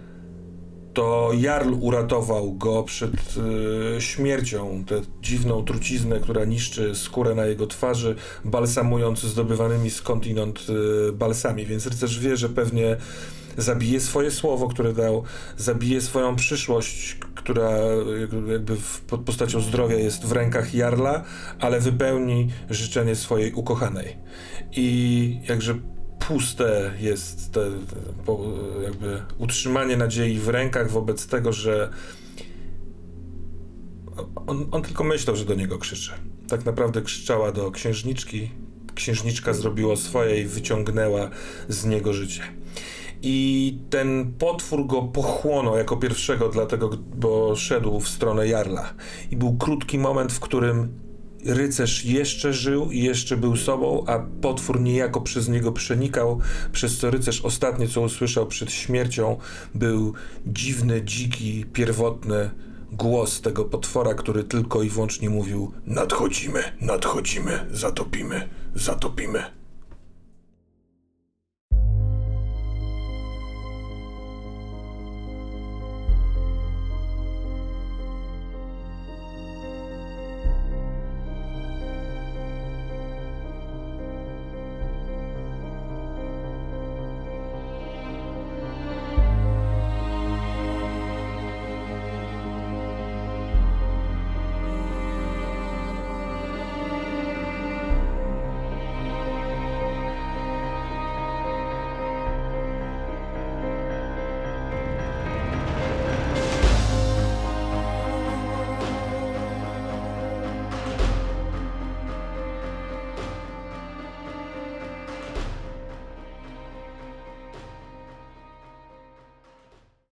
[0.99, 3.13] to Jarl uratował go przed
[3.97, 10.67] e, śmiercią, tę dziwną truciznę, która niszczy skórę na jego twarzy, balsamując zdobywanymi skądinąd
[11.09, 12.97] e, balsami, więc rycerz wie, że pewnie
[13.57, 15.23] zabije swoje słowo, które dał,
[15.57, 17.69] zabije swoją przyszłość, która
[18.21, 21.23] jakby- pod postacią zdrowia jest w rękach Jarla,
[21.59, 24.17] ale wypełni życzenie swojej ukochanej.
[24.71, 25.75] I jakże
[26.29, 27.61] puste jest te,
[28.83, 31.89] jakby utrzymanie nadziei w rękach wobec tego, że
[34.47, 36.11] on, on tylko myślał, że do niego krzyczy.
[36.47, 38.49] Tak naprawdę krzyczała do księżniczki.
[38.95, 41.29] Księżniczka zrobiła swoje i wyciągnęła
[41.69, 42.41] z niego życie.
[43.21, 48.93] I ten potwór go pochłonął jako pierwszego, dlatego, bo szedł w stronę Jarla.
[49.31, 51.08] I był krótki moment, w którym
[51.45, 56.39] rycerz jeszcze żył i jeszcze był sobą, a potwór niejako przez niego przenikał,
[56.71, 59.37] przez co rycerz ostatnie, co usłyszał przed śmiercią,
[59.75, 60.13] był
[60.45, 62.49] dziwny, dziki, pierwotny
[62.91, 69.58] głos tego potwora, który tylko i wyłącznie mówił: Nadchodzimy, nadchodzimy, zatopimy, zatopimy.